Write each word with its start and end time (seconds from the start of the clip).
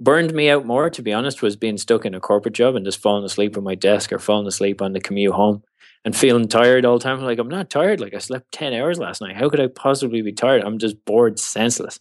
burned 0.00 0.32
me 0.32 0.50
out 0.50 0.66
more, 0.66 0.90
to 0.90 1.02
be 1.02 1.12
honest, 1.12 1.42
was 1.42 1.56
being 1.56 1.78
stuck 1.78 2.04
in 2.04 2.14
a 2.14 2.20
corporate 2.20 2.54
job 2.54 2.74
and 2.74 2.84
just 2.84 3.00
falling 3.00 3.24
asleep 3.24 3.56
on 3.56 3.64
my 3.64 3.74
desk 3.74 4.12
or 4.12 4.18
falling 4.18 4.46
asleep 4.46 4.82
on 4.82 4.92
the 4.92 5.00
commute 5.00 5.34
home 5.34 5.62
and 6.04 6.16
feeling 6.16 6.48
tired 6.48 6.84
all 6.84 6.98
the 6.98 7.04
time. 7.04 7.20
Like, 7.22 7.38
I'm 7.38 7.48
not 7.48 7.70
tired. 7.70 8.00
Like, 8.00 8.14
I 8.14 8.18
slept 8.18 8.52
10 8.52 8.74
hours 8.74 8.98
last 8.98 9.20
night. 9.20 9.36
How 9.36 9.48
could 9.48 9.60
I 9.60 9.68
possibly 9.68 10.22
be 10.22 10.32
tired? 10.32 10.62
I'm 10.62 10.78
just 10.78 11.04
bored 11.04 11.38
senseless. 11.38 12.00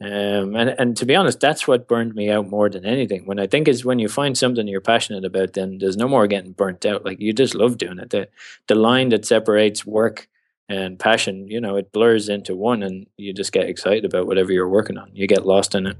Um, 0.00 0.56
and, 0.56 0.74
and 0.78 0.96
to 0.96 1.06
be 1.06 1.14
honest, 1.14 1.40
that's 1.40 1.66
what 1.66 1.88
burned 1.88 2.14
me 2.14 2.28
out 2.28 2.48
more 2.48 2.68
than 2.68 2.84
anything. 2.84 3.24
When 3.26 3.38
I 3.38 3.46
think 3.46 3.68
is 3.68 3.84
when 3.84 3.98
you 3.98 4.08
find 4.08 4.36
something 4.36 4.66
you're 4.66 4.80
passionate 4.80 5.24
about, 5.24 5.54
then 5.54 5.78
there's 5.78 5.96
no 5.96 6.08
more 6.08 6.26
getting 6.26 6.52
burnt 6.52 6.84
out. 6.84 7.04
Like, 7.04 7.20
you 7.20 7.32
just 7.32 7.54
love 7.54 7.78
doing 7.78 7.98
it. 7.98 8.10
The, 8.10 8.28
the 8.66 8.74
line 8.74 9.10
that 9.10 9.24
separates 9.24 9.86
work 9.86 10.28
and 10.68 10.98
passion, 10.98 11.48
you 11.48 11.60
know, 11.60 11.76
it 11.76 11.92
blurs 11.92 12.28
into 12.28 12.56
one 12.56 12.82
and 12.82 13.06
you 13.16 13.32
just 13.32 13.52
get 13.52 13.68
excited 13.68 14.04
about 14.04 14.26
whatever 14.26 14.52
you're 14.52 14.68
working 14.68 14.98
on. 14.98 15.10
You 15.14 15.26
get 15.26 15.46
lost 15.46 15.74
in 15.74 15.86
it. 15.86 15.96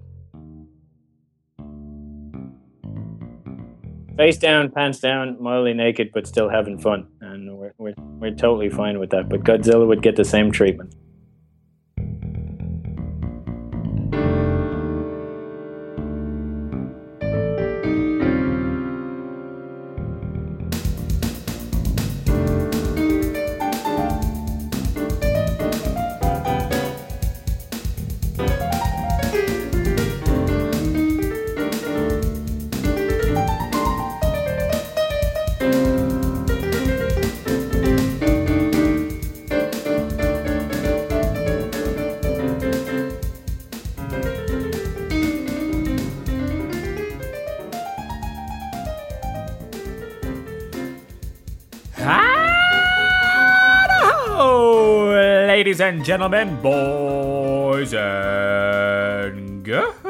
Face 4.17 4.39
down, 4.39 4.71
pants 4.71 5.01
down, 5.01 5.37
mildly 5.43 5.75
naked, 5.75 6.11
but 6.13 6.27
still 6.27 6.49
having 6.49 6.79
fun, 6.79 7.07
and 7.21 7.57
we're 7.57 7.75
we're, 7.79 7.95
we're 7.97 8.35
totally 8.35 8.71
fine 8.71 8.99
with 8.99 9.11
that. 9.11 9.29
But 9.29 9.45
Godzilla 9.45 9.87
would 9.87 10.03
get 10.03 10.17
the 10.17 10.25
same 10.25 10.51
treatment. 10.51 10.95
And 55.85 56.03
gentlemen, 56.03 56.61
boys 56.63 57.93
and 57.93 59.63
girls. 59.63 60.01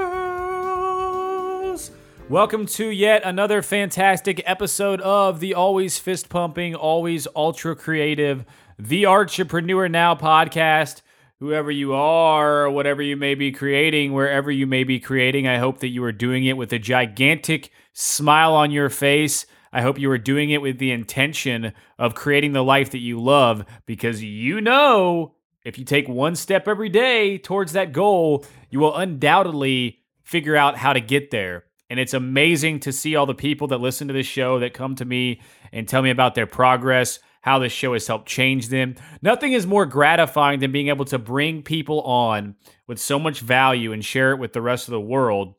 Welcome 2.29 2.67
to 2.67 2.87
yet 2.87 3.23
another 3.25 3.61
fantastic 3.61 4.41
episode 4.47 5.01
of 5.01 5.41
the 5.41 5.53
always 5.55 5.99
fist 5.99 6.29
pumping, 6.29 6.77
always 6.77 7.27
ultra 7.35 7.75
creative, 7.75 8.45
The 8.79 9.07
Entrepreneur 9.07 9.89
Now 9.89 10.15
podcast. 10.15 11.03
Whoever 11.41 11.73
you 11.73 11.93
are, 11.93 12.71
whatever 12.71 13.03
you 13.03 13.17
may 13.17 13.35
be 13.35 13.51
creating, 13.51 14.13
wherever 14.13 14.53
you 14.53 14.69
may 14.69 14.85
be 14.85 15.01
creating, 15.01 15.49
I 15.49 15.59
hope 15.59 15.81
that 15.81 15.89
you 15.89 16.05
are 16.05 16.13
doing 16.13 16.45
it 16.45 16.57
with 16.57 16.73
a 16.73 16.79
gigantic 16.79 17.73
smile 17.93 18.55
on 18.55 18.71
your 18.71 18.91
face. 18.91 19.45
I 19.73 19.83
hope 19.83 19.99
you 19.99 20.09
are 20.13 20.19
doing 20.19 20.51
it 20.51 20.63
with 20.63 20.79
the 20.79 20.93
intention 20.93 21.73
of 21.99 22.15
creating 22.15 22.53
the 22.53 22.63
life 22.63 22.93
that 22.93 22.99
you 22.99 23.21
love 23.21 23.65
because 23.87 24.23
you 24.23 24.61
know 24.61 25.35
if 25.65 25.79
you 25.79 25.85
take 25.85 26.09
one 26.09 26.37
step 26.37 26.69
every 26.69 26.91
day 26.91 27.39
towards 27.39 27.73
that 27.73 27.93
goal, 27.93 28.45
you 28.71 28.79
will 28.79 28.95
undoubtedly 28.95 30.01
figure 30.23 30.57
out 30.57 30.77
how 30.77 30.93
to 30.93 31.01
get 31.01 31.31
there. 31.31 31.65
And 31.89 31.99
it's 31.99 32.15
amazing 32.15 32.81
to 32.81 32.93
see 32.93 33.17
all 33.17 33.27
the 33.27 33.35
people 33.35 33.69
that 33.69 33.81
listen 33.81 34.09
to 34.09 34.15
this 34.15 34.27
show 34.27 34.59
that 34.59 34.75
come 34.75 34.95
to 34.97 35.05
me 35.05 35.41
and 35.73 35.89
tell 35.89 36.03
me 36.03 36.11
about 36.11 36.35
their 36.35 36.47
progress, 36.47 37.19
how 37.43 37.59
this 37.59 37.73
show 37.73 37.93
has 37.93 38.07
helped 38.07 38.29
change 38.29 38.69
them. 38.69 38.95
Nothing 39.23 39.53
is 39.53 39.67
more 39.67 39.87
gratifying 39.87 40.61
than 40.61 40.73
being 40.73 40.89
able 40.89 41.05
to 41.07 41.19
bring 41.19 41.63
people 41.63 42.01
on 42.03 42.57
with 42.87 42.99
so 42.99 43.19
much 43.19 43.41
value 43.41 43.93
and 43.93 44.05
share 44.05 44.33
it 44.33 44.39
with 44.39 44.53
the 44.55 44.63
rest 44.63 44.89
of 44.89 44.93
the 44.93 45.01
world 45.01 45.55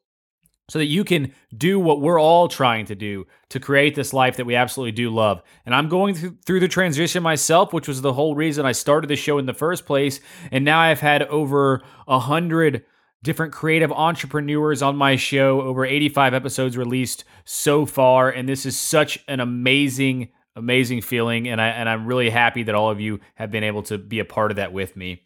so 0.67 0.79
that 0.79 0.85
you 0.85 1.03
can 1.03 1.31
do 1.55 1.79
what 1.79 2.01
we're 2.01 2.19
all 2.19 2.47
trying 2.47 2.85
to 2.87 2.95
do 2.95 3.27
to 3.49 3.59
create 3.59 3.95
this 3.95 4.13
life 4.13 4.37
that 4.37 4.45
we 4.45 4.55
absolutely 4.55 4.91
do 4.91 5.09
love. 5.09 5.43
And 5.65 5.75
I'm 5.75 5.89
going 5.89 6.15
through 6.15 6.59
the 6.59 6.67
transition 6.67 7.21
myself, 7.21 7.71
which 7.71 7.87
was 7.87 8.01
the 8.01 8.13
whole 8.13 8.35
reason 8.35 8.65
I 8.65 8.71
started 8.71 9.07
the 9.07 9.15
show 9.15 9.37
in 9.37 9.45
the 9.45 9.53
first 9.53 9.85
place. 9.85 10.19
And 10.51 10.65
now 10.65 10.79
I've 10.79 11.01
had 11.01 11.23
over 11.23 11.83
a 12.07 12.19
hundred 12.19 12.83
different 13.21 13.53
creative 13.53 13.91
entrepreneurs 13.91 14.81
on 14.81 14.95
my 14.95 15.15
show, 15.15 15.61
over 15.61 15.85
85 15.85 16.33
episodes 16.33 16.77
released 16.77 17.25
so 17.43 17.85
far. 17.85 18.29
And 18.29 18.49
this 18.49 18.65
is 18.65 18.77
such 18.77 19.19
an 19.27 19.39
amazing, 19.39 20.29
amazing 20.55 21.01
feeling. 21.01 21.47
And 21.47 21.61
I 21.61 21.67
and 21.67 21.87
I'm 21.87 22.07
really 22.07 22.31
happy 22.31 22.63
that 22.63 22.75
all 22.75 22.89
of 22.89 22.99
you 22.99 23.19
have 23.35 23.51
been 23.51 23.63
able 23.63 23.83
to 23.83 23.99
be 23.99 24.19
a 24.19 24.25
part 24.25 24.51
of 24.51 24.57
that 24.57 24.73
with 24.73 24.95
me. 24.95 25.23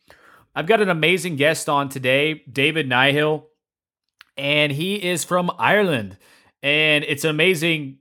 I've 0.53 0.67
got 0.67 0.81
an 0.81 0.89
amazing 0.89 1.37
guest 1.37 1.69
on 1.69 1.87
today, 1.87 2.41
David 2.51 2.89
Nihill 2.89 3.43
and 4.39 4.71
he 4.71 4.95
is 4.95 5.23
from 5.23 5.51
Ireland. 5.59 6.17
And 6.63 7.03
it's 7.03 7.23
an 7.23 7.29
amazing 7.29 7.99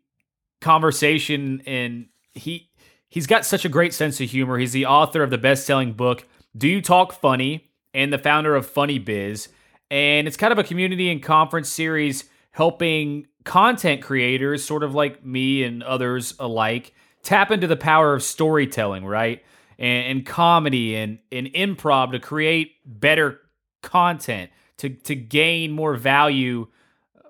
conversation 0.61 1.63
and 1.67 2.07
he 2.33 2.71
he's 3.09 3.27
got 3.27 3.45
such 3.45 3.65
a 3.65 3.69
great 3.69 3.93
sense 3.93 4.21
of 4.21 4.31
humor. 4.31 4.59
He's 4.59 4.73
the 4.73 4.87
author 4.87 5.23
of 5.23 5.31
the 5.31 5.39
best-selling 5.39 5.93
book 5.93 6.27
Do 6.57 6.69
You 6.69 6.81
Talk 6.81 7.13
Funny 7.13 7.71
and 7.93 8.13
the 8.13 8.19
founder 8.19 8.55
of 8.55 8.67
Funny 8.67 9.01
Bizz. 9.01 9.49
And 9.91 10.29
it's 10.29 10.37
kind 10.37 10.53
of 10.53 10.59
a 10.59 10.65
community 10.65 11.11
and 11.11 11.23
conference 11.23 11.69
series 11.69 12.25
helping 12.53 13.27
content 13.45 14.03
creators, 14.03 14.65
sort 14.65 14.83
of 14.83 14.95
like 14.95 15.25
me 15.25 15.65
and 15.65 15.83
others 15.83 16.35
alike, 16.39 16.95
tap 17.23 17.51
into 17.51 17.67
the 17.67 17.77
power 17.77 18.15
of 18.15 18.23
storytelling, 18.23 19.05
right? 19.05 19.43
And, 19.79 20.07
and 20.07 20.27
comedy 20.27 20.97
and, 20.97 21.19
and 21.33 21.47
improv 21.49 22.13
to 22.13 22.19
create 22.19 22.73
better 22.85 23.41
content 23.83 24.51
to 24.79 24.91
to 24.91 25.15
gain 25.15 25.73
more 25.73 25.95
value 25.95 26.69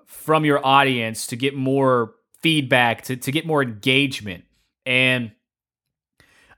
from 0.05 0.45
your 0.45 0.65
audience, 0.65 1.27
to 1.27 1.35
get 1.35 1.55
more 1.55 2.15
feedback, 2.41 3.03
to 3.03 3.15
to 3.17 3.31
get 3.31 3.45
more 3.45 3.61
engagement. 3.61 4.45
And 4.85 5.31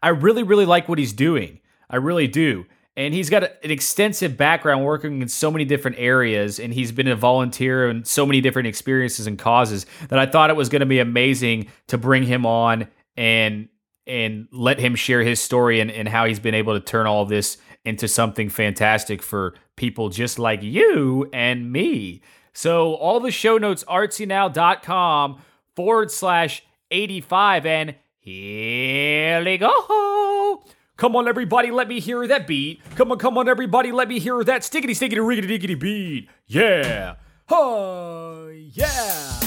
I 0.04 0.10
really 0.10 0.44
really 0.44 0.66
like 0.66 0.88
what 0.88 1.00
he's 1.00 1.14
doing. 1.14 1.60
I 1.90 1.98
really 1.98 2.28
do. 2.28 2.66
And 2.98 3.14
he's 3.14 3.30
got 3.30 3.44
an 3.44 3.72
extensive 3.72 4.36
background 4.36 4.84
working 4.84 5.22
in 5.22 5.30
so 5.30 5.50
many 5.50 5.64
different 5.64 5.98
areas, 5.98 6.60
and 6.60 6.74
he's 6.74 6.92
been 6.92 7.08
a 7.08 7.16
volunteer 7.16 7.90
in 7.90 8.04
so 8.04 8.26
many 8.26 8.42
different 8.42 8.68
experiences 8.68 9.28
and 9.28 9.40
causes 9.40 9.86
that 10.10 10.20
I 10.20 10.26
thought 10.26 10.50
it 10.50 10.58
was 10.58 10.68
going 10.68 10.82
to 10.82 10.86
be 10.86 11.00
amazing 11.00 11.68
to 11.88 11.98
bring 11.98 12.24
him 12.24 12.46
on 12.46 12.88
and 13.16 13.70
and 14.08 14.48
let 14.52 14.80
him 14.80 14.96
share 14.96 15.22
his 15.22 15.40
story 15.40 15.80
and, 15.80 15.90
and 15.90 16.08
how 16.08 16.26
he's 16.26 16.40
been 16.40 16.56
able 16.56 16.74
to 16.74 16.80
turn 16.80 17.08
all 17.08 17.26
this 17.26 17.58
into 17.84 18.08
something 18.08 18.50
fantastic 18.50 19.22
for 19.22 19.56
people 19.76 20.10
just 20.10 20.38
like 20.38 20.62
you 20.62 21.30
and 21.34 21.72
me. 21.72 22.22
So 22.54 22.96
all 22.96 23.20
the 23.20 23.32
show 23.32 23.58
notes, 23.58 23.84
artsynow.com 23.86 25.42
forward 25.76 26.12
slash 26.12 26.64
85. 26.92 27.66
And 27.66 27.96
here 28.20 29.44
we 29.44 29.58
go. 29.58 30.64
Come 30.98 31.16
on, 31.16 31.28
everybody, 31.28 31.72
let 31.72 31.88
me 31.88 32.00
hear 32.00 32.28
that 32.28 32.46
beat. 32.46 32.80
Come 32.96 33.12
on, 33.12 33.18
come 33.18 33.36
on, 33.36 33.50
everybody, 33.50 33.92
let 33.92 34.08
me 34.08 34.20
hear 34.20 34.44
that 34.44 34.62
stickety, 34.62 34.92
stickety, 34.92 35.18
riggity, 35.18 35.48
diggity 35.48 35.74
beat. 35.74 36.30
Yeah. 36.46 37.16
Oh, 37.50 38.50
yeah. 38.50 39.40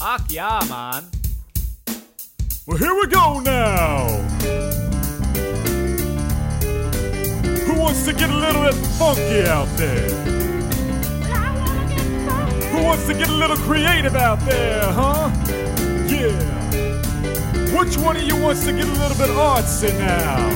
Ach, 0.00 0.20
yeah, 0.28 0.60
man. 0.68 1.04
Well, 2.66 2.78
here 2.78 2.94
we 2.94 3.08
go 3.08 3.40
now. 3.40 4.83
Wants 7.84 8.06
to 8.06 8.14
get 8.14 8.30
a 8.30 8.34
little 8.34 8.62
bit 8.62 8.74
funky 8.96 9.46
out 9.46 9.68
there? 9.76 10.08
Who 12.72 12.82
wants 12.82 13.06
to 13.06 13.12
get 13.12 13.28
a 13.28 13.34
little 13.34 13.58
creative 13.58 14.16
out 14.16 14.40
there, 14.40 14.90
huh? 14.90 15.30
Yeah. 16.08 16.32
Which 17.78 17.98
one 17.98 18.16
of 18.16 18.22
you 18.22 18.36
wants 18.36 18.64
to 18.64 18.72
get 18.72 18.88
a 18.88 18.92
little 18.92 19.18
bit 19.18 19.28
artsy 19.36 19.92
now? 19.98 20.48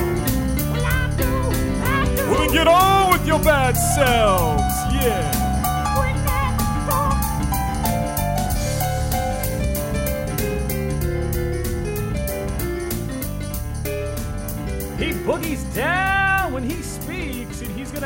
Well, 2.31 2.39
then 2.39 2.51
get 2.51 2.67
on 2.67 3.11
with 3.11 3.27
your 3.27 3.39
bad 3.39 3.77
selves. 3.77 4.63
Yeah. 4.95 5.35
He 14.97 15.13
boogies 15.13 15.63
down 15.75 16.53
when 16.53 16.63
he 16.63 16.81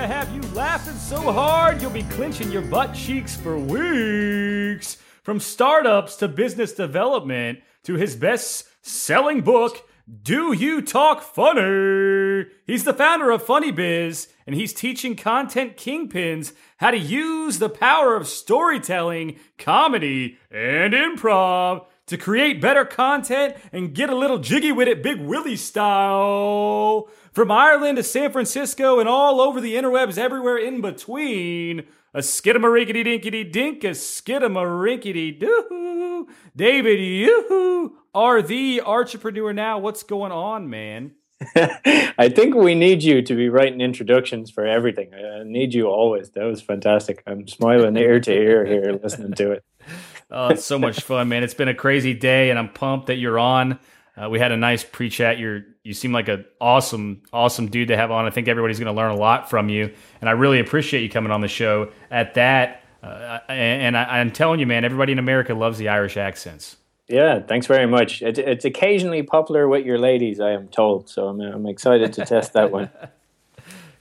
gonna 0.03 0.15
have 0.15 0.35
you 0.35 0.41
laughing 0.53 0.95
so 0.95 1.31
hard 1.31 1.81
you'll 1.81 1.89
be 1.89 2.03
clenching 2.03 2.51
your 2.51 2.61
butt 2.61 2.93
cheeks 2.93 3.37
for 3.37 3.57
weeks. 3.57 4.97
From 5.23 5.39
startups 5.39 6.17
to 6.17 6.27
business 6.27 6.73
development 6.73 7.59
to 7.83 7.93
his 7.93 8.17
best 8.17 8.67
selling 8.81 9.39
book, 9.39 9.87
Do 10.21 10.51
You 10.51 10.81
Talk 10.81 11.21
Funny? 11.21 12.47
He's 12.67 12.83
the 12.83 12.93
founder 12.93 13.31
of 13.31 13.43
Funny 13.43 13.71
Bizz, 13.71 14.27
and 14.45 14.57
he's 14.57 14.73
teaching 14.73 15.15
content 15.15 15.77
kingpins 15.77 16.51
how 16.77 16.91
to 16.91 16.99
use 16.99 17.59
the 17.59 17.69
power 17.69 18.17
of 18.17 18.27
storytelling, 18.27 19.39
comedy, 19.57 20.37
and 20.51 20.93
improv 20.93 21.85
to 22.07 22.17
create 22.17 22.59
better 22.59 22.83
content 22.83 23.55
and 23.71 23.95
get 23.95 24.09
a 24.09 24.15
little 24.17 24.39
jiggy 24.39 24.73
with 24.73 24.89
it, 24.89 25.01
Big 25.01 25.21
Willie 25.21 25.55
style. 25.55 27.07
From 27.33 27.49
Ireland 27.49 27.97
to 27.97 28.03
San 28.03 28.31
Francisco 28.31 28.99
and 28.99 29.09
all 29.09 29.41
over 29.41 29.59
the 29.59 29.73
interwebs, 29.73 30.19
everywhere 30.19 30.57
in 30.57 30.81
between. 30.81 31.85
A 32.13 32.19
skidamarinkity 32.19 33.03
dinkity 33.03 33.51
dink, 33.51 33.83
a 33.83 33.89
skidamarinkity 33.89 35.39
doo. 35.39 36.27
David, 36.55 36.99
you 36.99 37.97
are 38.13 38.43
the 38.43 38.81
entrepreneur 38.85 39.51
now. 39.51 39.79
What's 39.79 40.03
going 40.03 40.31
on, 40.31 40.69
man? 40.69 41.13
I 41.55 42.29
think 42.29 42.53
we 42.53 42.75
need 42.75 43.01
you 43.01 43.23
to 43.23 43.35
be 43.35 43.49
writing 43.49 43.81
introductions 43.81 44.51
for 44.51 44.67
everything. 44.67 45.11
I 45.15 45.41
need 45.43 45.73
you 45.73 45.87
always. 45.87 46.29
That 46.31 46.43
was 46.43 46.61
fantastic. 46.61 47.23
I'm 47.25 47.47
smiling 47.47 47.97
ear 47.97 48.19
to 48.19 48.31
ear 48.31 48.63
here 48.63 48.99
listening 49.01 49.33
to 49.33 49.53
it. 49.53 49.65
oh, 50.31 50.49
it's 50.49 50.65
so 50.65 50.77
much 50.77 51.01
fun, 51.01 51.29
man. 51.29 51.41
It's 51.41 51.55
been 51.55 51.67
a 51.67 51.73
crazy 51.73 52.13
day, 52.13 52.51
and 52.51 52.59
I'm 52.59 52.69
pumped 52.69 53.07
that 53.07 53.15
you're 53.15 53.39
on. 53.39 53.79
Uh, 54.15 54.29
we 54.29 54.37
had 54.37 54.51
a 54.51 54.57
nice 54.57 54.83
pre-chat. 54.83 55.39
You're 55.39 55.65
you 55.83 55.93
seem 55.93 56.11
like 56.11 56.29
an 56.29 56.45
awesome, 56.61 57.21
awesome 57.31 57.67
dude 57.67 57.89
to 57.89 57.97
have 57.97 58.09
on. 58.09 58.25
I 58.25 58.29
think 58.29 58.47
everybody's 58.47 58.79
going 58.79 58.93
to 58.93 58.99
learn 58.99 59.11
a 59.11 59.17
lot 59.17 59.49
from 59.49 59.69
you, 59.69 59.93
and 60.21 60.29
I 60.29 60.33
really 60.33 60.59
appreciate 60.59 61.03
you 61.03 61.09
coming 61.09 61.31
on 61.31 61.41
the 61.41 61.47
show. 61.47 61.91
At 62.09 62.35
that, 62.35 62.83
uh, 63.03 63.39
and, 63.49 63.97
I, 63.97 64.19
am 64.19 64.31
telling 64.31 64.59
you, 64.59 64.65
man, 64.65 64.85
everybody 64.85 65.11
in 65.11 65.19
America 65.19 65.53
loves 65.53 65.77
the 65.77 65.89
Irish 65.89 66.15
accents. 66.15 66.77
Yeah, 67.09 67.41
thanks 67.41 67.67
very 67.67 67.85
much. 67.85 68.21
It, 68.21 68.37
it's 68.37 68.63
occasionally 68.63 69.23
popular 69.23 69.67
with 69.67 69.85
your 69.85 69.97
ladies, 69.97 70.39
I 70.39 70.51
am 70.51 70.69
told. 70.69 71.09
So 71.09 71.27
I'm, 71.27 71.41
I'm 71.41 71.67
excited 71.67 72.13
to 72.13 72.25
test 72.25 72.53
that 72.53 72.71
one. 72.71 72.89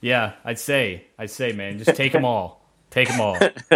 Yeah, 0.05 0.32
I'd 0.44 0.58
say, 0.58 1.05
I'd 1.17 1.31
say, 1.31 1.52
man, 1.52 1.79
just 1.79 1.96
take 1.96 2.12
them 2.12 2.25
all. 2.25 2.61
Take 2.90 3.06
them 3.06 3.20
all. 3.20 3.34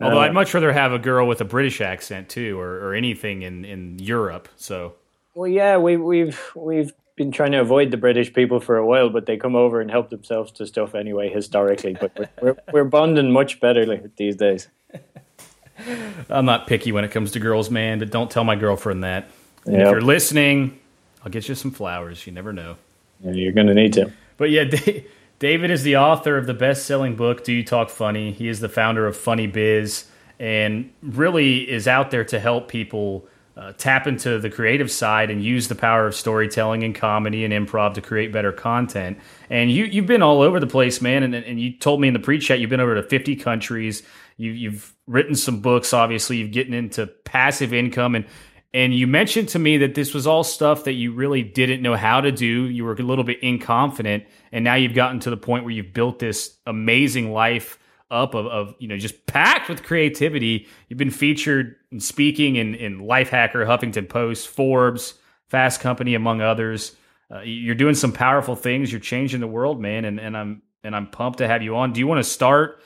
Although 0.00 0.18
uh, 0.18 0.22
I'd 0.22 0.32
much 0.32 0.54
rather 0.54 0.72
have 0.72 0.92
a 0.92 0.98
girl 0.98 1.28
with 1.28 1.42
a 1.42 1.44
British 1.44 1.82
accent 1.82 2.30
too, 2.30 2.58
or, 2.58 2.88
or 2.88 2.94
anything 2.94 3.42
in, 3.42 3.66
in 3.66 3.98
Europe. 3.98 4.48
So 4.56 4.94
well, 5.34 5.46
yeah, 5.46 5.76
we, 5.76 5.98
we've 5.98 6.40
we've 6.56 6.92
been 7.16 7.30
trying 7.30 7.52
to 7.52 7.60
avoid 7.60 7.90
the 7.90 7.96
British 7.96 8.32
people 8.32 8.60
for 8.60 8.76
a 8.76 8.86
while, 8.86 9.10
but 9.10 9.26
they 9.26 9.36
come 9.36 9.54
over 9.54 9.80
and 9.80 9.90
help 9.90 10.10
themselves 10.10 10.50
to 10.52 10.66
stuff 10.66 10.94
anyway 10.94 11.28
historically. 11.28 11.96
But 11.98 12.16
we're 12.16 12.30
we're, 12.40 12.56
we're 12.72 12.84
bonding 12.84 13.30
much 13.30 13.60
better 13.60 14.10
these 14.16 14.36
days. 14.36 14.68
I'm 16.30 16.44
not 16.44 16.66
picky 16.66 16.92
when 16.92 17.04
it 17.04 17.10
comes 17.10 17.32
to 17.32 17.40
girls, 17.40 17.70
man, 17.70 17.98
but 17.98 18.10
don't 18.10 18.30
tell 18.30 18.44
my 18.44 18.56
girlfriend 18.56 19.04
that. 19.04 19.30
Yep. 19.66 19.74
If 19.74 19.90
you're 19.90 20.00
listening, 20.00 20.78
I'll 21.24 21.30
get 21.30 21.48
you 21.48 21.54
some 21.54 21.70
flowers. 21.70 22.26
You 22.26 22.32
never 22.32 22.52
know. 22.52 22.76
Yeah, 23.20 23.32
you're 23.32 23.52
going 23.52 23.68
to 23.68 23.74
need 23.74 23.92
to. 23.94 24.12
But 24.36 24.50
yeah, 24.50 24.64
David 25.38 25.70
is 25.70 25.82
the 25.82 25.96
author 25.96 26.36
of 26.36 26.46
the 26.46 26.54
best-selling 26.54 27.16
book 27.16 27.44
"Do 27.44 27.52
You 27.52 27.64
Talk 27.64 27.90
Funny." 27.90 28.32
He 28.32 28.48
is 28.48 28.60
the 28.60 28.68
founder 28.68 29.06
of 29.06 29.16
Funny 29.16 29.48
Bizz, 29.48 30.06
and 30.38 30.90
really 31.02 31.70
is 31.70 31.86
out 31.86 32.10
there 32.10 32.24
to 32.24 32.40
help 32.40 32.68
people 32.68 33.26
uh, 33.56 33.72
tap 33.72 34.06
into 34.06 34.38
the 34.38 34.48
creative 34.48 34.90
side 34.90 35.30
and 35.30 35.44
use 35.44 35.68
the 35.68 35.74
power 35.74 36.06
of 36.06 36.14
storytelling 36.14 36.82
and 36.82 36.94
comedy 36.94 37.44
and 37.44 37.52
improv 37.52 37.94
to 37.94 38.00
create 38.00 38.32
better 38.32 38.52
content. 38.52 39.18
And 39.50 39.70
you 39.70 39.84
you've 39.84 40.06
been 40.06 40.22
all 40.22 40.40
over 40.40 40.58
the 40.58 40.66
place, 40.66 41.02
man. 41.02 41.22
And, 41.22 41.34
and 41.34 41.60
you 41.60 41.76
told 41.76 42.00
me 42.00 42.08
in 42.08 42.14
the 42.14 42.20
pre-chat 42.20 42.60
you've 42.60 42.70
been 42.70 42.80
over 42.80 42.94
to 42.94 43.02
50 43.02 43.36
countries. 43.36 44.02
You, 44.38 44.52
you've 44.52 44.94
written 45.06 45.34
some 45.34 45.60
books. 45.60 45.92
Obviously, 45.92 46.38
you've 46.38 46.52
getting 46.52 46.74
into 46.74 47.06
passive 47.06 47.72
income 47.72 48.14
and. 48.14 48.26
And 48.74 48.94
you 48.94 49.06
mentioned 49.06 49.50
to 49.50 49.58
me 49.58 49.76
that 49.76 49.94
this 49.94 50.14
was 50.14 50.26
all 50.26 50.42
stuff 50.42 50.84
that 50.84 50.94
you 50.94 51.12
really 51.12 51.42
didn't 51.42 51.82
know 51.82 51.94
how 51.94 52.22
to 52.22 52.32
do. 52.32 52.70
You 52.70 52.84
were 52.84 52.94
a 52.94 53.02
little 53.02 53.22
bit 53.22 53.42
inconfident, 53.42 54.24
and 54.50 54.64
now 54.64 54.76
you've 54.76 54.94
gotten 54.94 55.20
to 55.20 55.28
the 55.28 55.36
point 55.36 55.64
where 55.64 55.74
you've 55.74 55.92
built 55.92 56.18
this 56.18 56.56
amazing 56.66 57.32
life 57.32 57.78
up 58.12 58.34
of, 58.34 58.46
of 58.46 58.74
you 58.78 58.86
know 58.86 58.96
just 58.96 59.26
packed 59.26 59.68
with 59.68 59.82
creativity. 59.82 60.68
You've 60.88 60.98
been 60.98 61.10
featured 61.10 61.76
in 61.90 61.98
speaking 61.98 62.56
in 62.56 62.74
in 62.74 63.00
Lifehacker, 63.00 63.66
Huffington 63.66 64.08
Post, 64.08 64.48
Forbes, 64.48 65.14
Fast 65.48 65.80
Company, 65.80 66.14
among 66.14 66.40
others. 66.40 66.94
Uh, 67.34 67.40
you're 67.40 67.74
doing 67.74 67.94
some 67.94 68.12
powerful 68.12 68.54
things. 68.54 68.92
You're 68.92 69.00
changing 69.00 69.40
the 69.40 69.46
world, 69.46 69.80
man, 69.80 70.04
and 70.04 70.20
and 70.20 70.36
I'm 70.36 70.62
and 70.84 70.94
I'm 70.94 71.08
pumped 71.08 71.38
to 71.38 71.48
have 71.48 71.62
you 71.62 71.76
on. 71.76 71.92
Do 71.92 72.00
you 72.00 72.06
want 72.06 72.18
to 72.18 72.30
start 72.30 72.82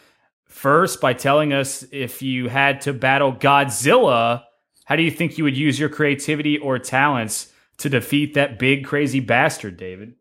first 0.46 1.00
by 1.00 1.12
telling 1.12 1.52
us 1.52 1.84
if 1.90 2.22
you 2.22 2.48
had 2.48 2.80
to 2.82 2.92
battle 2.92 3.32
Godzilla? 3.32 4.44
How 4.84 4.94
do 4.94 5.02
you 5.02 5.10
think 5.10 5.36
you 5.36 5.44
would 5.44 5.56
use 5.56 5.80
your 5.80 5.88
creativity 5.88 6.58
or 6.58 6.78
talents 6.78 7.52
to 7.78 7.88
defeat 7.88 8.34
that 8.34 8.58
big 8.58 8.84
crazy 8.84 9.20
bastard, 9.20 9.76
David? 9.76 10.14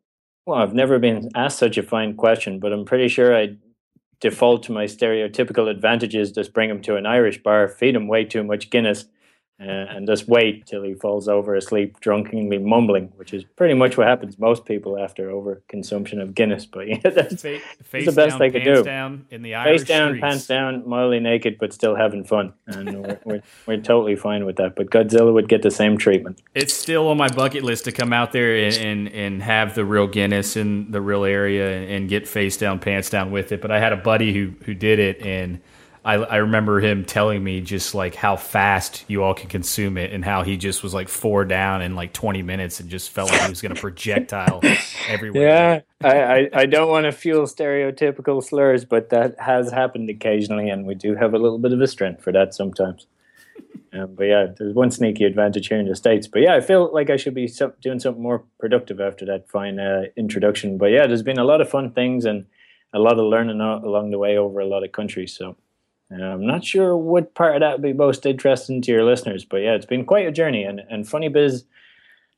Well, 0.45 0.59
I've 0.59 0.73
never 0.73 0.99
been 0.99 1.29
asked 1.35 1.59
such 1.59 1.77
a 1.77 1.83
fine 1.83 2.15
question, 2.15 2.59
but 2.59 2.73
I'm 2.73 2.85
pretty 2.85 3.07
sure 3.07 3.35
I'd 3.35 3.57
default 4.19 4.63
to 4.63 4.71
my 4.71 4.85
stereotypical 4.85 5.69
advantages, 5.69 6.31
just 6.31 6.53
bring 6.53 6.69
him 6.69 6.81
to 6.83 6.95
an 6.95 7.05
Irish 7.05 7.41
bar, 7.43 7.67
feed 7.67 7.95
him 7.95 8.07
way 8.07 8.23
too 8.23 8.43
much 8.43 8.69
Guinness, 8.69 9.05
Uh, 9.57 9.63
and 9.63 10.05
just 10.05 10.27
wait 10.27 10.65
till 10.65 10.83
he 10.83 10.93
falls 10.93 11.29
over 11.29 11.55
asleep, 11.55 11.97
drunkenly 12.01 12.57
mumbling, 12.57 13.05
which 13.15 13.33
is 13.33 13.45
pretty 13.55 13.73
much 13.73 13.97
what 13.97 14.05
happens 14.05 14.37
most 14.37 14.65
people 14.65 14.99
after 14.99 15.31
over 15.31 15.61
consumption 15.69 16.19
of 16.19 16.35
Guinness. 16.35 16.65
But 16.65 16.87
yeah, 16.89 16.97
that's, 16.99 17.41
face, 17.41 17.61
that's 17.89 18.05
the 18.05 18.11
best 18.11 18.31
down, 18.31 18.39
they 18.39 18.51
could 18.51 18.65
do. 18.65 18.83
Down 18.83 19.25
in 19.31 19.43
the 19.43 19.55
Irish 19.55 19.81
face 19.81 19.87
down, 19.87 20.09
streets. 20.09 20.21
pants 20.21 20.47
down, 20.47 20.85
mildly 20.85 21.21
naked, 21.21 21.57
but 21.57 21.71
still 21.71 21.95
having 21.95 22.25
fun, 22.25 22.51
and 22.67 23.01
we're, 23.01 23.19
we're, 23.25 23.41
we're 23.65 23.81
totally 23.81 24.17
fine 24.17 24.45
with 24.45 24.57
that. 24.57 24.75
But 24.75 24.89
Godzilla 24.89 25.33
would 25.33 25.47
get 25.47 25.61
the 25.61 25.71
same 25.71 25.97
treatment. 25.97 26.41
It's 26.53 26.73
still 26.73 27.07
on 27.07 27.15
my 27.15 27.29
bucket 27.29 27.63
list 27.63 27.85
to 27.85 27.93
come 27.93 28.11
out 28.11 28.33
there 28.33 28.57
and 28.57 28.75
and, 28.75 29.07
and 29.07 29.41
have 29.41 29.73
the 29.73 29.85
real 29.85 30.07
Guinness 30.07 30.57
in 30.57 30.91
the 30.91 30.99
real 30.99 31.23
area 31.23 31.77
and, 31.77 31.89
and 31.89 32.09
get 32.09 32.27
face 32.27 32.57
down, 32.57 32.79
pants 32.79 33.09
down 33.09 33.31
with 33.31 33.53
it. 33.53 33.61
But 33.61 33.71
I 33.71 33.79
had 33.79 33.93
a 33.93 33.97
buddy 33.97 34.33
who 34.33 34.51
who 34.65 34.73
did 34.73 34.99
it 34.99 35.21
and 35.21 35.61
I, 36.05 36.13
I 36.13 36.35
remember 36.37 36.79
him 36.79 37.03
telling 37.03 37.43
me 37.43 37.61
just 37.61 37.95
like 37.95 38.13
how 38.13 38.35
fast 38.35 39.03
you 39.07 39.23
all 39.23 39.33
can 39.33 39.49
consume 39.49 39.97
it 39.97 40.13
and 40.13 40.23
how 40.23 40.43
he 40.43 40.55
just 40.55 40.83
was 40.83 40.93
like 40.93 41.09
four 41.09 41.45
down 41.45 41.81
in 41.81 41.95
like 41.95 42.13
20 42.13 42.43
minutes 42.43 42.79
and 42.79 42.91
just 42.91 43.09
felt 43.09 43.31
like 43.31 43.41
he 43.41 43.49
was 43.49 43.59
going 43.59 43.73
to 43.73 43.81
projectile 43.81 44.61
everywhere. 45.07 45.83
Yeah, 46.03 46.07
I, 46.07 46.21
I, 46.21 46.49
I 46.53 46.65
don't 46.67 46.89
want 46.89 47.05
to 47.05 47.11
fuel 47.11 47.47
stereotypical 47.47 48.43
slurs, 48.43 48.85
but 48.85 49.09
that 49.09 49.39
has 49.39 49.71
happened 49.71 50.11
occasionally, 50.11 50.69
and 50.69 50.85
we 50.85 50.93
do 50.93 51.15
have 51.15 51.33
a 51.33 51.39
little 51.39 51.57
bit 51.57 51.73
of 51.73 51.81
a 51.81 51.87
strength 51.87 52.23
for 52.23 52.31
that 52.31 52.53
sometimes. 52.53 53.07
Um, 53.91 54.13
but 54.13 54.25
yeah, 54.25 54.47
there's 54.55 54.75
one 54.75 54.91
sneaky 54.91 55.23
advantage 55.23 55.69
here 55.69 55.79
in 55.79 55.87
the 55.87 55.95
States. 55.95 56.27
But 56.27 56.43
yeah, 56.43 56.53
I 56.53 56.61
feel 56.61 56.93
like 56.93 57.09
I 57.09 57.17
should 57.17 57.33
be 57.33 57.47
so, 57.47 57.73
doing 57.81 57.99
something 57.99 58.21
more 58.21 58.43
productive 58.59 59.01
after 59.01 59.25
that 59.25 59.49
fine 59.49 59.79
uh, 59.79 60.03
introduction. 60.15 60.77
But 60.77 60.91
yeah, 60.91 61.07
there's 61.07 61.23
been 61.23 61.39
a 61.39 61.43
lot 61.43 61.61
of 61.61 61.69
fun 61.69 61.93
things 61.93 62.25
and 62.25 62.45
a 62.93 62.99
lot 62.99 63.17
of 63.17 63.25
learning 63.25 63.59
along 63.59 64.11
the 64.11 64.19
way 64.19 64.37
over 64.37 64.59
a 64.59 64.67
lot 64.67 64.83
of 64.83 64.91
countries. 64.91 65.35
So 65.35 65.55
uh, 66.11 66.23
I'm 66.23 66.45
not 66.45 66.63
sure 66.63 66.95
what 66.95 67.33
part 67.33 67.55
of 67.55 67.61
that 67.61 67.73
would 67.73 67.81
be 67.81 67.93
most 67.93 68.25
interesting 68.25 68.81
to 68.83 68.91
your 68.91 69.03
listeners, 69.03 69.45
but 69.45 69.57
yeah, 69.57 69.73
it's 69.73 69.85
been 69.85 70.05
quite 70.05 70.27
a 70.27 70.31
journey. 70.31 70.63
And, 70.63 70.81
and 70.89 71.07
Funny 71.07 71.29
Bizz 71.29 71.63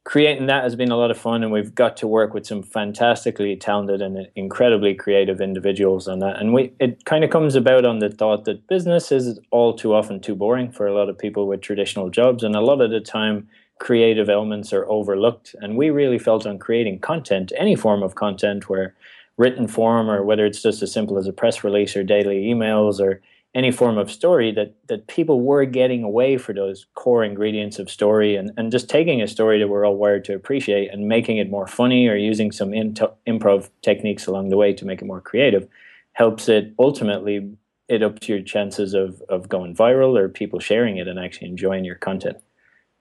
creating 0.07 0.45
that 0.45 0.63
has 0.63 0.73
been 0.73 0.89
a 0.89 0.95
lot 0.95 1.11
of 1.11 1.17
fun, 1.17 1.43
and 1.43 1.51
we've 1.51 1.75
got 1.75 1.97
to 1.97 2.07
work 2.07 2.33
with 2.33 2.47
some 2.47 2.63
fantastically 2.63 3.57
talented 3.57 4.01
and 4.01 4.25
incredibly 4.37 4.95
creative 4.95 5.41
individuals 5.41 6.07
on 6.07 6.19
that. 6.19 6.39
And 6.39 6.53
we 6.53 6.71
it 6.79 7.03
kind 7.03 7.25
of 7.25 7.29
comes 7.29 7.55
about 7.55 7.85
on 7.85 7.99
the 7.99 8.09
thought 8.09 8.45
that 8.45 8.65
business 8.69 9.11
is 9.11 9.37
all 9.51 9.73
too 9.73 9.93
often 9.93 10.21
too 10.21 10.33
boring 10.33 10.71
for 10.71 10.87
a 10.87 10.95
lot 10.95 11.09
of 11.09 11.17
people 11.17 11.45
with 11.45 11.59
traditional 11.59 12.09
jobs, 12.09 12.41
and 12.41 12.55
a 12.55 12.61
lot 12.61 12.79
of 12.79 12.89
the 12.89 13.01
time 13.01 13.49
creative 13.79 14.29
elements 14.29 14.71
are 14.71 14.89
overlooked. 14.89 15.53
And 15.59 15.75
we 15.75 15.89
really 15.89 16.19
felt 16.19 16.47
on 16.47 16.57
creating 16.57 16.99
content, 16.99 17.51
any 17.57 17.75
form 17.75 18.01
of 18.01 18.15
content, 18.15 18.69
where 18.69 18.95
written 19.35 19.67
form 19.67 20.09
or 20.09 20.23
whether 20.23 20.45
it's 20.45 20.63
just 20.63 20.81
as 20.81 20.91
simple 20.91 21.17
as 21.17 21.27
a 21.27 21.33
press 21.33 21.65
release 21.65 21.97
or 21.97 22.03
daily 22.03 22.45
emails 22.45 23.01
or 23.01 23.21
any 23.55 23.71
form 23.71 23.97
of 23.97 24.11
story 24.11 24.51
that 24.51 24.75
that 24.87 25.07
people 25.07 25.41
were 25.41 25.65
getting 25.65 26.03
away 26.03 26.37
for 26.37 26.53
those 26.53 26.85
core 26.95 27.23
ingredients 27.23 27.79
of 27.79 27.89
story 27.89 28.35
and, 28.35 28.51
and 28.57 28.71
just 28.71 28.89
taking 28.89 29.21
a 29.21 29.27
story 29.27 29.59
that 29.59 29.67
we're 29.67 29.85
all 29.85 29.95
wired 29.95 30.23
to 30.25 30.35
appreciate 30.35 30.91
and 30.91 31.07
making 31.07 31.37
it 31.37 31.49
more 31.49 31.67
funny 31.67 32.07
or 32.07 32.15
using 32.15 32.51
some 32.51 32.71
improv 32.71 33.69
techniques 33.81 34.27
along 34.27 34.49
the 34.49 34.57
way 34.57 34.73
to 34.73 34.85
make 34.85 35.01
it 35.01 35.05
more 35.05 35.21
creative 35.21 35.67
helps 36.13 36.49
it 36.49 36.73
ultimately 36.77 37.49
it 37.87 38.03
ups 38.03 38.27
your 38.27 38.41
chances 38.41 38.93
of 38.93 39.21
of 39.29 39.49
going 39.49 39.75
viral 39.75 40.17
or 40.17 40.29
people 40.29 40.59
sharing 40.59 40.97
it 40.97 41.07
and 41.07 41.19
actually 41.19 41.47
enjoying 41.47 41.85
your 41.85 41.95
content. 41.95 42.37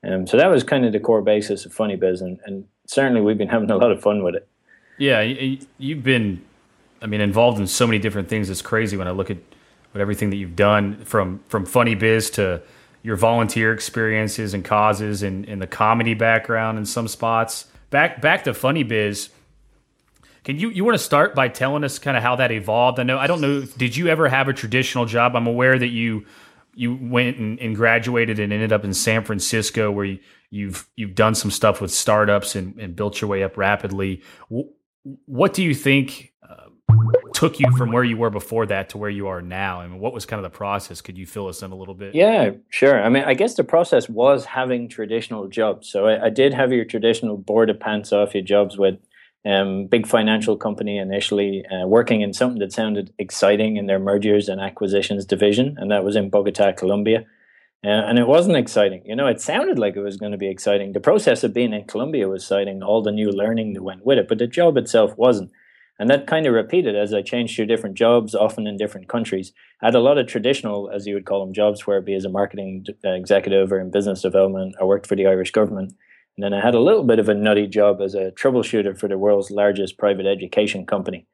Um, 0.06 0.26
so 0.26 0.36
that 0.36 0.48
was 0.48 0.62
kind 0.62 0.84
of 0.84 0.92
the 0.92 1.00
core 1.00 1.22
basis 1.22 1.66
of 1.66 1.72
Funny 1.72 1.96
Bizz, 1.96 2.20
and, 2.20 2.38
and 2.44 2.64
certainly 2.86 3.20
we've 3.20 3.38
been 3.38 3.48
having 3.48 3.70
a 3.70 3.76
lot 3.76 3.90
of 3.90 4.00
fun 4.00 4.22
with 4.22 4.36
it. 4.36 4.46
Yeah, 4.98 5.20
you've 5.78 6.02
been, 6.02 6.42
I 7.02 7.06
mean, 7.06 7.20
involved 7.20 7.58
in 7.58 7.66
so 7.66 7.86
many 7.86 7.98
different 7.98 8.28
things. 8.28 8.48
It's 8.48 8.62
crazy 8.62 8.96
when 8.96 9.08
I 9.08 9.10
look 9.10 9.30
at 9.30 9.38
with 9.96 10.02
everything 10.02 10.28
that 10.30 10.36
you've 10.36 10.56
done 10.56 11.02
from 11.04 11.40
from 11.48 11.64
Funny 11.64 11.96
Bizz 11.96 12.32
to 12.34 12.62
your 13.02 13.16
volunteer 13.16 13.72
experiences 13.72 14.52
and 14.52 14.64
causes 14.64 15.22
and, 15.22 15.48
and 15.48 15.62
the 15.62 15.66
comedy 15.66 16.12
background 16.12 16.76
in 16.76 16.84
some 16.84 17.08
spots. 17.08 17.66
Back 17.88 18.20
back 18.20 18.44
to 18.44 18.52
Funny 18.52 18.84
Bizz. 18.84 19.30
Can 20.44 20.58
you 20.58 20.68
you 20.68 20.84
want 20.84 20.96
to 20.96 21.02
start 21.02 21.34
by 21.34 21.48
telling 21.48 21.82
us 21.82 21.98
kind 21.98 22.16
of 22.16 22.22
how 22.22 22.36
that 22.36 22.52
evolved? 22.52 23.00
I 23.00 23.04
know 23.04 23.18
I 23.18 23.26
don't 23.26 23.40
know. 23.40 23.62
Did 23.62 23.96
you 23.96 24.08
ever 24.08 24.28
have 24.28 24.48
a 24.48 24.52
traditional 24.52 25.06
job? 25.06 25.34
I'm 25.34 25.46
aware 25.46 25.78
that 25.78 25.88
you 25.88 26.26
you 26.74 26.94
went 26.94 27.38
and, 27.38 27.58
and, 27.58 27.74
graduated 27.74 28.38
and 28.38 28.52
ended 28.52 28.70
up 28.70 28.84
in 28.84 28.92
San 28.92 29.24
Francisco, 29.24 29.90
where 29.90 30.04
you, 30.04 30.18
you've 30.50 30.86
you've 30.94 31.14
done 31.14 31.34
some 31.34 31.50
stuff 31.50 31.80
with 31.80 31.90
startups 31.90 32.54
and, 32.54 32.78
and 32.78 32.94
built 32.94 33.22
your 33.22 33.30
way 33.30 33.42
up 33.42 33.56
rapidly. 33.56 34.22
What 35.24 35.54
do 35.54 35.64
you 35.64 35.74
think 35.74 36.34
uh, 36.46 36.65
took 37.36 37.60
you 37.60 37.70
from 37.76 37.92
where 37.92 38.02
you 38.02 38.16
were 38.16 38.30
before 38.30 38.64
that 38.66 38.88
to 38.90 38.98
where 38.98 39.10
you 39.10 39.28
are 39.28 39.42
now? 39.42 39.80
I 39.80 39.86
mean, 39.86 40.00
what 40.00 40.14
was 40.14 40.24
kind 40.24 40.44
of 40.44 40.50
the 40.50 40.56
process? 40.56 41.02
Could 41.02 41.18
you 41.18 41.26
fill 41.26 41.48
us 41.48 41.62
in 41.62 41.70
a 41.70 41.74
little 41.74 41.94
bit? 41.94 42.14
Yeah, 42.14 42.52
sure. 42.70 43.02
I 43.02 43.10
mean, 43.10 43.24
I 43.24 43.34
guess 43.34 43.54
the 43.54 43.64
process 43.64 44.08
was 44.08 44.46
having 44.46 44.88
traditional 44.88 45.46
jobs. 45.46 45.88
So 45.88 46.06
I, 46.06 46.26
I 46.26 46.30
did 46.30 46.54
have 46.54 46.72
your 46.72 46.86
traditional 46.86 47.36
bored 47.36 47.68
of 47.68 47.78
pants 47.78 48.12
off 48.12 48.34
your 48.34 48.42
jobs 48.42 48.78
with 48.78 48.98
um, 49.44 49.86
big 49.86 50.06
financial 50.06 50.56
company 50.56 50.96
initially, 50.98 51.64
uh, 51.66 51.86
working 51.86 52.22
in 52.22 52.32
something 52.32 52.58
that 52.60 52.72
sounded 52.72 53.12
exciting 53.18 53.76
in 53.76 53.86
their 53.86 54.00
mergers 54.00 54.48
and 54.48 54.60
acquisitions 54.60 55.24
division, 55.24 55.76
and 55.78 55.90
that 55.90 56.04
was 56.04 56.16
in 56.16 56.30
Bogota, 56.30 56.72
Colombia. 56.72 57.26
Uh, 57.84 57.88
and 58.08 58.18
it 58.18 58.26
wasn't 58.26 58.56
exciting. 58.56 59.02
You 59.04 59.14
know, 59.14 59.28
it 59.28 59.40
sounded 59.40 59.78
like 59.78 59.94
it 59.94 60.00
was 60.00 60.16
going 60.16 60.32
to 60.32 60.38
be 60.38 60.48
exciting. 60.48 60.92
The 60.92 61.00
process 61.00 61.44
of 61.44 61.52
being 61.52 61.72
in 61.72 61.84
Colombia 61.84 62.28
was 62.28 62.42
exciting, 62.42 62.82
all 62.82 63.02
the 63.02 63.12
new 63.12 63.30
learning 63.30 63.74
that 63.74 63.82
went 63.82 64.04
with 64.04 64.18
it, 64.18 64.26
but 64.26 64.38
the 64.38 64.46
job 64.46 64.76
itself 64.76 65.16
wasn't. 65.16 65.52
And 65.98 66.10
that 66.10 66.26
kind 66.26 66.46
of 66.46 66.52
repeated 66.52 66.94
as 66.94 67.14
I 67.14 67.22
changed 67.22 67.56
to 67.56 67.64
different 67.64 67.96
jobs, 67.96 68.34
often 68.34 68.66
in 68.66 68.76
different 68.76 69.08
countries. 69.08 69.52
I 69.82 69.86
had 69.86 69.94
a 69.94 70.00
lot 70.00 70.18
of 70.18 70.26
traditional, 70.26 70.90
as 70.90 71.06
you 71.06 71.14
would 71.14 71.24
call 71.24 71.44
them, 71.44 71.54
jobs 71.54 71.86
where, 71.86 72.00
be 72.00 72.14
as 72.14 72.24
a 72.24 72.28
marketing 72.28 72.84
uh, 73.04 73.12
executive 73.12 73.72
or 73.72 73.80
in 73.80 73.90
business 73.90 74.22
development, 74.22 74.74
I 74.80 74.84
worked 74.84 75.06
for 75.06 75.16
the 75.16 75.26
Irish 75.26 75.52
government. 75.52 75.94
And 76.36 76.44
then 76.44 76.52
I 76.52 76.60
had 76.60 76.74
a 76.74 76.80
little 76.80 77.04
bit 77.04 77.18
of 77.18 77.30
a 77.30 77.34
nutty 77.34 77.66
job 77.66 78.02
as 78.02 78.14
a 78.14 78.30
troubleshooter 78.32 78.98
for 78.98 79.08
the 79.08 79.16
world's 79.16 79.50
largest 79.50 79.96
private 79.96 80.26
education 80.26 80.84
company. 80.84 81.26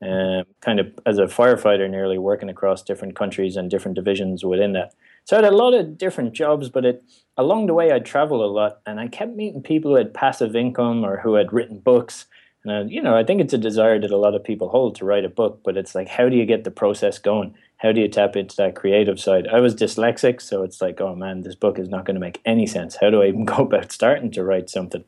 Um, 0.00 0.44
kind 0.60 0.78
of 0.78 0.86
as 1.06 1.18
a 1.18 1.24
firefighter, 1.24 1.90
nearly 1.90 2.18
working 2.18 2.48
across 2.48 2.84
different 2.84 3.16
countries 3.16 3.56
and 3.56 3.68
different 3.68 3.96
divisions 3.96 4.44
within 4.44 4.72
that. 4.74 4.94
So 5.24 5.36
I 5.36 5.42
had 5.42 5.52
a 5.52 5.56
lot 5.56 5.74
of 5.74 5.98
different 5.98 6.34
jobs, 6.34 6.68
but 6.68 6.84
it 6.84 7.02
along 7.36 7.66
the 7.66 7.74
way 7.74 7.90
I'd 7.90 8.04
travel 8.04 8.44
a 8.44 8.46
lot, 8.46 8.78
and 8.86 9.00
I 9.00 9.08
kept 9.08 9.34
meeting 9.34 9.60
people 9.60 9.90
who 9.90 9.96
had 9.96 10.14
passive 10.14 10.54
income 10.54 11.04
or 11.04 11.18
who 11.18 11.34
had 11.34 11.52
written 11.52 11.80
books. 11.80 12.26
And 12.64 12.72
I, 12.72 12.82
you 12.82 13.00
know, 13.02 13.16
I 13.16 13.24
think 13.24 13.40
it's 13.40 13.54
a 13.54 13.58
desire 13.58 14.00
that 14.00 14.10
a 14.10 14.16
lot 14.16 14.34
of 14.34 14.44
people 14.44 14.68
hold 14.68 14.96
to 14.96 15.04
write 15.04 15.24
a 15.24 15.28
book, 15.28 15.60
but 15.64 15.76
it's 15.76 15.94
like, 15.94 16.08
how 16.08 16.28
do 16.28 16.36
you 16.36 16.44
get 16.44 16.64
the 16.64 16.70
process 16.70 17.18
going? 17.18 17.54
how 17.78 17.92
do 17.92 18.00
you 18.00 18.08
tap 18.08 18.36
into 18.36 18.56
that 18.56 18.74
creative 18.74 19.18
side? 19.18 19.46
I 19.48 19.60
was 19.60 19.74
dyslexic, 19.74 20.42
so 20.42 20.62
it's 20.62 20.80
like, 20.80 21.00
oh 21.00 21.14
man, 21.14 21.42
this 21.42 21.54
book 21.54 21.78
is 21.78 21.88
not 21.88 22.04
going 22.04 22.16
to 22.16 22.20
make 22.20 22.40
any 22.44 22.66
sense. 22.66 22.96
How 23.00 23.08
do 23.08 23.22
I 23.22 23.28
even 23.28 23.44
go 23.44 23.64
about 23.64 23.92
starting 23.92 24.30
to 24.32 24.44
write 24.44 24.68
something 24.68 25.04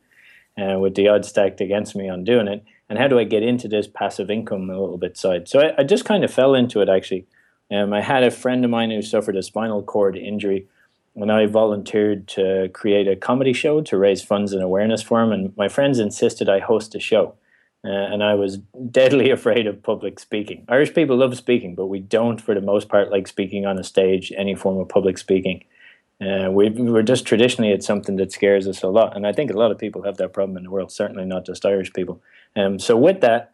uh, 0.57 0.79
with 0.79 0.95
the 0.95 1.09
odds 1.09 1.29
stacked 1.29 1.61
against 1.61 1.95
me 1.95 2.09
on 2.09 2.25
doing 2.25 2.49
it? 2.49 2.65
And 2.89 2.99
how 2.99 3.09
do 3.09 3.19
I 3.19 3.25
get 3.25 3.43
into 3.43 3.69
this 3.69 3.87
passive 3.87 4.31
income 4.31 4.71
a 4.71 4.81
little 4.81 4.99
bit 4.99 5.17
side? 5.17 5.49
So 5.49 5.61
I, 5.61 5.75
I 5.79 5.85
just 5.85 6.05
kind 6.05 6.25
of 6.25 6.33
fell 6.33 6.55
into 6.55 6.81
it 6.81 6.89
actually. 6.89 7.27
Um, 7.73 7.93
I 7.93 8.01
had 8.01 8.25
a 8.25 8.33
friend 8.33 8.65
of 8.65 8.71
mine 8.71 8.91
who 8.91 9.03
suffered 9.03 9.37
a 9.37 9.43
spinal 9.45 9.83
cord 9.83 10.17
injury 10.17 10.67
when 11.21 11.29
I 11.29 11.45
volunteered 11.45 12.27
to 12.29 12.71
create 12.73 13.07
a 13.07 13.15
comedy 13.15 13.53
show 13.53 13.83
to 13.83 13.99
raise 13.99 14.23
funds 14.23 14.55
and 14.55 14.63
awareness 14.63 15.03
for 15.03 15.21
him. 15.21 15.33
And 15.33 15.55
my 15.55 15.69
friends 15.69 15.99
insisted 15.99 16.49
I 16.49 16.61
host 16.61 16.95
a 16.95 16.99
show. 16.99 17.35
Uh, 17.85 17.91
and 17.91 18.25
I 18.25 18.35
was 18.35 18.57
deadly 18.91 19.29
afraid 19.39 19.67
of 19.67 19.83
public 19.83 20.19
speaking. 20.19 20.65
Irish 20.71 20.95
people 20.95 21.19
love 21.19 21.37
speaking, 21.37 21.75
but 21.75 21.89
we 21.89 22.01
don't, 22.01 22.41
for 22.41 22.55
the 22.55 22.63
most 22.63 22.89
part, 22.89 23.11
like 23.11 23.29
speaking 23.29 23.67
on 23.67 23.79
a 23.79 23.85
stage, 23.85 24.33
any 24.35 24.55
form 24.55 24.79
of 24.79 24.89
public 24.89 25.19
speaking. 25.19 25.63
Uh, 26.23 26.51
we, 26.51 26.71
we're 26.71 27.03
just 27.03 27.27
traditionally, 27.27 27.71
it's 27.71 27.87
something 27.87 28.17
that 28.17 28.33
scares 28.33 28.67
us 28.67 28.83
a 28.83 28.89
lot. 28.89 29.15
And 29.15 29.27
I 29.27 29.33
think 29.35 29.51
a 29.51 29.59
lot 29.59 29.71
of 29.71 29.79
people 29.79 30.05
have 30.05 30.17
that 30.17 30.33
problem 30.33 30.57
in 30.57 30.65
the 30.65 30.71
world, 30.71 30.91
certainly 30.91 31.27
not 31.27 31.45
just 31.45 31.67
Irish 31.67 31.93
people. 31.93 32.23
Um, 32.57 32.79
so, 32.79 32.97
with 32.97 33.21
that, 33.21 33.53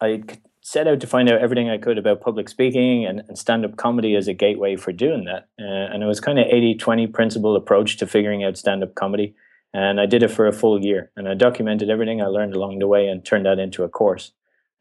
I 0.00 0.22
set 0.68 0.86
out 0.86 1.00
to 1.00 1.06
find 1.06 1.30
out 1.30 1.40
everything 1.40 1.70
I 1.70 1.78
could 1.78 1.96
about 1.96 2.20
public 2.20 2.46
speaking 2.46 3.06
and, 3.06 3.22
and 3.26 3.38
stand 3.38 3.64
up 3.64 3.78
comedy 3.78 4.14
as 4.14 4.28
a 4.28 4.34
gateway 4.34 4.76
for 4.76 4.92
doing 4.92 5.24
that. 5.24 5.48
Uh, 5.58 5.94
and 5.94 6.02
it 6.02 6.06
was 6.06 6.20
kind 6.20 6.38
of 6.38 6.46
80 6.46 6.74
20 6.74 7.06
principle 7.06 7.56
approach 7.56 7.96
to 7.96 8.06
figuring 8.06 8.44
out 8.44 8.58
stand 8.58 8.82
up 8.82 8.94
comedy. 8.94 9.34
And 9.72 9.98
I 9.98 10.04
did 10.04 10.22
it 10.22 10.30
for 10.30 10.46
a 10.46 10.52
full 10.52 10.82
year, 10.82 11.10
and 11.16 11.28
I 11.28 11.34
documented 11.34 11.88
everything 11.90 12.20
I 12.20 12.26
learned 12.26 12.54
along 12.54 12.78
the 12.78 12.86
way 12.86 13.06
and 13.06 13.24
turned 13.24 13.46
that 13.46 13.58
into 13.58 13.82
a 13.82 13.88
course, 13.88 14.32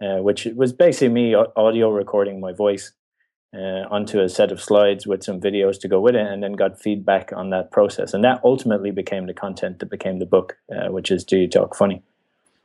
uh, 0.01 0.17
which 0.17 0.45
was 0.55 0.73
basically 0.73 1.09
me 1.09 1.35
audio 1.35 1.89
recording 1.89 2.39
my 2.39 2.53
voice 2.53 2.93
uh, 3.53 3.83
onto 3.89 4.21
a 4.21 4.29
set 4.29 4.51
of 4.51 4.61
slides 4.61 5.05
with 5.05 5.23
some 5.23 5.41
videos 5.41 5.79
to 5.81 5.89
go 5.89 5.99
with 5.99 6.15
it, 6.15 6.25
and 6.25 6.41
then 6.41 6.53
got 6.53 6.81
feedback 6.81 7.33
on 7.35 7.49
that 7.49 7.69
process, 7.71 8.13
and 8.13 8.23
that 8.23 8.39
ultimately 8.45 8.91
became 8.91 9.25
the 9.25 9.33
content 9.33 9.79
that 9.79 9.89
became 9.89 10.19
the 10.19 10.25
book, 10.25 10.57
uh, 10.71 10.89
which 10.89 11.11
is 11.11 11.25
Do 11.25 11.37
You 11.37 11.49
Talk 11.49 11.75
Funny. 11.75 12.01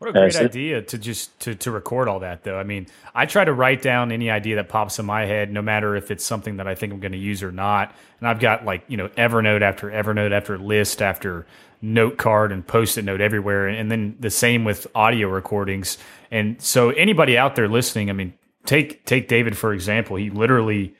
What 0.02 0.08
a 0.08 0.12
great 0.14 0.34
uh, 0.34 0.38
so, 0.38 0.44
idea 0.46 0.82
to 0.82 0.98
just 0.98 1.38
to, 1.42 1.54
to 1.54 1.70
record 1.70 2.08
all 2.08 2.18
that 2.20 2.42
though. 2.42 2.58
I 2.58 2.64
mean, 2.64 2.88
I 3.14 3.24
try 3.24 3.44
to 3.44 3.52
write 3.52 3.82
down 3.82 4.10
any 4.10 4.32
idea 4.32 4.56
that 4.56 4.68
pops 4.68 4.98
in 4.98 5.06
my 5.06 5.26
head, 5.26 5.52
no 5.52 5.62
matter 5.62 5.94
if 5.94 6.10
it's 6.10 6.24
something 6.24 6.56
that 6.56 6.66
I 6.66 6.74
think 6.74 6.92
I'm 6.92 6.98
going 6.98 7.12
to 7.12 7.18
use 7.18 7.40
or 7.40 7.52
not. 7.52 7.94
And 8.18 8.26
I've 8.26 8.40
got 8.40 8.64
like, 8.64 8.82
you 8.88 8.96
know, 8.96 9.06
Evernote 9.10 9.62
after 9.62 9.90
Evernote 9.90 10.32
after 10.32 10.58
list 10.58 11.02
after 11.02 11.46
note 11.80 12.16
card 12.16 12.50
and 12.50 12.66
post 12.66 12.98
it 12.98 13.04
note 13.04 13.20
everywhere. 13.20 13.68
And 13.68 13.92
then 13.92 14.16
the 14.18 14.28
same 14.28 14.64
with 14.64 14.88
audio 14.92 15.28
recordings. 15.28 15.98
And 16.32 16.60
so 16.60 16.90
anybody 16.90 17.38
out 17.38 17.54
there 17.54 17.68
listening, 17.68 18.10
I 18.10 18.12
mean, 18.12 18.34
take 18.66 19.04
take 19.04 19.28
David 19.28 19.56
for 19.56 19.72
example. 19.72 20.16
He 20.16 20.30
literally 20.30 20.96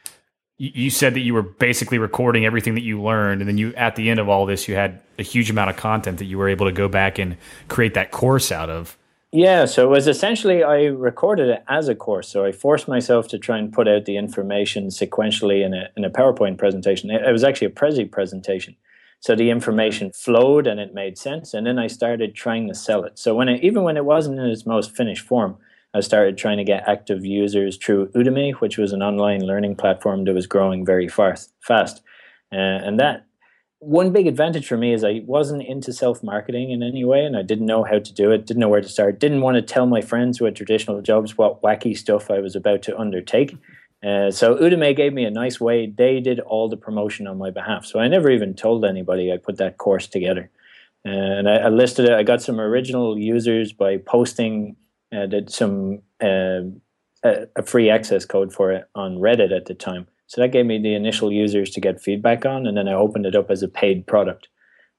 you 0.62 0.90
said 0.90 1.14
that 1.14 1.20
you 1.20 1.34
were 1.34 1.42
basically 1.42 1.98
recording 1.98 2.44
everything 2.44 2.74
that 2.74 2.82
you 2.82 3.02
learned 3.02 3.40
and 3.42 3.48
then 3.48 3.58
you 3.58 3.74
at 3.74 3.96
the 3.96 4.08
end 4.08 4.20
of 4.20 4.28
all 4.28 4.46
this 4.46 4.68
you 4.68 4.76
had 4.76 5.00
a 5.18 5.22
huge 5.22 5.50
amount 5.50 5.68
of 5.68 5.76
content 5.76 6.18
that 6.18 6.26
you 6.26 6.38
were 6.38 6.48
able 6.48 6.66
to 6.66 6.72
go 6.72 6.88
back 6.88 7.18
and 7.18 7.36
create 7.68 7.94
that 7.94 8.12
course 8.12 8.52
out 8.52 8.70
of 8.70 8.96
yeah 9.32 9.64
so 9.64 9.84
it 9.84 9.90
was 9.90 10.06
essentially 10.06 10.62
i 10.62 10.84
recorded 10.84 11.48
it 11.48 11.64
as 11.68 11.88
a 11.88 11.96
course 11.96 12.28
so 12.28 12.44
i 12.44 12.52
forced 12.52 12.86
myself 12.86 13.26
to 13.26 13.38
try 13.38 13.58
and 13.58 13.72
put 13.72 13.88
out 13.88 14.04
the 14.04 14.16
information 14.16 14.86
sequentially 14.86 15.64
in 15.64 15.74
a, 15.74 15.88
in 15.96 16.04
a 16.04 16.10
powerpoint 16.10 16.56
presentation 16.56 17.10
it 17.10 17.32
was 17.32 17.42
actually 17.42 17.66
a 17.66 17.70
prezi 17.70 18.08
presentation 18.08 18.76
so 19.22 19.36
the 19.36 19.50
information 19.50 20.10
flowed 20.10 20.66
and 20.66 20.80
it 20.80 20.94
made 20.94 21.16
sense. 21.16 21.54
And 21.54 21.64
then 21.64 21.78
I 21.78 21.86
started 21.86 22.34
trying 22.34 22.66
to 22.66 22.74
sell 22.74 23.04
it. 23.04 23.20
So 23.20 23.36
when 23.36 23.48
it, 23.48 23.62
even 23.62 23.84
when 23.84 23.96
it 23.96 24.04
wasn't 24.04 24.40
in 24.40 24.46
its 24.46 24.66
most 24.66 24.96
finished 24.96 25.24
form, 25.24 25.58
I 25.94 26.00
started 26.00 26.38
trying 26.38 26.56
to 26.56 26.64
get 26.64 26.88
active 26.88 27.24
users 27.24 27.76
through 27.76 28.08
Udemy, 28.08 28.54
which 28.54 28.78
was 28.78 28.92
an 28.92 29.02
online 29.02 29.40
learning 29.40 29.76
platform 29.76 30.24
that 30.24 30.34
was 30.34 30.46
growing 30.46 30.86
very 30.86 31.08
fast. 31.08 31.52
fast. 31.60 32.02
Uh, 32.50 32.56
and 32.56 32.98
that 32.98 33.26
one 33.78 34.12
big 34.12 34.28
advantage 34.28 34.68
for 34.68 34.76
me 34.76 34.94
is 34.94 35.02
I 35.02 35.22
wasn't 35.26 35.64
into 35.64 35.92
self 35.92 36.22
marketing 36.22 36.70
in 36.70 36.82
any 36.82 37.04
way, 37.04 37.24
and 37.24 37.36
I 37.36 37.42
didn't 37.42 37.66
know 37.66 37.82
how 37.82 37.98
to 37.98 38.12
do 38.14 38.30
it, 38.30 38.46
didn't 38.46 38.60
know 38.60 38.68
where 38.68 38.80
to 38.80 38.88
start, 38.88 39.18
didn't 39.18 39.40
want 39.40 39.56
to 39.56 39.62
tell 39.62 39.86
my 39.86 40.00
friends 40.00 40.38
who 40.38 40.44
had 40.44 40.54
traditional 40.54 41.02
jobs 41.02 41.36
what 41.36 41.62
wacky 41.62 41.96
stuff 41.96 42.30
I 42.30 42.38
was 42.38 42.54
about 42.54 42.82
to 42.82 42.98
undertake. 42.98 43.56
Uh, 44.04 44.30
so 44.30 44.56
Udemy 44.56 44.96
gave 44.96 45.12
me 45.12 45.24
a 45.24 45.30
nice 45.30 45.60
way. 45.60 45.86
They 45.86 46.20
did 46.20 46.40
all 46.40 46.68
the 46.68 46.76
promotion 46.76 47.26
on 47.26 47.38
my 47.38 47.50
behalf. 47.50 47.84
So 47.84 48.00
I 48.00 48.08
never 48.08 48.30
even 48.30 48.54
told 48.54 48.84
anybody 48.84 49.32
I 49.32 49.36
put 49.36 49.58
that 49.58 49.78
course 49.78 50.06
together. 50.06 50.50
And 51.04 51.48
I, 51.48 51.56
I, 51.56 51.68
listed 51.68 52.06
it. 52.06 52.12
I 52.12 52.22
got 52.22 52.42
some 52.42 52.60
original 52.60 53.18
users 53.18 53.72
by 53.72 53.96
posting 53.98 54.76
uh, 55.14 55.26
did 55.26 55.50
some 55.50 56.00
uh, 56.22 56.60
a, 57.22 57.62
free 57.64 57.90
access 57.90 58.24
code 58.24 58.52
for 58.52 58.72
it 58.72 58.88
on 58.94 59.18
Reddit 59.18 59.54
at 59.54 59.66
the 59.66 59.74
time. 59.74 60.06
So 60.26 60.40
that 60.40 60.48
gave 60.48 60.66
me 60.66 60.80
the 60.80 60.94
initial 60.94 61.30
users 61.30 61.70
to 61.70 61.80
get 61.80 62.00
feedback 62.00 62.46
on, 62.46 62.66
and 62.66 62.76
then 62.76 62.88
I 62.88 62.94
opened 62.94 63.26
it 63.26 63.36
up 63.36 63.50
as 63.50 63.62
a 63.62 63.68
paid 63.68 64.06
product. 64.06 64.48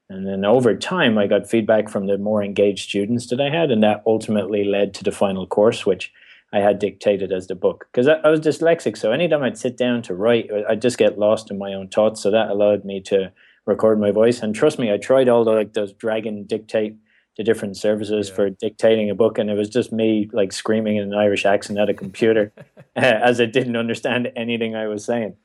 And 0.09 0.27
then 0.27 0.45
over 0.45 0.75
time, 0.75 1.17
I 1.17 1.27
got 1.27 1.49
feedback 1.49 1.89
from 1.89 2.05
the 2.05 2.17
more 2.17 2.43
engaged 2.43 2.89
students 2.89 3.27
that 3.29 3.41
I 3.41 3.49
had, 3.49 3.71
and 3.71 3.81
that 3.81 4.03
ultimately 4.05 4.63
led 4.63 4.93
to 4.95 5.03
the 5.03 5.11
final 5.11 5.47
course, 5.47 5.85
which 5.85 6.11
I 6.53 6.59
had 6.59 6.77
dictated 6.77 7.31
as 7.31 7.47
the 7.47 7.55
book 7.55 7.87
because 7.91 8.07
I, 8.07 8.13
I, 8.23 8.29
was 8.29 8.39
dyslexic. 8.39 8.95
So 8.95 9.11
anytime 9.11 9.41
I'd 9.41 9.57
sit 9.57 9.75
down 9.75 10.03
to 10.03 10.13
write, 10.13 10.51
I'd 10.69 10.83
just 10.83 10.99
get 10.99 11.17
lost 11.17 11.49
in 11.49 11.57
my 11.57 11.73
own 11.73 11.87
thoughts. 11.87 12.21
So 12.21 12.29
that 12.29 12.51
allowed 12.51 12.85
me 12.85 13.01
to 13.07 13.31
record 13.65 13.99
my 13.99 14.11
voice. 14.11 14.41
And 14.41 14.53
trust 14.53 14.77
me, 14.77 14.93
I 14.93 14.97
tried 14.97 15.29
all 15.29 15.43
the 15.43 15.51
like 15.51 15.73
those 15.73 15.93
dragon 15.93 16.43
dictate 16.43 16.95
to 17.35 17.43
different 17.43 17.77
services 17.77 18.29
yeah. 18.29 18.35
for 18.35 18.49
dictating 18.49 19.09
a 19.09 19.15
book, 19.15 19.37
and 19.37 19.49
it 19.49 19.55
was 19.55 19.69
just 19.69 19.91
me 19.91 20.29
like 20.33 20.51
screaming 20.51 20.97
in 20.97 21.03
an 21.03 21.13
Irish 21.13 21.45
accent 21.45 21.79
at 21.79 21.89
a 21.89 21.93
computer 21.93 22.51
as 22.95 23.41
I 23.41 23.45
didn't 23.45 23.75
understand 23.75 24.31
anything 24.35 24.75
I 24.75 24.87
was 24.87 25.03
saying. 25.03 25.35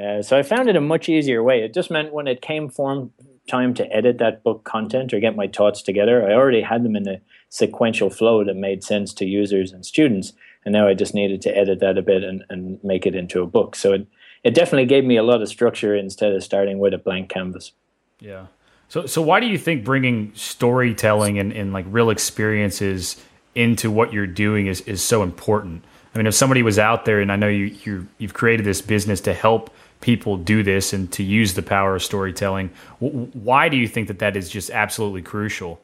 Uh, 0.00 0.22
so 0.22 0.38
I 0.38 0.42
found 0.42 0.68
it 0.68 0.76
a 0.76 0.80
much 0.80 1.08
easier 1.08 1.42
way. 1.42 1.62
It 1.62 1.72
just 1.72 1.90
meant 1.90 2.12
when 2.12 2.26
it 2.26 2.42
came 2.42 2.68
form 2.68 3.12
time 3.48 3.74
to 3.74 3.90
edit 3.94 4.18
that 4.18 4.42
book 4.42 4.64
content 4.64 5.14
or 5.14 5.20
get 5.20 5.36
my 5.36 5.48
thoughts 5.48 5.82
together, 5.82 6.28
I 6.28 6.34
already 6.34 6.62
had 6.62 6.84
them 6.84 6.96
in 6.96 7.08
a 7.08 7.20
sequential 7.48 8.10
flow 8.10 8.44
that 8.44 8.56
made 8.56 8.84
sense 8.84 9.14
to 9.14 9.24
users 9.24 9.72
and 9.72 9.86
students. 9.86 10.32
And 10.64 10.72
now 10.72 10.88
I 10.88 10.94
just 10.94 11.14
needed 11.14 11.40
to 11.42 11.56
edit 11.56 11.80
that 11.80 11.96
a 11.96 12.02
bit 12.02 12.24
and, 12.24 12.44
and 12.50 12.82
make 12.82 13.06
it 13.06 13.14
into 13.14 13.42
a 13.42 13.46
book. 13.46 13.76
So 13.76 13.92
it, 13.92 14.06
it 14.42 14.54
definitely 14.54 14.86
gave 14.86 15.04
me 15.04 15.16
a 15.16 15.22
lot 15.22 15.42
of 15.42 15.48
structure 15.48 15.94
instead 15.94 16.32
of 16.32 16.42
starting 16.42 16.78
with 16.78 16.92
a 16.92 16.98
blank 16.98 17.28
canvas. 17.28 17.72
Yeah. 18.20 18.46
So, 18.88 19.06
so 19.06 19.20
why 19.20 19.40
do 19.40 19.46
you 19.46 19.58
think 19.58 19.84
bringing 19.84 20.32
storytelling 20.34 21.38
and, 21.38 21.52
and 21.52 21.72
like 21.72 21.86
real 21.88 22.10
experiences 22.10 23.22
into 23.54 23.90
what 23.90 24.12
you're 24.12 24.26
doing 24.26 24.66
is, 24.66 24.80
is 24.82 25.02
so 25.02 25.22
important? 25.22 25.84
I 26.14 26.18
mean, 26.18 26.26
if 26.26 26.34
somebody 26.34 26.62
was 26.62 26.78
out 26.78 27.04
there, 27.04 27.20
and 27.20 27.30
I 27.30 27.36
know 27.36 27.48
you 27.48 27.76
you 27.84 28.08
you've 28.16 28.32
created 28.32 28.64
this 28.64 28.80
business 28.80 29.20
to 29.22 29.34
help 29.34 29.70
people 30.00 30.38
do 30.38 30.62
this 30.62 30.92
and 30.92 31.12
to 31.12 31.22
use 31.22 31.54
the 31.54 31.62
power 31.62 31.96
of 31.96 32.02
storytelling, 32.02 32.70
why 33.00 33.68
do 33.68 33.76
you 33.76 33.86
think 33.86 34.08
that 34.08 34.20
that 34.20 34.34
is 34.34 34.48
just 34.48 34.70
absolutely 34.70 35.20
crucial? 35.20 35.78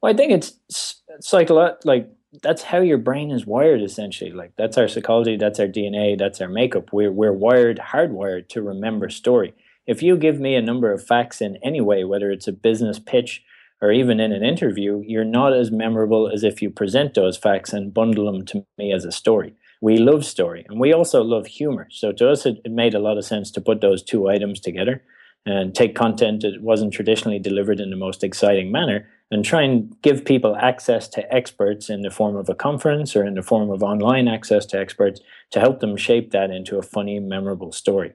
Well, 0.00 0.12
I 0.12 0.16
think 0.16 0.32
it's 0.32 1.32
like 1.32 1.50
a 1.50 1.54
lot 1.54 1.84
like 1.84 2.10
that's 2.42 2.62
how 2.62 2.80
your 2.80 2.98
brain 2.98 3.30
is 3.30 3.46
wired 3.46 3.82
essentially. 3.82 4.32
Like 4.32 4.52
that's 4.56 4.76
our 4.76 4.88
psychology, 4.88 5.36
that's 5.36 5.60
our 5.60 5.68
DNA, 5.68 6.18
that's 6.18 6.40
our 6.40 6.48
makeup. 6.48 6.92
We're 6.92 7.12
we're 7.12 7.32
wired, 7.32 7.78
hardwired 7.78 8.48
to 8.48 8.62
remember 8.62 9.08
story. 9.08 9.54
If 9.88 10.02
you 10.02 10.18
give 10.18 10.38
me 10.38 10.54
a 10.54 10.60
number 10.60 10.92
of 10.92 11.02
facts 11.02 11.40
in 11.40 11.56
any 11.62 11.80
way, 11.80 12.04
whether 12.04 12.30
it's 12.30 12.46
a 12.46 12.52
business 12.52 12.98
pitch 12.98 13.42
or 13.80 13.90
even 13.90 14.20
in 14.20 14.32
an 14.32 14.44
interview, 14.44 15.02
you're 15.06 15.24
not 15.24 15.54
as 15.54 15.70
memorable 15.70 16.28
as 16.28 16.44
if 16.44 16.60
you 16.60 16.68
present 16.68 17.14
those 17.14 17.38
facts 17.38 17.72
and 17.72 17.94
bundle 17.94 18.30
them 18.30 18.44
to 18.44 18.66
me 18.76 18.92
as 18.92 19.06
a 19.06 19.10
story. 19.10 19.54
We 19.80 19.96
love 19.96 20.26
story 20.26 20.66
and 20.68 20.78
we 20.78 20.92
also 20.92 21.22
love 21.22 21.46
humor. 21.46 21.88
So 21.90 22.12
to 22.12 22.28
us, 22.28 22.44
it, 22.44 22.60
it 22.66 22.70
made 22.70 22.92
a 22.92 22.98
lot 22.98 23.16
of 23.16 23.24
sense 23.24 23.50
to 23.52 23.62
put 23.62 23.80
those 23.80 24.02
two 24.02 24.28
items 24.28 24.60
together 24.60 25.02
and 25.46 25.74
take 25.74 25.94
content 25.94 26.42
that 26.42 26.60
wasn't 26.60 26.92
traditionally 26.92 27.38
delivered 27.38 27.80
in 27.80 27.88
the 27.88 27.96
most 27.96 28.22
exciting 28.22 28.70
manner 28.70 29.08
and 29.30 29.42
try 29.42 29.62
and 29.62 29.96
give 30.02 30.22
people 30.22 30.54
access 30.56 31.08
to 31.08 31.34
experts 31.34 31.88
in 31.88 32.02
the 32.02 32.10
form 32.10 32.36
of 32.36 32.50
a 32.50 32.54
conference 32.54 33.16
or 33.16 33.24
in 33.24 33.36
the 33.36 33.42
form 33.42 33.70
of 33.70 33.82
online 33.82 34.28
access 34.28 34.66
to 34.66 34.78
experts 34.78 35.22
to 35.50 35.60
help 35.60 35.80
them 35.80 35.96
shape 35.96 36.30
that 36.32 36.50
into 36.50 36.76
a 36.76 36.82
funny, 36.82 37.18
memorable 37.18 37.72
story. 37.72 38.12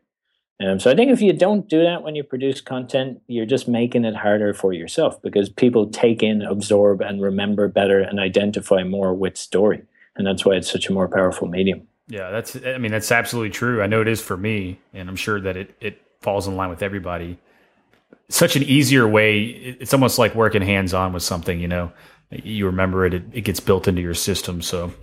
Um, 0.60 0.80
so 0.80 0.92
I 0.92 0.96
think 0.96 1.12
if 1.12 1.22
you 1.22 1.34
don't 1.34 1.68
do 1.68 1.84
that 1.84 2.04
when 2.04 2.16
you 2.16 2.24
produce 2.24 2.62
content, 2.62 3.22
you're 3.28 3.46
just 3.46 3.68
making 3.68 4.06
it 4.06 4.16
harder 4.16 4.54
for 4.54 4.72
yourself 4.72 5.22
because 5.22 5.50
people 5.50 5.90
take 5.90 6.22
in, 6.22 6.42
absorb, 6.42 7.02
and 7.02 7.22
remember 7.22 7.68
better 7.68 8.00
and 8.00 8.20
identify 8.20 8.84
more 8.84 9.14
with 9.14 9.36
story. 9.36 9.84
And 10.16 10.28
that's 10.28 10.46
why 10.46 10.54
it's 10.54 10.72
such 10.72 10.90
a 10.90 10.94
more 10.94 11.08
powerful 11.08 11.48
medium. 11.48 11.88
Yeah, 12.08 12.30
that's 12.30 12.56
I 12.66 12.78
mean 12.78 12.92
that's 12.92 13.12
absolutely 13.12 13.50
true. 13.50 13.82
I 13.82 13.88
know 13.88 14.02
it 14.02 14.08
is 14.08 14.22
for 14.22 14.38
me, 14.38 14.80
and 14.94 15.10
I'm 15.10 15.16
sure 15.16 15.40
that 15.42 15.58
it 15.58 15.76
it 15.80 16.02
falls 16.22 16.48
in 16.48 16.56
line 16.56 16.70
with 16.70 16.84
everybody 16.84 17.40
such 18.30 18.56
an 18.56 18.64
easier 18.64 19.08
way. 19.08 19.44
It's 19.80 19.94
almost 19.94 20.18
like 20.18 20.36
working 20.36 20.62
hands 20.62 20.94
on 20.94 21.14
with 21.14 21.24
something. 21.24 21.60
You 21.60 21.68
know, 21.68 21.92
you 22.32 22.66
remember 22.66 23.06
it, 23.06 23.14
it, 23.14 23.24
it 23.32 23.42
gets 23.42 23.60
built 23.60 23.88
into 23.88 24.02
your 24.02 24.14
system. 24.14 24.62
So, 24.62 24.94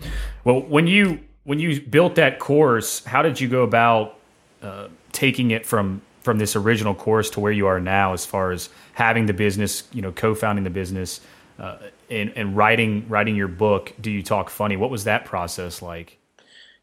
well, 0.44 0.60
when 0.60 0.86
you 0.86 1.20
when 1.44 1.58
you 1.58 1.80
built 1.80 2.16
that 2.16 2.38
course, 2.38 3.04
how 3.04 3.22
did 3.22 3.40
you 3.40 3.48
go 3.48 3.62
about 3.62 4.18
uh, 4.62 4.88
taking 5.12 5.50
it 5.50 5.66
from 5.66 6.02
from 6.20 6.38
this 6.38 6.54
original 6.54 6.94
course 6.94 7.30
to 7.30 7.40
where 7.40 7.52
you 7.52 7.66
are 7.66 7.80
now, 7.80 8.12
as 8.12 8.26
far 8.26 8.52
as 8.52 8.68
having 8.92 9.26
the 9.26 9.32
business, 9.32 9.84
you 9.92 10.02
know, 10.02 10.12
co-founding 10.12 10.64
the 10.64 10.70
business, 10.70 11.20
uh, 11.58 11.76
and 12.10 12.32
and 12.36 12.56
writing 12.56 13.06
writing 13.08 13.36
your 13.36 13.48
book? 13.48 13.92
Do 14.00 14.10
you 14.10 14.22
talk 14.22 14.50
funny? 14.50 14.76
What 14.76 14.90
was 14.90 15.04
that 15.04 15.24
process 15.24 15.82
like? 15.82 16.18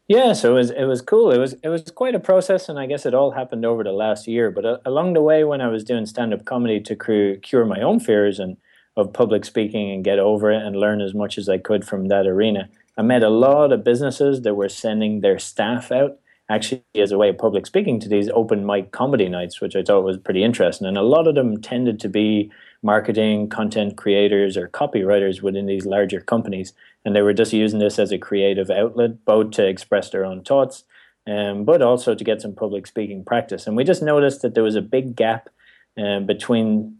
Yeah, 0.08 0.32
so 0.32 0.52
it 0.52 0.54
was 0.54 0.70
it 0.70 0.84
was 0.84 1.02
cool. 1.02 1.30
It 1.30 1.38
was 1.38 1.52
it 1.62 1.68
was 1.68 1.82
quite 1.90 2.14
a 2.14 2.20
process, 2.20 2.68
and 2.68 2.78
I 2.78 2.86
guess 2.86 3.04
it 3.04 3.14
all 3.14 3.32
happened 3.32 3.66
over 3.66 3.84
the 3.84 3.92
last 3.92 4.26
year. 4.26 4.50
But 4.50 4.64
uh, 4.64 4.78
along 4.86 5.12
the 5.12 5.22
way, 5.22 5.44
when 5.44 5.60
I 5.60 5.68
was 5.68 5.84
doing 5.84 6.06
stand 6.06 6.32
up 6.32 6.46
comedy 6.46 6.80
to 6.80 7.38
cure 7.42 7.66
my 7.66 7.82
own 7.82 8.00
fears 8.00 8.38
and 8.38 8.56
of 8.96 9.12
public 9.12 9.44
speaking 9.44 9.92
and 9.92 10.02
get 10.02 10.18
over 10.18 10.50
it 10.50 10.60
and 10.60 10.74
learn 10.74 11.00
as 11.00 11.14
much 11.14 11.38
as 11.38 11.48
I 11.48 11.58
could 11.58 11.86
from 11.86 12.08
that 12.08 12.26
arena, 12.26 12.68
I 12.96 13.02
met 13.02 13.22
a 13.22 13.28
lot 13.28 13.70
of 13.70 13.84
businesses 13.84 14.42
that 14.42 14.54
were 14.54 14.68
sending 14.68 15.20
their 15.20 15.38
staff 15.38 15.92
out 15.92 16.18
actually 16.48 16.82
as 16.94 17.12
a 17.12 17.18
way 17.18 17.28
of 17.28 17.38
public 17.38 17.66
speaking 17.66 18.00
to 18.00 18.08
these 18.08 18.28
open 18.30 18.64
mic 18.64 18.90
comedy 18.90 19.28
nights, 19.28 19.60
which 19.60 19.76
I 19.76 19.82
thought 19.82 20.04
was 20.04 20.16
pretty 20.16 20.42
interesting. 20.42 20.86
And 20.86 20.96
a 20.96 21.02
lot 21.02 21.26
of 21.26 21.34
them 21.34 21.60
tended 21.60 22.00
to 22.00 22.08
be 22.08 22.50
marketing, 22.82 23.48
content 23.48 23.96
creators, 23.96 24.56
or 24.56 24.68
copywriters 24.68 25.42
within 25.42 25.66
these 25.66 25.84
larger 25.84 26.20
companies. 26.20 26.72
And 27.04 27.14
they 27.14 27.22
were 27.22 27.34
just 27.34 27.52
using 27.52 27.78
this 27.78 27.98
as 27.98 28.12
a 28.12 28.18
creative 28.18 28.70
outlet, 28.70 29.24
both 29.24 29.50
to 29.52 29.66
express 29.66 30.10
their 30.10 30.24
own 30.24 30.42
thoughts, 30.42 30.84
um, 31.26 31.64
but 31.64 31.82
also 31.82 32.14
to 32.14 32.24
get 32.24 32.40
some 32.40 32.54
public 32.54 32.86
speaking 32.86 33.24
practice. 33.24 33.66
And 33.66 33.76
we 33.76 33.84
just 33.84 34.02
noticed 34.02 34.42
that 34.42 34.54
there 34.54 34.62
was 34.62 34.76
a 34.76 34.82
big 34.82 35.16
gap 35.16 35.50
um, 35.98 36.26
between 36.26 36.96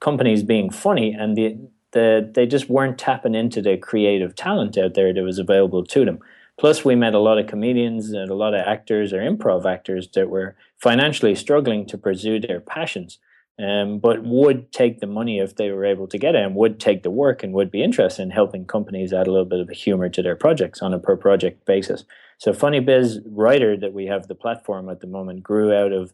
companies 0.00 0.42
being 0.42 0.70
funny 0.70 1.12
and 1.12 1.36
the, 1.36 1.58
the 1.92 2.30
they 2.34 2.46
just 2.46 2.70
weren't 2.70 2.98
tapping 2.98 3.34
into 3.34 3.60
the 3.60 3.76
creative 3.76 4.34
talent 4.34 4.78
out 4.78 4.94
there 4.94 5.12
that 5.12 5.22
was 5.22 5.38
available 5.38 5.84
to 5.84 6.04
them. 6.04 6.18
Plus, 6.60 6.84
we 6.84 6.94
met 6.94 7.14
a 7.14 7.18
lot 7.18 7.38
of 7.38 7.46
comedians 7.46 8.10
and 8.10 8.30
a 8.30 8.34
lot 8.34 8.52
of 8.52 8.60
actors 8.66 9.14
or 9.14 9.20
improv 9.20 9.64
actors 9.64 10.06
that 10.12 10.28
were 10.28 10.54
financially 10.76 11.34
struggling 11.34 11.86
to 11.86 11.96
pursue 11.96 12.38
their 12.38 12.60
passions 12.60 13.18
um, 13.58 13.98
but 13.98 14.22
would 14.22 14.70
take 14.70 15.00
the 15.00 15.06
money 15.06 15.38
if 15.38 15.56
they 15.56 15.70
were 15.70 15.86
able 15.86 16.06
to 16.08 16.18
get 16.18 16.34
it 16.34 16.42
and 16.42 16.54
would 16.54 16.78
take 16.78 17.02
the 17.02 17.10
work 17.10 17.42
and 17.42 17.54
would 17.54 17.70
be 17.70 17.82
interested 17.82 18.22
in 18.22 18.30
helping 18.30 18.66
companies 18.66 19.12
add 19.12 19.26
a 19.26 19.30
little 19.30 19.46
bit 19.46 19.60
of 19.60 19.70
humor 19.70 20.10
to 20.10 20.22
their 20.22 20.36
projects 20.36 20.82
on 20.82 20.92
a 20.92 20.98
per 20.98 21.16
project 21.16 21.64
basis. 21.64 22.04
So 22.36 22.52
Funny 22.52 22.80
Bizz 22.80 23.22
Writer 23.26 23.74
that 23.78 23.94
we 23.94 24.06
have 24.06 24.28
the 24.28 24.34
platform 24.34 24.90
at 24.90 25.00
the 25.00 25.06
moment 25.06 25.42
grew 25.42 25.74
out 25.74 25.92
of 25.92 26.12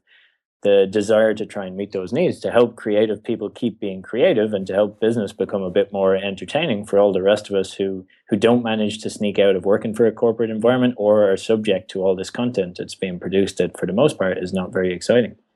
the 0.62 0.86
desire 0.90 1.34
to 1.34 1.46
try 1.46 1.66
and 1.66 1.76
meet 1.76 1.92
those 1.92 2.12
needs 2.12 2.40
to 2.40 2.50
help 2.50 2.76
creative 2.76 3.22
people 3.22 3.48
keep 3.50 3.78
being 3.78 4.02
creative 4.02 4.52
and 4.52 4.66
to 4.66 4.72
help 4.72 5.00
business 5.00 5.32
become 5.32 5.62
a 5.62 5.70
bit 5.70 5.92
more 5.92 6.16
entertaining 6.16 6.84
for 6.84 6.98
all 6.98 7.12
the 7.12 7.22
rest 7.22 7.48
of 7.48 7.54
us 7.54 7.74
who 7.74 8.06
who 8.28 8.36
don't 8.36 8.64
manage 8.64 8.98
to 8.98 9.10
sneak 9.10 9.38
out 9.38 9.54
of 9.54 9.64
working 9.64 9.94
for 9.94 10.06
a 10.06 10.12
corporate 10.12 10.50
environment 10.50 10.94
or 10.96 11.30
are 11.30 11.36
subject 11.36 11.90
to 11.90 12.02
all 12.02 12.16
this 12.16 12.30
content 12.30 12.76
that's 12.78 12.94
being 12.94 13.20
produced 13.20 13.58
that 13.58 13.78
for 13.78 13.86
the 13.86 13.92
most 13.92 14.18
part 14.18 14.38
is 14.38 14.52
not 14.52 14.72
very 14.72 14.92
exciting. 14.92 15.36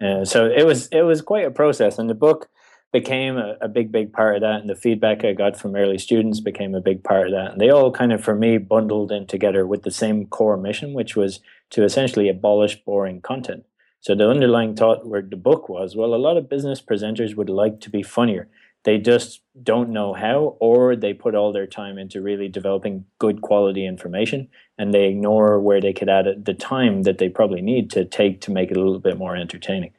Uh, 0.00 0.24
so 0.24 0.46
it 0.46 0.64
was 0.64 0.88
it 0.88 1.02
was 1.02 1.20
quite 1.20 1.44
a 1.44 1.50
process, 1.50 1.98
and 1.98 2.08
the 2.08 2.14
book 2.14 2.48
became 2.92 3.36
a, 3.36 3.56
a, 3.60 3.68
big 3.68 3.92
big 3.92 4.12
part 4.12 4.36
of 4.36 4.40
that. 4.40 4.60
And 4.60 4.68
the 4.68 4.74
feedback 4.74 5.24
I 5.24 5.32
got 5.32 5.56
from 5.56 5.76
early 5.76 5.98
students 5.98 6.40
became 6.40 6.74
a 6.74 6.80
big 6.80 7.04
part 7.04 7.26
of 7.26 7.32
that. 7.32 7.52
And 7.52 7.60
they 7.60 7.70
all 7.70 7.92
kind 7.92 8.12
of, 8.12 8.22
for 8.22 8.34
me, 8.34 8.58
bundled 8.58 9.12
in 9.12 9.26
together 9.26 9.66
with 9.66 9.82
the 9.82 9.90
same 9.90 10.26
core 10.26 10.56
mission, 10.56 10.94
which 10.94 11.16
was 11.16 11.40
to 11.70 11.84
essentially 11.84 12.28
abolish 12.28 12.82
boring 12.84 13.20
content. 13.20 13.64
So 14.00 14.14
the 14.14 14.28
underlying 14.28 14.76
thought 14.76 15.06
where 15.06 15.22
the 15.22 15.36
book 15.36 15.68
was, 15.68 15.96
well, 15.96 16.14
a 16.14 16.16
lot 16.16 16.36
of 16.36 16.48
business 16.48 16.80
presenters 16.80 17.34
would 17.34 17.50
like 17.50 17.80
to 17.80 17.90
be 17.90 18.02
funnier. 18.02 18.48
They 18.84 18.98
just 18.98 19.42
don't 19.62 19.90
know 19.90 20.14
how 20.14 20.56
or 20.60 20.94
they 20.94 21.12
put 21.12 21.34
all 21.34 21.52
their 21.52 21.66
time 21.66 21.98
into 21.98 22.22
really 22.22 22.48
developing 22.48 23.04
good 23.18 23.42
quality 23.42 23.84
information 23.84 24.48
and 24.78 24.94
they 24.94 25.08
ignore 25.08 25.60
where 25.60 25.80
they 25.80 25.92
could 25.92 26.08
add 26.08 26.44
the 26.44 26.54
time 26.54 27.02
that 27.02 27.18
they 27.18 27.28
probably 27.28 27.60
need 27.60 27.90
to 27.90 28.04
take 28.04 28.40
to 28.42 28.52
make 28.52 28.70
it 28.70 28.76
a 28.76 28.80
little 28.80 29.00
bit 29.00 29.18
more 29.18 29.36
entertaining. 29.36 29.92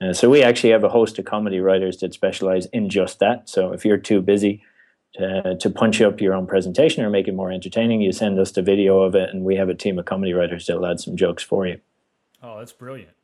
Uh, 0.00 0.12
so 0.12 0.28
we 0.28 0.42
actually 0.42 0.70
have 0.70 0.84
a 0.84 0.90
host 0.90 1.18
of 1.18 1.24
comedy 1.24 1.58
writers 1.58 1.96
that 1.98 2.12
specialize 2.12 2.66
in 2.66 2.90
just 2.90 3.18
that. 3.18 3.48
So 3.48 3.72
if 3.72 3.86
you're 3.86 3.96
too 3.96 4.20
busy 4.20 4.62
to, 5.14 5.56
to 5.58 5.70
punch 5.70 6.02
up 6.02 6.20
your 6.20 6.34
own 6.34 6.46
presentation 6.46 7.02
or 7.02 7.08
make 7.08 7.26
it 7.26 7.34
more 7.34 7.50
entertaining 7.50 8.02
you 8.02 8.12
send 8.12 8.38
us 8.38 8.52
the 8.52 8.60
video 8.60 9.00
of 9.00 9.14
it 9.14 9.30
and 9.30 9.44
we 9.44 9.56
have 9.56 9.70
a 9.70 9.74
team 9.74 9.98
of 9.98 10.04
comedy 10.04 10.34
writers 10.34 10.66
that'll 10.66 10.84
add 10.84 11.00
some 11.00 11.16
jokes 11.16 11.42
for 11.42 11.66
you. 11.66 11.80
Oh 12.42 12.58
that's 12.58 12.72
brilliant 12.72 13.16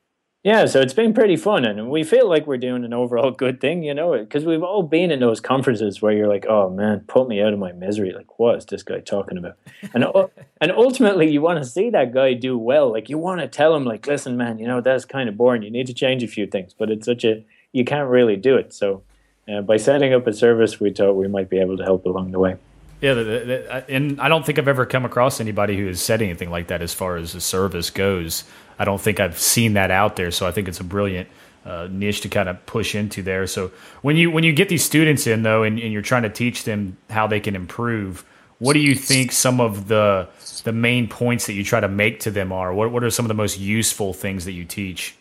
yeah, 0.45 0.67
so 0.67 0.81
it's 0.81 0.93
been 0.93 1.15
pretty 1.15 1.37
fun, 1.37 1.65
and 1.65 1.89
we 1.89 2.03
feel 2.03 2.29
like 2.29 2.49
we're 2.49 2.57
doing 2.57 2.85
an 2.85 2.93
overall 2.93 3.31
good 3.45 3.61
thing, 3.61 3.85
you 3.85 3.95
know, 3.95 4.19
because 4.19 4.45
we've 4.45 4.63
all 4.63 4.83
been 4.83 5.13
in 5.13 5.21
those 5.21 5.41
conferences 5.41 6.03
where 6.03 6.13
you're 6.13 6.27
like, 6.27 6.47
"Oh 6.49 6.69
man, 6.69 7.01
put 7.07 7.29
me 7.29 7.41
out 7.41 7.53
of 7.53 7.61
my 7.61 7.71
misery." 7.71 8.13
Like, 8.13 8.41
what 8.41 8.59
is 8.59 8.67
this 8.67 8.83
guy 8.83 8.99
talking 8.99 9.39
about? 9.39 9.57
And 9.95 10.05
and 10.61 10.73
ultimately, 10.73 11.31
you 11.31 11.41
want 11.41 11.63
to 11.63 11.69
see 11.69 11.91
that 11.91 12.13
guy 12.13 12.35
do 12.35 12.59
well. 12.59 12.91
Like, 12.91 13.09
you 13.09 13.19
want 13.19 13.41
to 13.41 13.47
tell 13.47 13.77
him, 13.77 13.85
like, 13.85 14.05
"Listen, 14.07 14.37
man, 14.37 14.59
you 14.59 14.67
know 14.67 14.81
that's 14.81 15.05
kind 15.05 15.29
of 15.29 15.37
boring. 15.37 15.63
You 15.63 15.71
need 15.71 15.87
to 15.87 15.95
change 15.95 16.25
a 16.25 16.29
few 16.29 16.49
things." 16.49 16.75
But 16.75 16.91
it's 16.91 17.07
such 17.07 17.25
a 17.25 17.45
you 17.71 17.85
can't 17.85 18.11
really 18.11 18.37
do 18.37 18.57
it. 18.57 18.75
So, 18.75 19.05
uh, 19.49 19.61
by 19.61 19.77
setting 19.77 20.13
up 20.13 20.27
a 20.27 20.33
service, 20.33 20.81
we 20.81 20.91
thought 20.91 21.13
we 21.13 21.29
might 21.29 21.51
be 21.51 21.61
able 21.61 21.77
to 21.77 21.85
help 21.85 22.05
along 22.05 22.33
the 22.33 22.41
way. 22.41 22.57
Yeah, 23.01 23.15
the, 23.15 23.25
the, 23.25 23.85
and 23.89 24.21
I 24.21 24.29
don't 24.29 24.47
think 24.47 24.61
I've 24.61 24.69
ever 24.69 24.87
come 24.87 25.05
across 25.05 25.41
anybody 25.41 25.77
who 25.77 25.87
has 25.89 26.01
said 26.01 26.23
anything 26.23 26.51
like 26.51 26.69
that 26.69 26.83
as 26.83 26.95
far 26.95 27.17
as 27.17 27.33
the 27.33 27.41
service 27.41 27.91
goes. 27.91 28.45
I 28.83 28.85
don't 28.85 29.01
think 29.01 29.21
I've 29.21 29.39
seen 29.39 29.75
that 29.75 29.93
out 29.93 30.17
there, 30.17 30.33
so 30.33 30.45
I 30.45 30.51
think 30.51 30.67
it's 30.67 30.81
a 30.81 30.85
brilliant 30.85 31.29
uh, 31.65 31.87
niche 31.89 32.23
to 32.23 32.29
kind 32.29 32.49
of 32.49 32.67
push 32.67 32.97
into 32.97 33.23
there. 33.23 33.47
So 33.47 33.71
when 34.01 34.17
you 34.17 34.29
when 34.29 34.43
you 34.43 34.53
get 34.53 34.69
these 34.69 34.85
students 34.85 35.29
in 35.29 35.45
though, 35.45 35.63
and, 35.63 35.79
and 35.79 35.93
you're 35.93 36.03
trying 36.03 36.25
to 36.25 36.29
teach 36.29 36.65
them 36.65 36.97
how 37.09 37.29
they 37.29 37.39
can 37.39 37.55
improve, 37.55 38.25
what 38.59 38.73
do 38.73 38.81
you 38.81 38.97
think 38.97 39.31
some 39.31 39.61
of 39.61 39.87
the 39.87 40.29
the 40.65 40.73
main 40.73 41.07
points 41.07 41.47
that 41.47 41.53
you 41.53 41.63
try 41.63 41.79
to 41.79 41.87
make 41.87 42.19
to 42.21 42.33
them 42.33 42.51
are? 42.51 42.75
What 42.75 42.91
what 42.91 43.05
are 43.05 43.11
some 43.11 43.25
of 43.25 43.29
the 43.29 43.35
most 43.35 43.61
useful 43.61 44.13
things 44.13 44.47
that 44.47 44.53
you 44.53 44.65
teach? 44.65 45.15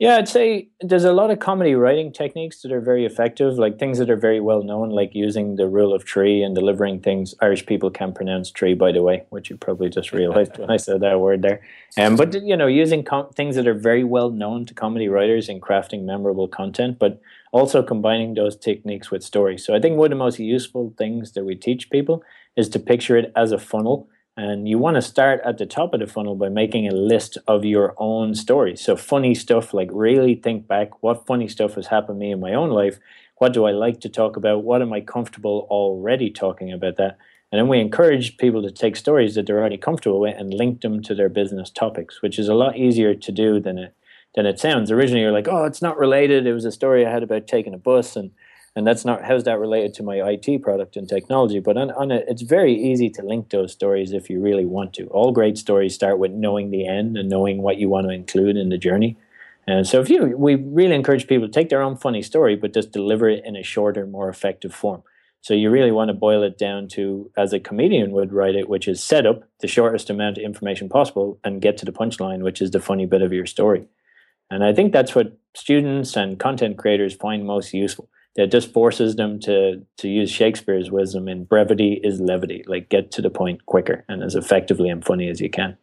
Yeah, 0.00 0.16
I'd 0.16 0.30
say 0.30 0.70
there's 0.80 1.04
a 1.04 1.12
lot 1.12 1.30
of 1.30 1.40
comedy 1.40 1.74
writing 1.74 2.10
techniques 2.10 2.62
that 2.62 2.72
are 2.72 2.80
very 2.80 3.04
effective, 3.04 3.58
like 3.58 3.78
things 3.78 3.98
that 3.98 4.08
are 4.08 4.16
very 4.16 4.40
well 4.40 4.62
known, 4.62 4.88
like 4.88 5.14
using 5.14 5.56
the 5.56 5.68
rule 5.68 5.92
of 5.92 6.06
tree 6.06 6.42
and 6.42 6.54
delivering 6.54 7.00
things. 7.00 7.34
Irish 7.42 7.66
people 7.66 7.90
can't 7.90 8.14
pronounce 8.14 8.50
tree, 8.50 8.72
by 8.72 8.92
the 8.92 9.02
way, 9.02 9.24
which 9.28 9.50
you 9.50 9.58
probably 9.58 9.90
just 9.90 10.10
realized 10.20 10.56
when 10.56 10.70
I 10.70 10.78
said 10.78 11.02
that 11.02 11.20
word 11.20 11.42
there. 11.42 11.60
Um, 11.98 12.16
but 12.16 12.32
you 12.32 12.56
know, 12.56 12.66
using 12.66 13.04
com- 13.04 13.28
things 13.34 13.56
that 13.56 13.68
are 13.68 13.74
very 13.74 14.02
well 14.02 14.30
known 14.30 14.64
to 14.66 14.72
comedy 14.72 15.08
writers 15.08 15.50
in 15.50 15.60
crafting 15.60 16.04
memorable 16.04 16.48
content, 16.48 16.98
but 16.98 17.20
also 17.52 17.82
combining 17.82 18.32
those 18.32 18.56
techniques 18.56 19.10
with 19.10 19.22
stories. 19.22 19.66
So 19.66 19.74
I 19.74 19.80
think 19.80 19.98
one 19.98 20.06
of 20.06 20.10
the 20.18 20.24
most 20.24 20.38
useful 20.38 20.94
things 20.96 21.32
that 21.32 21.44
we 21.44 21.56
teach 21.56 21.90
people 21.90 22.22
is 22.56 22.70
to 22.70 22.78
picture 22.78 23.18
it 23.18 23.30
as 23.36 23.52
a 23.52 23.58
funnel 23.58 24.08
and 24.36 24.68
you 24.68 24.78
want 24.78 24.94
to 24.94 25.02
start 25.02 25.40
at 25.44 25.58
the 25.58 25.66
top 25.66 25.92
of 25.92 26.00
the 26.00 26.06
funnel 26.06 26.34
by 26.34 26.48
making 26.48 26.86
a 26.86 26.94
list 26.94 27.36
of 27.46 27.64
your 27.64 27.94
own 27.98 28.34
stories. 28.34 28.80
So, 28.80 28.96
funny 28.96 29.34
stuff 29.34 29.74
like 29.74 29.88
really 29.92 30.34
think 30.34 30.66
back 30.66 31.02
what 31.02 31.26
funny 31.26 31.48
stuff 31.48 31.74
has 31.74 31.88
happened 31.88 32.20
to 32.20 32.24
me 32.24 32.32
in 32.32 32.40
my 32.40 32.54
own 32.54 32.70
life. 32.70 32.98
What 33.36 33.52
do 33.52 33.64
I 33.64 33.72
like 33.72 34.00
to 34.00 34.08
talk 34.08 34.36
about? 34.36 34.64
What 34.64 34.82
am 34.82 34.92
I 34.92 35.00
comfortable 35.00 35.66
already 35.70 36.30
talking 36.30 36.72
about 36.72 36.96
that? 36.96 37.18
And 37.52 37.58
then 37.58 37.68
we 37.68 37.80
encourage 37.80 38.36
people 38.36 38.62
to 38.62 38.70
take 38.70 38.96
stories 38.96 39.34
that 39.34 39.46
they're 39.46 39.58
already 39.58 39.76
comfortable 39.76 40.20
with 40.20 40.36
and 40.38 40.54
link 40.54 40.82
them 40.82 41.02
to 41.02 41.14
their 41.14 41.28
business 41.28 41.70
topics, 41.70 42.22
which 42.22 42.38
is 42.38 42.48
a 42.48 42.54
lot 42.54 42.76
easier 42.76 43.14
to 43.14 43.32
do 43.32 43.58
than 43.58 43.78
it 43.78 43.94
than 44.36 44.46
it 44.46 44.60
sounds. 44.60 44.92
Originally, 44.92 45.22
you're 45.22 45.32
like, 45.32 45.48
oh, 45.48 45.64
it's 45.64 45.82
not 45.82 45.98
related. 45.98 46.46
It 46.46 46.52
was 46.52 46.64
a 46.64 46.70
story 46.70 47.04
I 47.04 47.10
had 47.10 47.24
about 47.24 47.48
taking 47.48 47.74
a 47.74 47.78
bus, 47.78 48.14
and 48.14 48.30
and 48.76 48.86
that's 48.86 49.04
not 49.04 49.24
how's 49.24 49.44
that 49.44 49.58
related 49.58 49.94
to 49.94 50.02
my 50.02 50.16
IT 50.16 50.62
product 50.62 50.96
and 50.96 51.08
technology. 51.08 51.60
But 51.60 51.76
on, 51.76 51.90
on 51.92 52.10
a, 52.10 52.16
it's 52.28 52.42
very 52.42 52.74
easy 52.74 53.10
to 53.10 53.22
link 53.22 53.50
those 53.50 53.72
stories 53.72 54.12
if 54.12 54.30
you 54.30 54.40
really 54.40 54.64
want 54.64 54.94
to. 54.94 55.06
All 55.06 55.32
great 55.32 55.58
stories 55.58 55.94
start 55.94 56.18
with 56.18 56.30
knowing 56.30 56.70
the 56.70 56.86
end 56.86 57.16
and 57.16 57.28
knowing 57.28 57.62
what 57.62 57.78
you 57.78 57.88
want 57.88 58.06
to 58.06 58.12
include 58.12 58.56
in 58.56 58.68
the 58.68 58.78
journey. 58.78 59.16
And 59.66 59.86
so, 59.86 60.00
if 60.00 60.08
you, 60.08 60.36
we 60.36 60.54
really 60.54 60.94
encourage 60.94 61.26
people 61.26 61.46
to 61.46 61.52
take 61.52 61.68
their 61.68 61.82
own 61.82 61.96
funny 61.96 62.22
story, 62.22 62.56
but 62.56 62.74
just 62.74 62.92
deliver 62.92 63.28
it 63.28 63.44
in 63.44 63.56
a 63.56 63.62
shorter, 63.62 64.06
more 64.06 64.28
effective 64.28 64.74
form. 64.74 65.02
So 65.42 65.54
you 65.54 65.70
really 65.70 65.90
want 65.90 66.08
to 66.08 66.14
boil 66.14 66.42
it 66.42 66.58
down 66.58 66.88
to, 66.88 67.30
as 67.36 67.52
a 67.52 67.60
comedian 67.60 68.10
would 68.12 68.32
write 68.32 68.54
it, 68.54 68.68
which 68.68 68.86
is 68.86 69.02
set 69.02 69.24
up 69.24 69.42
the 69.60 69.68
shortest 69.68 70.10
amount 70.10 70.36
of 70.36 70.44
information 70.44 70.88
possible 70.88 71.38
and 71.42 71.62
get 71.62 71.78
to 71.78 71.86
the 71.86 71.92
punchline, 71.92 72.42
which 72.42 72.60
is 72.60 72.72
the 72.72 72.80
funny 72.80 73.06
bit 73.06 73.22
of 73.22 73.32
your 73.32 73.46
story. 73.46 73.88
And 74.50 74.62
I 74.62 74.74
think 74.74 74.92
that's 74.92 75.14
what 75.14 75.38
students 75.54 76.14
and 76.14 76.38
content 76.38 76.76
creators 76.76 77.14
find 77.14 77.46
most 77.46 77.72
useful. 77.72 78.08
That 78.36 78.52
just 78.52 78.72
forces 78.72 79.16
them 79.16 79.40
to 79.40 79.84
to 79.98 80.08
use 80.08 80.30
Shakespeare's 80.30 80.90
wisdom 80.90 81.28
in 81.28 81.44
brevity 81.44 82.00
is 82.02 82.20
levity, 82.20 82.64
like 82.66 82.88
get 82.88 83.10
to 83.12 83.22
the 83.22 83.30
point 83.30 83.66
quicker 83.66 84.04
and 84.08 84.22
as 84.22 84.36
effectively 84.36 84.88
and 84.88 85.04
funny 85.04 85.28
as 85.28 85.40
you 85.40 85.50
can. 85.50 85.76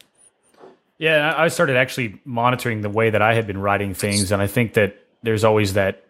Yeah, 0.97 1.33
I 1.37 1.49
started 1.49 1.75
actually 1.75 2.19
monitoring 2.25 2.81
the 2.81 2.89
way 2.89 3.09
that 3.09 3.21
I 3.21 3.33
had 3.33 3.45
been 3.45 3.59
writing 3.59 3.93
things, 3.93 4.31
and 4.31 4.41
I 4.41 4.47
think 4.47 4.73
that 4.73 4.97
there's 5.23 5.43
always 5.43 5.73
that 5.73 6.03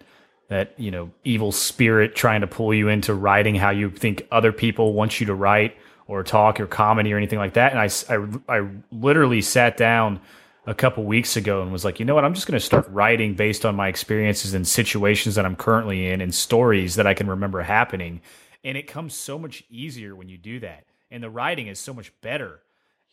that 0.50 0.74
you 0.78 0.92
know 0.92 1.12
evil 1.24 1.52
spirit 1.52 2.16
trying 2.16 2.42
to 2.42 2.48
pull 2.48 2.74
you 2.74 2.88
into 2.88 3.14
writing 3.14 3.56
how 3.56 3.72
you 3.72 3.90
think 3.90 4.26
other 4.32 4.52
people 4.52 4.94
want 4.94 5.20
you 5.20 5.28
to 5.28 5.36
write 5.36 5.76
or 6.08 6.24
talk 6.24 6.60
or 6.60 6.68
comedy 6.68 7.14
or 7.14 7.18
anything 7.18 7.40
like 7.40 7.54
that. 7.56 7.74
And 7.74 7.80
I 7.82 8.50
I, 8.50 8.60
I 8.60 8.68
literally 8.92 9.42
sat 9.42 9.76
down 9.76 10.22
a 10.68 10.76
couple 10.76 11.06
weeks 11.06 11.38
ago 11.38 11.62
and 11.62 11.72
was 11.72 11.86
like, 11.86 11.98
you 11.98 12.06
know 12.06 12.14
what, 12.14 12.26
I'm 12.26 12.34
just 12.34 12.46
going 12.46 12.60
to 12.60 12.66
start 12.66 12.88
writing 12.90 13.36
based 13.36 13.66
on 13.66 13.74
my 13.74 13.88
experiences 13.88 14.54
and 14.54 14.68
situations 14.68 15.36
that 15.36 15.46
I'm 15.46 15.56
currently 15.56 16.08
in 16.08 16.20
and 16.20 16.36
stories 16.36 16.96
that 16.96 17.08
I 17.08 17.14
can 17.14 17.28
remember 17.28 17.62
happening. 17.62 18.22
And 18.66 18.78
it 18.78 18.86
comes 18.86 19.16
so 19.16 19.40
much 19.40 19.64
easier 19.70 20.14
when 20.14 20.28
you 20.28 20.38
do 20.38 20.60
that. 20.60 20.84
And 21.10 21.24
the 21.24 21.30
writing 21.30 21.68
is 21.68 21.80
so 21.80 21.94
much 21.94 22.12
better. 22.20 22.60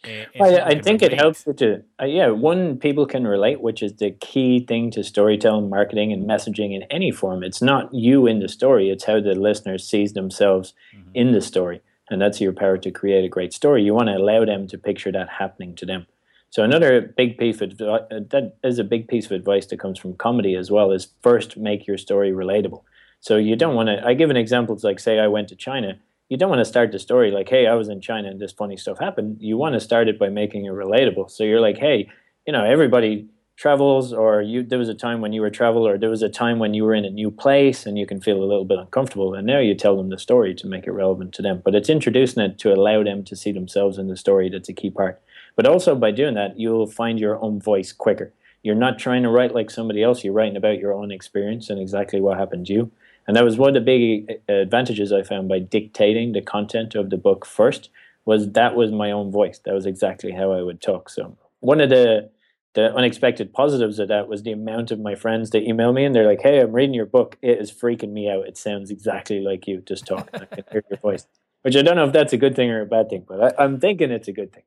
And, 0.02 0.26
I, 0.38 0.66
I 0.66 0.80
think 0.80 1.00
relate. 1.00 1.12
it 1.12 1.18
helps 1.18 1.44
to, 1.44 1.84
uh, 2.02 2.04
yeah, 2.06 2.28
one, 2.28 2.76
people 2.76 3.06
can 3.06 3.24
relate, 3.24 3.60
which 3.60 3.84
is 3.84 3.94
the 3.94 4.10
key 4.10 4.66
thing 4.66 4.90
to 4.90 5.04
storytelling, 5.04 5.70
marketing, 5.70 6.12
and 6.12 6.28
messaging 6.28 6.74
in 6.74 6.82
any 6.90 7.12
form. 7.12 7.44
It's 7.44 7.62
not 7.62 7.94
you 7.94 8.26
in 8.26 8.40
the 8.40 8.48
story, 8.48 8.90
it's 8.90 9.04
how 9.04 9.20
the 9.20 9.34
listener 9.34 9.78
sees 9.78 10.12
themselves 10.12 10.74
mm-hmm. 10.94 11.10
in 11.14 11.30
the 11.30 11.40
story. 11.40 11.80
And 12.10 12.20
that's 12.20 12.40
your 12.40 12.52
power 12.52 12.76
to 12.78 12.90
create 12.90 13.24
a 13.24 13.28
great 13.28 13.54
story. 13.54 13.84
You 13.84 13.94
want 13.94 14.08
to 14.08 14.16
allow 14.16 14.44
them 14.44 14.66
to 14.68 14.76
picture 14.76 15.12
that 15.12 15.28
happening 15.28 15.76
to 15.76 15.86
them. 15.86 16.06
So 16.54 16.62
another 16.62 17.12
big 17.16 17.36
piece 17.36 17.60
of 17.60 17.72
uh, 17.80 17.98
that 18.30 18.54
is 18.62 18.78
a 18.78 18.84
big 18.84 19.08
piece 19.08 19.26
of 19.26 19.32
advice 19.32 19.66
that 19.66 19.80
comes 19.80 19.98
from 19.98 20.14
comedy 20.14 20.54
as 20.54 20.70
well 20.70 20.92
is 20.92 21.08
first 21.20 21.56
make 21.56 21.84
your 21.88 21.98
story 21.98 22.30
relatable. 22.30 22.84
So 23.18 23.36
you 23.38 23.56
don't 23.56 23.74
want 23.74 23.88
to. 23.88 24.00
I 24.06 24.14
give 24.14 24.30
an 24.30 24.36
example. 24.36 24.72
It's 24.72 24.84
like 24.84 25.00
say 25.00 25.18
I 25.18 25.26
went 25.26 25.48
to 25.48 25.56
China. 25.56 25.98
You 26.28 26.36
don't 26.36 26.48
want 26.48 26.60
to 26.60 26.64
start 26.64 26.92
the 26.92 27.00
story 27.00 27.32
like, 27.32 27.48
"Hey, 27.48 27.66
I 27.66 27.74
was 27.74 27.88
in 27.88 28.00
China 28.00 28.28
and 28.28 28.40
this 28.40 28.52
funny 28.52 28.76
stuff 28.76 29.00
happened." 29.00 29.38
You 29.40 29.56
want 29.56 29.72
to 29.72 29.80
start 29.80 30.06
it 30.06 30.16
by 30.16 30.28
making 30.28 30.64
it 30.66 30.70
relatable. 30.70 31.28
So 31.32 31.42
you're 31.42 31.60
like, 31.60 31.78
"Hey, 31.78 32.08
you 32.46 32.52
know, 32.52 32.64
everybody 32.64 33.26
travels, 33.56 34.12
or 34.12 34.40
you 34.40 34.62
there 34.62 34.78
was 34.78 34.88
a 34.88 34.94
time 34.94 35.20
when 35.20 35.32
you 35.32 35.40
were 35.40 35.50
travel, 35.50 35.84
or 35.88 35.98
there 35.98 36.16
was 36.16 36.22
a 36.22 36.28
time 36.28 36.60
when 36.60 36.72
you 36.72 36.84
were 36.84 36.94
in 36.94 37.04
a 37.04 37.10
new 37.10 37.32
place 37.32 37.84
and 37.84 37.98
you 37.98 38.06
can 38.06 38.20
feel 38.20 38.40
a 38.40 38.50
little 38.50 38.64
bit 38.64 38.78
uncomfortable." 38.78 39.34
And 39.34 39.44
now 39.44 39.58
you 39.58 39.74
tell 39.74 39.96
them 39.96 40.10
the 40.10 40.18
story 40.20 40.54
to 40.54 40.68
make 40.68 40.86
it 40.86 40.92
relevant 40.92 41.32
to 41.34 41.42
them. 41.42 41.62
But 41.64 41.74
it's 41.74 41.90
introducing 41.90 42.44
it 42.44 42.60
to 42.60 42.72
allow 42.72 43.02
them 43.02 43.24
to 43.24 43.34
see 43.34 43.50
themselves 43.50 43.98
in 43.98 44.06
the 44.06 44.16
story. 44.16 44.48
That's 44.48 44.68
a 44.68 44.72
key 44.72 44.90
part. 44.90 45.20
But 45.56 45.66
also 45.66 45.94
by 45.94 46.10
doing 46.10 46.34
that, 46.34 46.58
you'll 46.58 46.86
find 46.86 47.18
your 47.18 47.42
own 47.42 47.60
voice 47.60 47.92
quicker. 47.92 48.32
You're 48.62 48.74
not 48.74 48.98
trying 48.98 49.22
to 49.22 49.28
write 49.28 49.54
like 49.54 49.70
somebody 49.70 50.02
else. 50.02 50.24
You're 50.24 50.32
writing 50.32 50.56
about 50.56 50.78
your 50.78 50.92
own 50.92 51.12
experience 51.12 51.70
and 51.70 51.78
exactly 51.78 52.20
what 52.20 52.38
happened 52.38 52.66
to 52.66 52.72
you. 52.72 52.90
And 53.26 53.36
that 53.36 53.44
was 53.44 53.58
one 53.58 53.68
of 53.68 53.74
the 53.74 53.80
big 53.80 54.40
uh, 54.48 54.52
advantages 54.54 55.12
I 55.12 55.22
found 55.22 55.48
by 55.48 55.58
dictating 55.58 56.32
the 56.32 56.42
content 56.42 56.94
of 56.94 57.10
the 57.10 57.16
book 57.16 57.46
first. 57.46 57.90
Was 58.24 58.52
that 58.52 58.74
was 58.74 58.90
my 58.90 59.10
own 59.10 59.30
voice. 59.30 59.60
That 59.64 59.74
was 59.74 59.84
exactly 59.84 60.32
how 60.32 60.52
I 60.52 60.62
would 60.62 60.80
talk. 60.80 61.10
So 61.10 61.36
one 61.60 61.80
of 61.80 61.90
the 61.90 62.30
the 62.72 62.92
unexpected 62.94 63.52
positives 63.52 63.98
of 63.98 64.08
that 64.08 64.28
was 64.28 64.42
the 64.42 64.50
amount 64.50 64.90
of 64.90 64.98
my 64.98 65.14
friends 65.14 65.50
that 65.50 65.62
email 65.62 65.92
me 65.92 66.04
and 66.04 66.14
they're 66.14 66.26
like, 66.26 66.40
"Hey, 66.40 66.60
I'm 66.60 66.72
reading 66.72 66.94
your 66.94 67.06
book. 67.06 67.36
It 67.42 67.60
is 67.60 67.70
freaking 67.70 68.12
me 68.12 68.30
out. 68.30 68.48
It 68.48 68.56
sounds 68.56 68.90
exactly 68.90 69.40
like 69.40 69.68
you. 69.68 69.82
Just 69.82 70.06
talk. 70.06 70.30
I 70.32 70.46
can 70.46 70.64
hear 70.72 70.84
your 70.88 70.98
voice." 70.98 71.26
Which 71.62 71.76
I 71.76 71.82
don't 71.82 71.96
know 71.96 72.06
if 72.06 72.12
that's 72.12 72.32
a 72.32 72.38
good 72.38 72.56
thing 72.56 72.70
or 72.70 72.80
a 72.80 72.86
bad 72.86 73.10
thing, 73.10 73.24
but 73.28 73.58
I, 73.58 73.62
I'm 73.62 73.78
thinking 73.78 74.10
it's 74.10 74.28
a 74.28 74.32
good 74.32 74.52
thing 74.52 74.64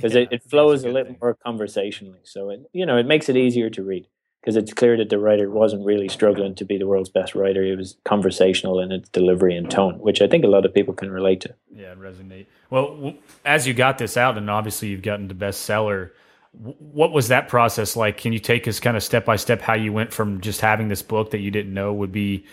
because 0.00 0.14
yeah, 0.14 0.22
it, 0.22 0.28
it 0.32 0.42
flows 0.42 0.84
a 0.84 0.88
little 0.88 1.12
thing. 1.12 1.18
more 1.20 1.34
conversationally. 1.34 2.20
So 2.24 2.50
it 2.50 2.60
you 2.72 2.86
know 2.86 2.96
it 2.96 3.06
makes 3.06 3.28
it 3.28 3.36
easier 3.36 3.70
to 3.70 3.82
read 3.82 4.06
because 4.40 4.56
it's 4.56 4.72
clear 4.72 4.96
that 4.96 5.10
the 5.10 5.18
writer 5.18 5.50
wasn't 5.50 5.84
really 5.84 6.08
struggling 6.08 6.54
to 6.54 6.64
be 6.64 6.78
the 6.78 6.86
world's 6.86 7.10
best 7.10 7.34
writer. 7.34 7.62
It 7.62 7.76
was 7.76 7.96
conversational 8.04 8.80
in 8.80 8.90
its 8.90 9.08
delivery 9.10 9.54
and 9.54 9.70
tone, 9.70 9.98
which 9.98 10.22
I 10.22 10.28
think 10.28 10.44
a 10.44 10.48
lot 10.48 10.64
of 10.64 10.72
people 10.72 10.94
can 10.94 11.10
relate 11.10 11.42
to. 11.42 11.54
Yeah, 11.74 11.94
resonate. 11.94 12.46
Well, 12.70 13.14
as 13.44 13.66
you 13.66 13.74
got 13.74 13.98
this 13.98 14.16
out, 14.16 14.38
and 14.38 14.48
obviously 14.48 14.88
you've 14.88 15.02
gotten 15.02 15.28
to 15.28 15.34
bestseller. 15.34 16.10
What 16.52 17.12
was 17.12 17.28
that 17.28 17.46
process 17.46 17.94
like? 17.94 18.16
Can 18.16 18.32
you 18.32 18.40
take 18.40 18.66
us 18.66 18.80
kind 18.80 18.96
of 18.96 19.04
step 19.04 19.24
by 19.24 19.36
step 19.36 19.60
how 19.60 19.74
you 19.74 19.92
went 19.92 20.12
from 20.12 20.40
just 20.40 20.60
having 20.60 20.88
this 20.88 21.00
book 21.00 21.30
that 21.30 21.38
you 21.38 21.52
didn't 21.52 21.72
know 21.72 21.92
would 21.92 22.10
be 22.10 22.44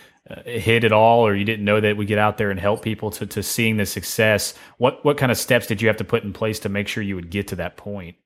hit 0.45 0.83
at 0.83 0.91
all, 0.91 1.25
or 1.25 1.35
you 1.35 1.45
didn't 1.45 1.65
know 1.65 1.79
that 1.79 1.97
we 1.97 2.05
get 2.05 2.17
out 2.17 2.37
there 2.37 2.51
and 2.51 2.59
help 2.59 2.81
people 2.81 3.11
to, 3.11 3.25
to 3.25 3.43
seeing 3.43 3.77
the 3.77 3.85
success? 3.85 4.53
What 4.77 5.03
what 5.05 5.17
kind 5.17 5.31
of 5.31 5.37
steps 5.37 5.67
did 5.67 5.81
you 5.81 5.87
have 5.87 5.97
to 5.97 6.03
put 6.03 6.23
in 6.23 6.33
place 6.33 6.59
to 6.59 6.69
make 6.69 6.87
sure 6.87 7.03
you 7.03 7.15
would 7.15 7.29
get 7.29 7.47
to 7.49 7.55
that 7.57 7.77
point? 7.77 8.17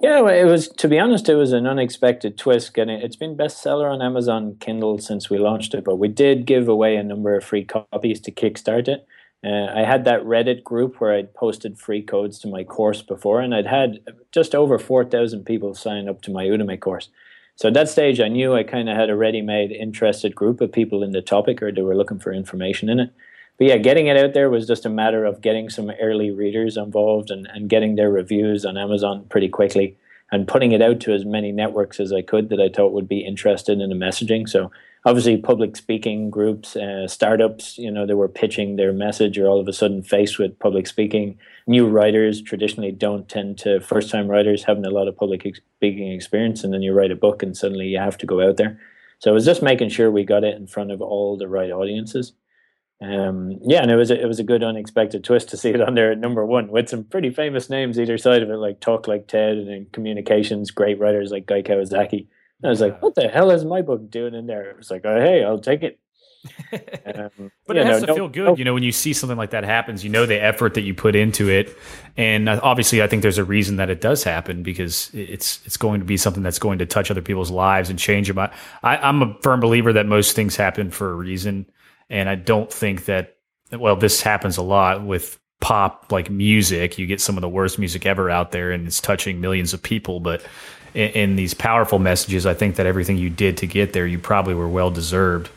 Yeah, 0.00 0.28
it 0.28 0.44
was 0.44 0.68
to 0.68 0.88
be 0.88 0.98
honest, 0.98 1.28
it 1.28 1.36
was 1.36 1.52
an 1.52 1.66
unexpected 1.66 2.36
twist. 2.36 2.74
Getting 2.74 3.00
it's 3.00 3.16
been 3.16 3.36
bestseller 3.36 3.90
on 3.90 4.02
Amazon 4.02 4.56
Kindle 4.60 4.98
since 4.98 5.30
we 5.30 5.38
launched 5.38 5.74
it, 5.74 5.84
but 5.84 5.96
we 5.96 6.08
did 6.08 6.46
give 6.46 6.68
away 6.68 6.96
a 6.96 7.02
number 7.02 7.36
of 7.36 7.44
free 7.44 7.64
copies 7.64 8.20
to 8.22 8.32
kickstart 8.32 8.88
it. 8.88 9.06
Uh, 9.44 9.66
I 9.74 9.84
had 9.84 10.04
that 10.06 10.22
Reddit 10.22 10.64
group 10.64 11.00
where 11.00 11.14
I'd 11.14 11.34
posted 11.34 11.78
free 11.78 12.02
codes 12.02 12.38
to 12.40 12.48
my 12.48 12.64
course 12.64 13.02
before, 13.02 13.40
and 13.40 13.54
I'd 13.54 13.66
had 13.66 14.00
just 14.32 14.54
over 14.54 14.78
four 14.78 15.04
thousand 15.04 15.44
people 15.44 15.74
sign 15.74 16.08
up 16.08 16.22
to 16.22 16.32
my 16.32 16.44
Udemy 16.44 16.80
course. 16.80 17.10
So 17.56 17.68
at 17.68 17.74
that 17.74 17.88
stage, 17.88 18.20
I 18.20 18.28
knew 18.28 18.54
I 18.54 18.64
kind 18.64 18.88
of 18.88 18.96
had 18.96 19.10
a 19.10 19.16
ready-made, 19.16 19.70
interested 19.70 20.34
group 20.34 20.60
of 20.60 20.72
people 20.72 21.02
in 21.02 21.12
the 21.12 21.22
topic, 21.22 21.62
or 21.62 21.70
they 21.70 21.82
were 21.82 21.96
looking 21.96 22.18
for 22.18 22.32
information 22.32 22.88
in 22.88 22.98
it. 22.98 23.10
But 23.58 23.68
yeah, 23.68 23.76
getting 23.76 24.08
it 24.08 24.16
out 24.16 24.34
there 24.34 24.50
was 24.50 24.66
just 24.66 24.84
a 24.84 24.90
matter 24.90 25.24
of 25.24 25.40
getting 25.40 25.70
some 25.70 25.90
early 26.00 26.30
readers 26.32 26.76
involved 26.76 27.30
and, 27.30 27.46
and 27.54 27.68
getting 27.68 27.94
their 27.94 28.10
reviews 28.10 28.64
on 28.64 28.76
Amazon 28.76 29.26
pretty 29.28 29.48
quickly 29.48 29.96
and 30.32 30.48
putting 30.48 30.72
it 30.72 30.82
out 30.82 30.98
to 31.00 31.12
as 31.12 31.24
many 31.24 31.52
networks 31.52 32.00
as 32.00 32.12
I 32.12 32.22
could 32.22 32.48
that 32.48 32.60
I 32.60 32.68
thought 32.68 32.92
would 32.92 33.08
be 33.08 33.24
interested 33.24 33.80
in 33.80 33.88
the 33.90 33.94
messaging. 33.94 34.48
So 34.48 34.72
obviously 35.04 35.36
public 35.36 35.76
speaking 35.76 36.30
groups, 36.30 36.74
uh, 36.74 37.06
startups, 37.06 37.78
you 37.78 37.90
know, 37.90 38.04
they 38.04 38.14
were 38.14 38.28
pitching 38.28 38.74
their 38.74 38.92
message 38.92 39.38
or 39.38 39.46
all 39.46 39.60
of 39.60 39.68
a 39.68 39.72
sudden 39.72 40.02
faced 40.02 40.38
with 40.40 40.58
public 40.58 40.88
speaking. 40.88 41.38
New 41.66 41.86
writers 41.86 42.42
traditionally 42.42 42.92
don't 42.92 43.28
tend 43.28 43.58
to, 43.58 43.80
first 43.80 44.10
time 44.10 44.28
writers 44.28 44.64
having 44.64 44.84
a 44.84 44.90
lot 44.90 45.08
of 45.08 45.16
public 45.16 45.46
speaking 45.76 46.12
experience, 46.12 46.62
and 46.62 46.72
then 46.72 46.82
you 46.82 46.92
write 46.92 47.10
a 47.10 47.16
book 47.16 47.42
and 47.42 47.56
suddenly 47.56 47.86
you 47.86 47.98
have 47.98 48.18
to 48.18 48.26
go 48.26 48.46
out 48.46 48.56
there. 48.56 48.78
So 49.18 49.30
it 49.30 49.34
was 49.34 49.46
just 49.46 49.62
making 49.62 49.88
sure 49.88 50.10
we 50.10 50.24
got 50.24 50.44
it 50.44 50.56
in 50.56 50.66
front 50.66 50.90
of 50.90 51.00
all 51.00 51.38
the 51.38 51.48
right 51.48 51.70
audiences. 51.70 52.34
Um, 53.00 53.58
yeah, 53.62 53.82
and 53.82 53.90
it 53.90 53.96
was 53.96 54.10
a, 54.10 54.20
it 54.20 54.26
was 54.26 54.38
a 54.38 54.44
good 54.44 54.62
unexpected 54.62 55.24
twist 55.24 55.48
to 55.50 55.56
see 55.56 55.70
it 55.70 55.80
on 55.80 55.94
there 55.94 56.12
at 56.12 56.18
number 56.18 56.44
one 56.44 56.68
with 56.68 56.88
some 56.88 57.04
pretty 57.04 57.30
famous 57.30 57.68
names 57.68 57.98
either 57.98 58.18
side 58.18 58.42
of 58.42 58.50
it, 58.50 58.56
like 58.56 58.80
Talk 58.80 59.08
Like 59.08 59.26
TED 59.26 59.56
and 59.56 59.68
in 59.68 59.86
communications, 59.92 60.70
great 60.70 60.98
writers 60.98 61.30
like 61.30 61.46
Guy 61.46 61.62
Kawasaki. 61.62 62.28
I 62.62 62.68
was 62.68 62.80
like, 62.80 63.02
what 63.02 63.14
the 63.14 63.28
hell 63.28 63.50
is 63.50 63.64
my 63.64 63.82
book 63.82 64.10
doing 64.10 64.34
in 64.34 64.46
there? 64.46 64.70
It 64.70 64.76
was 64.78 64.90
like, 64.90 65.02
oh, 65.04 65.20
hey, 65.20 65.44
I'll 65.44 65.58
take 65.58 65.82
it. 65.82 65.98
Um, 66.72 67.52
but 67.66 67.76
it 67.76 67.86
has 67.86 68.00
know, 68.00 68.06
to 68.06 68.14
feel 68.14 68.28
good, 68.28 68.58
you 68.58 68.64
know, 68.64 68.74
when 68.74 68.82
you 68.82 68.92
see 68.92 69.12
something 69.12 69.38
like 69.38 69.50
that 69.50 69.64
happens. 69.64 70.02
You 70.02 70.10
know 70.10 70.26
the 70.26 70.42
effort 70.42 70.74
that 70.74 70.82
you 70.82 70.94
put 70.94 71.14
into 71.14 71.48
it, 71.48 71.76
and 72.16 72.48
uh, 72.48 72.60
obviously, 72.62 73.02
I 73.02 73.06
think 73.06 73.22
there's 73.22 73.38
a 73.38 73.44
reason 73.44 73.76
that 73.76 73.90
it 73.90 74.00
does 74.00 74.24
happen 74.24 74.62
because 74.62 75.10
it's 75.14 75.60
it's 75.64 75.76
going 75.76 76.00
to 76.00 76.06
be 76.06 76.16
something 76.16 76.42
that's 76.42 76.58
going 76.58 76.78
to 76.78 76.86
touch 76.86 77.10
other 77.10 77.22
people's 77.22 77.50
lives 77.50 77.90
and 77.90 77.98
change 77.98 78.28
them. 78.28 78.38
I, 78.38 78.50
I'm 78.82 79.22
a 79.22 79.38
firm 79.42 79.60
believer 79.60 79.92
that 79.92 80.06
most 80.06 80.34
things 80.34 80.56
happen 80.56 80.90
for 80.90 81.10
a 81.10 81.14
reason, 81.14 81.66
and 82.10 82.28
I 82.28 82.34
don't 82.34 82.72
think 82.72 83.04
that. 83.06 83.36
Well, 83.72 83.96
this 83.96 84.20
happens 84.20 84.56
a 84.56 84.62
lot 84.62 85.04
with 85.04 85.38
pop 85.60 86.12
like 86.12 86.30
music. 86.30 86.98
You 86.98 87.06
get 87.06 87.20
some 87.20 87.36
of 87.36 87.40
the 87.40 87.48
worst 87.48 87.78
music 87.78 88.06
ever 88.06 88.28
out 88.30 88.52
there, 88.52 88.70
and 88.72 88.86
it's 88.86 89.00
touching 89.00 89.40
millions 89.40 89.72
of 89.72 89.82
people, 89.82 90.20
but 90.20 90.44
in, 90.94 91.10
in 91.10 91.36
these 91.36 91.54
powerful 91.54 91.98
messages, 91.98 92.46
I 92.46 92.54
think 92.54 92.76
that 92.76 92.86
everything 92.86 93.16
you 93.16 93.30
did 93.30 93.56
to 93.58 93.66
get 93.66 93.92
there, 93.92 94.06
you 94.06 94.18
probably 94.18 94.54
were 94.54 94.68
well 94.68 94.90
deserved. 94.90 95.50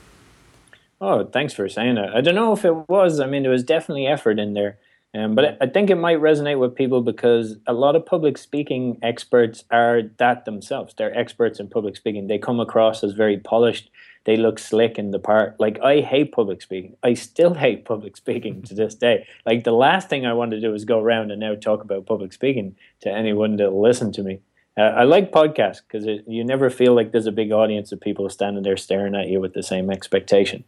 Oh, 0.99 1.25
thanks 1.25 1.53
for 1.53 1.69
saying 1.69 1.95
that. 1.95 2.15
I 2.15 2.21
don't 2.21 2.35
know 2.35 2.53
if 2.53 2.65
it 2.65 2.89
was. 2.89 3.19
I 3.19 3.27
mean, 3.27 3.43
there 3.43 3.51
was 3.51 3.63
definitely 3.63 4.07
effort 4.07 4.39
in 4.39 4.53
there. 4.53 4.77
Um, 5.13 5.35
but 5.35 5.57
I 5.61 5.67
think 5.67 5.89
it 5.89 5.95
might 5.95 6.19
resonate 6.19 6.59
with 6.59 6.75
people 6.75 7.01
because 7.01 7.57
a 7.65 7.73
lot 7.73 7.95
of 7.95 8.05
public 8.05 8.37
speaking 8.37 8.99
experts 9.01 9.63
are 9.71 10.01
that 10.17 10.45
themselves. 10.45 10.93
They're 10.95 11.17
experts 11.17 11.59
in 11.59 11.69
public 11.69 11.95
speaking. 11.95 12.27
They 12.27 12.37
come 12.37 12.59
across 12.59 13.03
as 13.03 13.13
very 13.13 13.37
polished. 13.37 13.89
They 14.25 14.35
look 14.35 14.59
slick 14.59 14.97
in 14.97 15.11
the 15.11 15.19
part. 15.19 15.59
Like, 15.59 15.79
I 15.79 16.01
hate 16.01 16.33
public 16.33 16.61
speaking. 16.61 16.97
I 17.03 17.13
still 17.13 17.53
hate 17.65 17.85
public 17.85 18.17
speaking 18.17 18.61
to 18.63 18.73
this 18.73 18.95
day. 18.95 19.25
Like, 19.45 19.63
the 19.63 19.71
last 19.71 20.09
thing 20.09 20.25
I 20.25 20.33
want 20.33 20.51
to 20.51 20.59
do 20.59 20.73
is 20.73 20.83
go 20.83 20.99
around 20.99 21.31
and 21.31 21.39
now 21.39 21.55
talk 21.55 21.81
about 21.81 22.05
public 22.05 22.33
speaking 22.33 22.75
to 23.01 23.09
anyone 23.09 23.55
that'll 23.55 23.81
listen 23.81 24.11
to 24.13 24.23
me. 24.23 24.39
Uh, 24.77 24.81
I 24.81 25.03
like 25.05 25.31
podcasts 25.31 25.81
because 25.81 26.05
you 26.27 26.43
never 26.43 26.69
feel 26.69 26.93
like 26.93 27.11
there's 27.11 27.25
a 27.25 27.31
big 27.31 27.51
audience 27.51 27.91
of 27.91 28.01
people 28.01 28.29
standing 28.29 28.61
there 28.61 28.77
staring 28.77 29.15
at 29.15 29.27
you 29.27 29.39
with 29.39 29.53
the 29.53 29.63
same 29.63 29.89
expectation. 29.89 30.63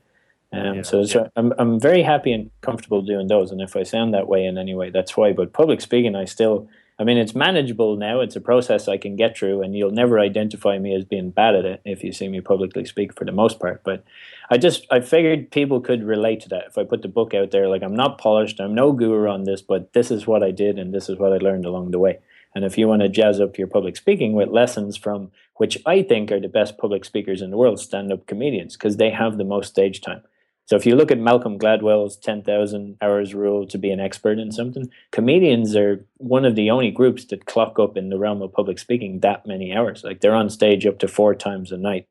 Um, 0.52 0.76
yeah, 0.76 0.82
so, 0.82 1.06
so 1.06 1.30
I'm 1.36 1.54
I'm 1.60 1.80
very 1.80 2.02
happy 2.02 2.32
and 2.32 2.50
comfortable 2.62 3.02
doing 3.02 3.28
those. 3.28 3.52
And 3.52 3.62
if 3.62 3.76
I 3.76 3.84
sound 3.84 4.14
that 4.14 4.28
way 4.28 4.46
in 4.46 4.58
any 4.58 4.74
way, 4.74 4.90
that's 4.90 5.16
why. 5.16 5.32
But 5.32 5.54
public 5.54 5.80
speaking, 5.80 6.16
I 6.16 6.26
still, 6.26 6.68
I 6.98 7.04
mean, 7.04 7.18
it's 7.18 7.36
manageable 7.36 7.96
now. 7.98 8.20
It's 8.22 8.36
a 8.36 8.42
process 8.42 8.88
I 8.88 8.98
can 8.98 9.16
get 9.16 9.38
through, 9.38 9.62
and 9.62 9.76
you'll 9.76 9.92
never 9.92 10.20
identify 10.20 10.80
me 10.80 10.96
as 10.96 11.06
being 11.06 11.30
bad 11.30 11.56
at 11.56 11.66
it 11.66 11.82
if 11.86 12.04
you 12.04 12.12
see 12.12 12.28
me 12.28 12.42
publicly 12.42 12.84
speak 12.86 13.14
for 13.14 13.26
the 13.26 13.32
most 13.32 13.60
part. 13.60 13.84
But 13.84 14.04
I 14.50 14.58
just 14.58 14.88
I 14.90 15.02
figured 15.02 15.52
people 15.52 15.82
could 15.82 16.04
relate 16.04 16.40
to 16.42 16.50
that 16.50 16.66
if 16.68 16.78
I 16.80 16.84
put 16.84 17.04
the 17.04 17.08
book 17.10 17.36
out 17.36 17.52
there. 17.52 17.70
Like 17.70 17.84
I'm 17.84 17.96
not 17.96 18.18
polished, 18.18 18.60
I'm 18.60 18.74
no 18.74 18.92
guru 18.92 19.30
on 19.30 19.44
this, 19.44 19.62
but 19.62 19.94
this 19.94 20.10
is 20.10 20.26
what 20.26 20.42
I 20.42 20.50
did, 20.50 20.80
and 20.80 20.94
this 20.94 21.10
is 21.10 21.20
what 21.20 21.32
I 21.32 21.38
learned 21.38 21.66
along 21.66 21.92
the 21.92 22.00
way. 22.00 22.18
And 22.56 22.66
if 22.66 22.76
you 22.76 22.88
want 22.88 23.04
to 23.04 23.10
jazz 23.10 23.40
up 23.40 23.60
your 23.60 23.68
public 23.68 23.96
speaking 23.96 24.34
with 24.34 24.50
lessons 24.50 24.98
from 24.98 25.32
which 25.58 25.78
I 25.86 26.02
think 26.02 26.32
are 26.32 26.40
the 26.40 26.48
best 26.48 26.78
public 26.78 27.06
speakers 27.06 27.42
in 27.42 27.52
the 27.52 27.58
world, 27.58 27.80
stand 27.80 28.12
up 28.12 28.26
comedians, 28.26 28.76
because 28.76 28.98
they 28.98 29.12
have 29.12 29.38
the 29.38 29.44
most 29.44 29.70
stage 29.70 30.02
time. 30.02 30.24
So 30.70 30.76
if 30.76 30.86
you 30.86 30.96
look 30.96 31.10
at 31.10 31.18
Malcolm 31.18 31.58
Gladwell's 31.58 32.16
10,000 32.16 32.98
hours 33.02 33.34
rule 33.34 33.66
to 33.66 33.78
be 33.80 33.90
an 33.90 34.00
expert 34.00 34.38
in 34.38 34.52
something, 34.52 34.88
comedians 35.12 35.76
are 35.76 36.06
one 36.18 36.46
of 36.46 36.54
the 36.54 36.70
only 36.70 36.92
groups 36.92 37.26
that 37.26 37.48
clock 37.48 37.80
up 37.80 37.98
in 37.98 38.10
the 38.10 38.20
realm 38.20 38.44
of 38.44 38.54
public 38.54 38.78
speaking 38.78 39.22
that 39.22 39.48
many 39.48 39.76
hours. 39.76 40.04
Like 40.04 40.22
they're 40.22 40.36
on 40.36 40.48
stage 40.52 40.86
up 40.86 41.00
to 41.00 41.08
four 41.08 41.34
times 41.34 41.72
a 41.72 41.78
night, 41.78 42.08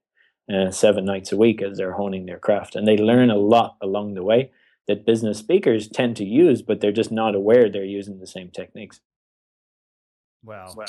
uh, 0.52 0.72
seven 0.72 1.04
nights 1.04 1.30
a 1.30 1.36
week 1.36 1.62
as 1.62 1.78
they're 1.78 1.92
honing 1.92 2.26
their 2.26 2.40
craft. 2.40 2.74
And 2.74 2.84
they 2.84 2.96
learn 2.96 3.30
a 3.30 3.36
lot 3.36 3.76
along 3.80 4.14
the 4.14 4.24
way 4.24 4.50
that 4.88 5.06
business 5.06 5.38
speakers 5.38 5.86
tend 5.86 6.16
to 6.16 6.24
use, 6.24 6.60
but 6.60 6.80
they're 6.80 6.90
just 6.90 7.12
not 7.12 7.36
aware 7.36 7.70
they're 7.70 7.84
using 7.84 8.18
the 8.18 8.26
same 8.26 8.50
techniques. 8.50 8.98
Wow. 10.42 10.74
wow 10.76 10.86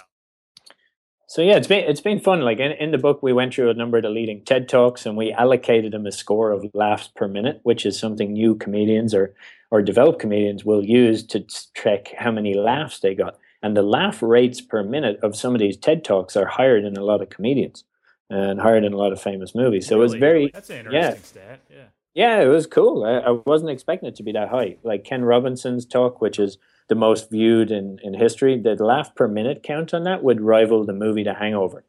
so 1.30 1.44
yeah, 1.44 1.58
it's 1.58 1.68
been 1.68 1.88
it's 1.88 2.02
been 2.02 2.20
fun. 2.20 2.42
Like 2.42 2.58
in, 2.58 2.72
in 2.72 2.90
the 2.90 2.98
book, 2.98 3.22
we 3.22 3.34
went 3.34 3.54
through 3.54 3.70
a 3.70 3.76
number 3.76 3.98
of 3.98 4.04
the 4.04 4.10
leading 4.10 4.44
TED 4.44 4.68
talks, 4.68 5.06
and 5.06 5.16
we 5.16 5.32
allocated 5.32 5.94
them 5.94 6.08
a 6.08 6.12
score 6.12 6.50
of 6.50 6.66
laughs 6.74 7.08
per 7.16 7.28
minute, 7.28 7.60
which 7.62 7.86
is 7.86 8.00
something 8.00 8.34
new 8.34 8.56
comedians 8.56 9.14
or 9.14 9.36
or 9.70 9.84
developed 9.84 10.18
comedians 10.18 10.66
will 10.66 10.84
use 10.84 11.24
to 11.28 11.46
check 11.76 12.12
how 12.18 12.32
many 12.32 12.56
laughs 12.56 13.02
they 13.02 13.14
got. 13.14 13.38
And 13.62 13.78
the 13.78 13.84
laugh 13.84 14.24
rates 14.24 14.60
per 14.60 14.82
minute 14.82 15.20
of 15.22 15.36
some 15.36 15.54
of 15.54 15.60
these 15.60 15.78
TED 15.78 16.04
talks 16.04 16.36
are 16.36 16.48
higher 16.48 16.82
than 16.82 16.98
a 16.98 17.04
lot 17.04 17.22
of 17.22 17.30
comedians 17.30 17.84
and 18.32 18.60
higher 18.60 18.82
than 18.82 18.94
a 18.94 18.98
lot 18.98 19.12
of 19.12 19.22
famous 19.22 19.54
movies. 19.54 19.86
So 19.86 19.98
really? 19.98 20.02
it 20.02 20.12
was 20.12 20.20
very 20.20 20.52
that's 20.52 20.70
an 20.72 20.78
interesting 20.78 21.02
yeah, 21.02 21.22
stat. 21.22 21.60
Yeah. 21.70 21.86
Yeah, 22.16 22.42
it 22.42 22.48
was 22.48 22.66
cool. 22.66 23.04
I, 23.04 23.18
I 23.20 23.32
wasn't 23.46 23.70
expecting 23.70 24.10
it 24.10 24.16
to 24.16 24.24
be 24.24 24.32
that 24.32 24.50
high. 24.50 24.78
Like 24.82 25.04
Ken 25.04 25.24
Robinson's 25.24 25.86
talk, 25.86 26.22
which 26.22 26.40
is 26.40 26.58
the 26.90 26.96
most 26.96 27.30
viewed 27.30 27.72
in, 27.72 28.00
in 28.04 28.14
history, 28.14 28.60
the 28.60 28.76
laugh 28.76 29.16
per 29.16 29.28
minute 29.28 29.64
count 29.64 29.94
on 29.94 30.04
that 30.04 30.24
would 30.24 30.42
rival 30.42 30.84
the 30.84 30.94
movie 30.94 31.24
The 31.24 31.36
Hangover. 31.36 31.86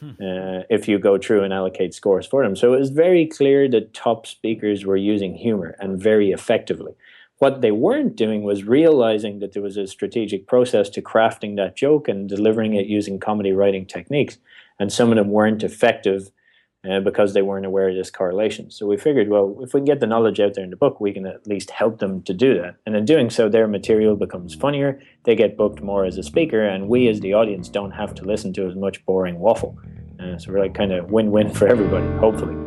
Hmm. 0.00 0.10
Uh, 0.20 0.62
if 0.68 0.88
you 0.88 0.98
go 0.98 1.16
through 1.16 1.42
and 1.42 1.54
allocate 1.54 1.94
scores 1.94 2.26
for 2.26 2.42
them. 2.42 2.54
So 2.54 2.74
it 2.74 2.78
was 2.78 2.90
very 2.90 3.26
clear 3.26 3.66
that 3.70 3.94
top 3.94 4.26
speakers 4.26 4.84
were 4.84 4.96
using 4.96 5.34
humor 5.34 5.74
and 5.80 5.98
very 5.98 6.32
effectively. 6.32 6.92
What 7.38 7.62
they 7.62 7.70
weren't 7.70 8.14
doing 8.14 8.42
was 8.42 8.64
realizing 8.64 9.38
that 9.38 9.54
there 9.54 9.62
was 9.62 9.78
a 9.78 9.86
strategic 9.86 10.46
process 10.46 10.90
to 10.90 11.02
crafting 11.02 11.56
that 11.56 11.76
joke 11.76 12.08
and 12.08 12.28
delivering 12.28 12.74
it 12.74 12.86
using 12.86 13.18
comedy 13.18 13.52
writing 13.52 13.86
techniques. 13.86 14.36
And 14.78 14.92
some 14.92 15.10
of 15.10 15.16
them 15.16 15.30
weren't 15.30 15.62
effective 15.62 16.30
uh, 16.90 17.00
because 17.00 17.34
they 17.34 17.42
weren't 17.42 17.66
aware 17.66 17.88
of 17.88 17.96
this 17.96 18.10
correlation. 18.10 18.70
So 18.70 18.86
we 18.86 18.96
figured, 18.96 19.28
well, 19.28 19.56
if 19.60 19.74
we 19.74 19.80
can 19.80 19.84
get 19.84 20.00
the 20.00 20.06
knowledge 20.06 20.40
out 20.40 20.54
there 20.54 20.64
in 20.64 20.70
the 20.70 20.76
book, 20.76 21.00
we 21.00 21.12
can 21.12 21.26
at 21.26 21.46
least 21.46 21.70
help 21.70 21.98
them 21.98 22.22
to 22.22 22.34
do 22.34 22.54
that. 22.60 22.76
And 22.86 22.96
in 22.96 23.04
doing 23.04 23.30
so, 23.30 23.48
their 23.48 23.68
material 23.68 24.16
becomes 24.16 24.54
funnier, 24.54 25.00
they 25.24 25.34
get 25.34 25.56
booked 25.56 25.82
more 25.82 26.04
as 26.04 26.18
a 26.18 26.22
speaker, 26.22 26.64
and 26.66 26.88
we 26.88 27.08
as 27.08 27.20
the 27.20 27.34
audience 27.34 27.68
don't 27.68 27.92
have 27.92 28.14
to 28.16 28.24
listen 28.24 28.52
to 28.54 28.66
as 28.66 28.74
much 28.74 29.04
boring 29.04 29.38
waffle. 29.38 29.78
Uh, 30.20 30.38
so 30.38 30.52
we're 30.52 30.60
like 30.60 30.74
kind 30.74 30.92
of 30.92 31.10
win 31.10 31.30
win 31.30 31.52
for 31.52 31.68
everybody, 31.68 32.06
hopefully. 32.18 32.65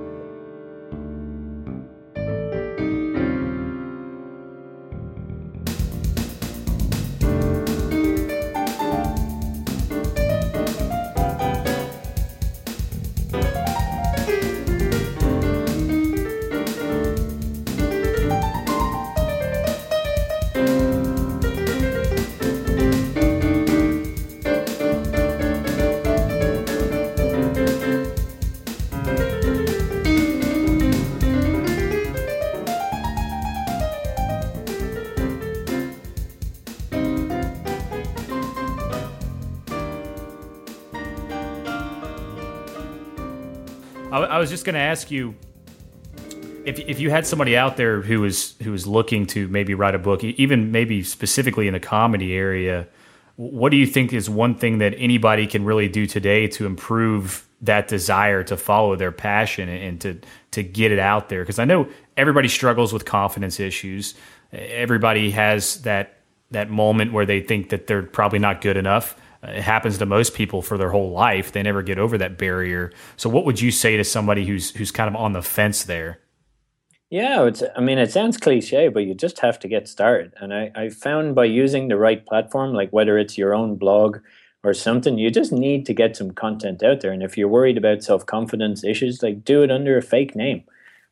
Was 44.39 44.49
just 44.49 44.65
going 44.65 44.75
to 44.75 44.79
ask 44.79 45.11
you 45.11 45.35
if 46.65 46.79
if 46.79 46.99
you 46.99 47.09
had 47.09 47.25
somebody 47.25 47.57
out 47.57 47.77
there 47.77 48.01
who 48.01 48.21
was 48.21 48.55
who 48.63 48.71
was 48.71 48.85
looking 48.85 49.25
to 49.27 49.47
maybe 49.47 49.73
write 49.73 49.95
a 49.95 49.99
book, 49.99 50.23
even 50.23 50.71
maybe 50.71 51.03
specifically 51.03 51.67
in 51.67 51.73
the 51.73 51.79
comedy 51.79 52.33
area, 52.33 52.87
what 53.35 53.69
do 53.69 53.77
you 53.77 53.87
think 53.87 54.13
is 54.13 54.29
one 54.29 54.55
thing 54.55 54.79
that 54.79 54.93
anybody 54.97 55.47
can 55.47 55.63
really 55.63 55.87
do 55.87 56.05
today 56.05 56.47
to 56.47 56.65
improve 56.65 57.47
that 57.61 57.87
desire 57.87 58.43
to 58.43 58.55
follow 58.55 58.95
their 58.95 59.11
passion 59.11 59.69
and 59.69 59.99
to 60.01 60.19
to 60.51 60.63
get 60.63 60.91
it 60.91 60.99
out 60.99 61.29
there? 61.29 61.41
Because 61.41 61.59
I 61.59 61.65
know 61.65 61.87
everybody 62.17 62.47
struggles 62.47 62.93
with 62.93 63.05
confidence 63.05 63.59
issues. 63.59 64.13
Everybody 64.51 65.31
has 65.31 65.81
that 65.83 66.19
that 66.51 66.69
moment 66.69 67.13
where 67.13 67.25
they 67.25 67.41
think 67.41 67.69
that 67.69 67.87
they're 67.87 68.03
probably 68.03 68.39
not 68.39 68.61
good 68.61 68.77
enough 68.77 69.18
it 69.43 69.61
happens 69.61 69.97
to 69.99 70.05
most 70.05 70.33
people 70.33 70.61
for 70.61 70.77
their 70.77 70.89
whole 70.89 71.11
life. 71.11 71.51
They 71.51 71.63
never 71.63 71.81
get 71.81 71.97
over 71.97 72.17
that 72.17 72.37
barrier. 72.37 72.91
So, 73.15 73.29
what 73.29 73.45
would 73.45 73.61
you 73.61 73.71
say 73.71 73.95
to 73.97 74.03
somebody 74.03 74.45
who's 74.45 74.71
who's 74.71 74.91
kind 74.91 75.07
of 75.07 75.15
on 75.15 75.33
the 75.33 75.41
fence 75.41 75.83
there? 75.83 76.19
Yeah, 77.09 77.45
it's. 77.45 77.63
I 77.75 77.79
mean, 77.79 77.97
it 77.97 78.11
sounds 78.11 78.37
cliche, 78.37 78.89
but 78.89 79.05
you 79.05 79.13
just 79.13 79.39
have 79.39 79.57
to 79.59 79.67
get 79.67 79.87
started. 79.87 80.33
And 80.37 80.53
I, 80.53 80.71
I 80.75 80.89
found 80.89 81.35
by 81.35 81.45
using 81.45 81.87
the 81.87 81.97
right 81.97 82.25
platform, 82.25 82.73
like 82.73 82.91
whether 82.91 83.17
it's 83.17 83.37
your 83.37 83.55
own 83.55 83.77
blog 83.77 84.19
or 84.63 84.73
something, 84.73 85.17
you 85.17 85.31
just 85.31 85.53
need 85.53 85.85
to 85.85 85.93
get 85.93 86.17
some 86.17 86.31
content 86.31 86.83
out 86.83 86.99
there. 86.99 87.11
And 87.11 87.23
if 87.23 87.37
you're 87.37 87.47
worried 87.47 87.77
about 87.77 88.03
self 88.03 88.25
confidence 88.25 88.83
issues, 88.83 89.23
like 89.23 89.45
do 89.45 89.63
it 89.63 89.71
under 89.71 89.97
a 89.97 90.01
fake 90.01 90.35
name, 90.35 90.63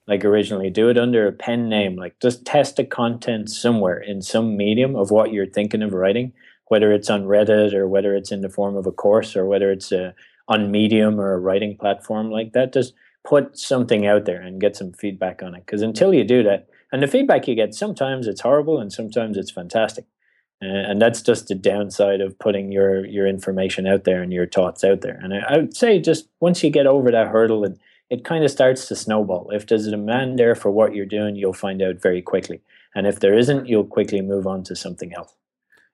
like 0.05 0.25
originally, 0.25 0.69
do 0.69 0.89
it 0.89 0.97
under 0.97 1.27
a 1.27 1.31
pen 1.31 1.69
name. 1.69 1.95
Like 1.95 2.19
just 2.21 2.45
test 2.45 2.75
the 2.75 2.83
content 2.83 3.49
somewhere 3.49 3.97
in 3.97 4.21
some 4.21 4.57
medium 4.57 4.97
of 4.97 5.11
what 5.11 5.31
you're 5.31 5.45
thinking 5.45 5.81
of 5.81 5.93
writing 5.93 6.33
whether 6.69 6.91
it's 6.91 7.09
on 7.09 7.23
Reddit 7.23 7.73
or 7.73 7.87
whether 7.87 8.15
it's 8.15 8.31
in 8.31 8.41
the 8.41 8.49
form 8.49 8.75
of 8.75 8.85
a 8.85 8.91
course 8.91 9.35
or 9.35 9.45
whether 9.45 9.71
it's 9.71 9.91
a, 9.91 10.13
on 10.47 10.71
Medium 10.71 11.19
or 11.19 11.33
a 11.33 11.39
writing 11.39 11.77
platform 11.77 12.29
like 12.29 12.53
that, 12.53 12.73
just 12.73 12.93
put 13.25 13.57
something 13.57 14.05
out 14.05 14.25
there 14.25 14.41
and 14.41 14.61
get 14.61 14.75
some 14.75 14.93
feedback 14.93 15.43
on 15.43 15.55
it. 15.55 15.65
Because 15.65 15.81
until 15.81 16.13
you 16.13 16.23
do 16.23 16.43
that, 16.43 16.69
and 16.91 17.03
the 17.03 17.07
feedback 17.07 17.47
you 17.47 17.55
get, 17.55 17.73
sometimes 17.73 18.27
it's 18.27 18.41
horrible 18.41 18.79
and 18.79 18.91
sometimes 18.91 19.37
it's 19.37 19.51
fantastic. 19.51 20.05
Uh, 20.61 20.67
and 20.67 21.01
that's 21.01 21.21
just 21.21 21.47
the 21.47 21.55
downside 21.55 22.19
of 22.19 22.39
putting 22.39 22.71
your 22.71 23.05
your 23.05 23.27
information 23.27 23.85
out 23.85 24.05
there 24.05 24.23
and 24.23 24.33
your 24.33 24.47
thoughts 24.47 24.83
out 24.83 25.01
there. 25.01 25.19
And 25.21 25.33
I, 25.33 25.39
I 25.49 25.57
would 25.57 25.77
say 25.77 25.99
just 25.99 26.29
once 26.39 26.63
you 26.63 26.71
get 26.71 26.87
over 26.87 27.11
that 27.11 27.27
hurdle, 27.27 27.63
it, 27.63 27.77
it 28.09 28.25
kind 28.25 28.43
of 28.43 28.49
starts 28.49 28.87
to 28.87 28.95
snowball. 28.95 29.51
If 29.51 29.67
there's 29.67 29.85
a 29.85 29.91
demand 29.91 30.39
there 30.39 30.55
for 30.55 30.71
what 30.71 30.95
you're 30.95 31.05
doing, 31.05 31.35
you'll 31.35 31.53
find 31.53 31.81
out 31.81 32.01
very 32.01 32.23
quickly. 32.23 32.61
And 32.95 33.05
if 33.05 33.19
there 33.19 33.37
isn't, 33.37 33.67
you'll 33.67 33.83
quickly 33.83 34.21
move 34.21 34.47
on 34.47 34.63
to 34.63 34.75
something 34.75 35.13
else. 35.13 35.36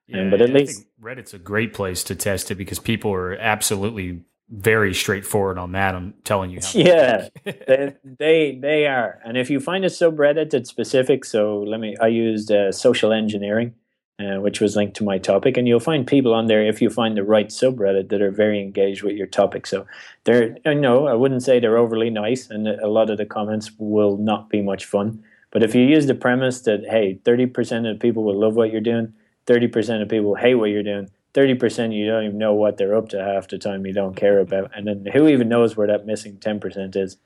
Yeah, 0.06 0.18
and, 0.18 0.30
but 0.30 0.42
at 0.42 0.50
least 0.50 0.86
Reddit's 1.00 1.34
a 1.34 1.38
great 1.38 1.72
place 1.72 2.04
to 2.04 2.14
test 2.14 2.50
it 2.50 2.56
because 2.56 2.78
people 2.78 3.12
are 3.12 3.34
absolutely 3.34 4.20
very 4.50 4.92
straightforward 4.94 5.58
on 5.58 5.72
that. 5.72 5.94
I'm 5.94 6.14
telling 6.24 6.50
you. 6.50 6.60
yeah, 6.72 7.28
they, 7.44 7.94
they, 8.04 8.58
they 8.60 8.86
are. 8.86 9.20
And 9.24 9.38
if 9.38 9.48
you 9.50 9.60
find 9.60 9.84
a 9.84 9.88
subreddit 9.88 10.50
that's 10.50 10.68
specific, 10.68 11.24
so 11.24 11.58
let 11.60 11.80
me. 11.80 11.96
I 12.00 12.08
used 12.08 12.52
uh, 12.52 12.70
social 12.70 13.12
engineering, 13.12 13.74
uh, 14.20 14.40
which 14.40 14.60
was 14.60 14.76
linked 14.76 14.96
to 14.96 15.04
my 15.04 15.16
topic, 15.16 15.56
and 15.56 15.66
you'll 15.66 15.80
find 15.80 16.06
people 16.06 16.34
on 16.34 16.46
there 16.46 16.66
if 16.66 16.82
you 16.82 16.90
find 16.90 17.16
the 17.16 17.24
right 17.24 17.48
subreddit 17.48 18.10
that 18.10 18.20
are 18.20 18.30
very 18.30 18.60
engaged 18.60 19.02
with 19.02 19.16
your 19.16 19.26
topic. 19.26 19.66
So 19.66 19.86
they're. 20.24 20.56
know 20.66 21.06
I 21.06 21.14
wouldn't 21.14 21.42
say 21.42 21.58
they're 21.58 21.78
overly 21.78 22.10
nice, 22.10 22.50
and 22.50 22.68
a 22.68 22.88
lot 22.88 23.08
of 23.08 23.16
the 23.16 23.26
comments 23.26 23.70
will 23.78 24.18
not 24.18 24.50
be 24.50 24.60
much 24.60 24.84
fun. 24.84 25.24
But 25.50 25.62
if 25.62 25.74
you 25.74 25.82
use 25.82 26.06
the 26.06 26.14
premise 26.14 26.60
that 26.62 26.84
hey, 26.88 27.18
thirty 27.24 27.46
percent 27.46 27.86
of 27.86 27.98
people 27.98 28.22
will 28.24 28.38
love 28.38 28.54
what 28.54 28.70
you're 28.70 28.82
doing 28.82 29.14
30% 29.46 30.02
of 30.02 30.08
people 30.08 30.34
hate 30.34 30.54
what 30.54 30.70
you're 30.70 30.82
doing. 30.82 31.10
30% 31.34 31.94
you 31.94 32.06
don't 32.06 32.24
even 32.24 32.38
know 32.38 32.54
what 32.54 32.76
they're 32.76 32.94
up 32.94 33.08
to 33.08 33.22
half 33.22 33.48
the 33.48 33.58
time. 33.58 33.84
You 33.84 33.92
don't 33.92 34.14
care 34.14 34.38
about 34.38 34.70
and 34.74 34.86
then 34.86 35.06
who 35.12 35.28
even 35.28 35.48
knows 35.48 35.76
where 35.76 35.88
that 35.88 36.06
missing 36.06 36.36
10% 36.36 36.96
is 36.96 37.16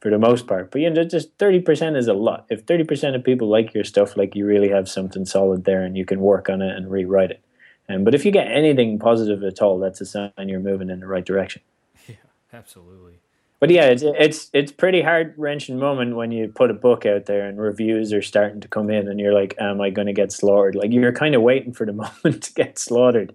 for 0.00 0.10
the 0.10 0.18
most 0.18 0.46
part. 0.46 0.70
But 0.70 0.82
you 0.82 0.90
know 0.90 1.04
just 1.04 1.36
30% 1.38 1.96
is 1.96 2.06
a 2.06 2.14
lot. 2.14 2.46
If 2.50 2.66
30% 2.66 3.14
of 3.14 3.24
people 3.24 3.48
like 3.48 3.72
your 3.72 3.84
stuff 3.84 4.16
like 4.16 4.34
you 4.34 4.44
really 4.44 4.68
have 4.68 4.88
something 4.88 5.24
solid 5.24 5.64
there 5.64 5.82
and 5.82 5.96
you 5.96 6.04
can 6.04 6.20
work 6.20 6.48
on 6.50 6.60
it 6.60 6.76
and 6.76 6.90
rewrite 6.90 7.30
it. 7.30 7.40
Um, 7.88 8.04
but 8.04 8.14
if 8.14 8.24
you 8.24 8.30
get 8.30 8.48
anything 8.48 8.98
positive 8.98 9.42
at 9.42 9.62
all 9.62 9.78
that's 9.78 10.00
a 10.00 10.06
sign 10.06 10.32
you're 10.38 10.60
moving 10.60 10.90
in 10.90 11.00
the 11.00 11.06
right 11.06 11.24
direction. 11.24 11.62
Yeah 12.06 12.16
absolutely 12.52 13.14
but 13.60 13.70
yeah, 13.70 13.86
it's 13.86 14.02
it's 14.02 14.50
it's 14.52 14.72
pretty 14.72 15.00
heart 15.00 15.34
wrenching 15.36 15.78
moment 15.78 16.16
when 16.16 16.32
you 16.32 16.48
put 16.48 16.70
a 16.70 16.74
book 16.74 17.06
out 17.06 17.26
there 17.26 17.46
and 17.46 17.58
reviews 17.58 18.12
are 18.12 18.22
starting 18.22 18.60
to 18.60 18.68
come 18.68 18.90
in, 18.90 19.08
and 19.08 19.20
you're 19.20 19.32
like, 19.32 19.54
"Am 19.58 19.80
I 19.80 19.90
going 19.90 20.06
to 20.06 20.12
get 20.12 20.32
slaughtered?" 20.32 20.74
Like 20.74 20.92
you're 20.92 21.12
kind 21.12 21.34
of 21.34 21.42
waiting 21.42 21.72
for 21.72 21.86
the 21.86 21.92
moment 22.24 22.42
to 22.42 22.52
get 22.52 22.78
slaughtered. 22.78 23.34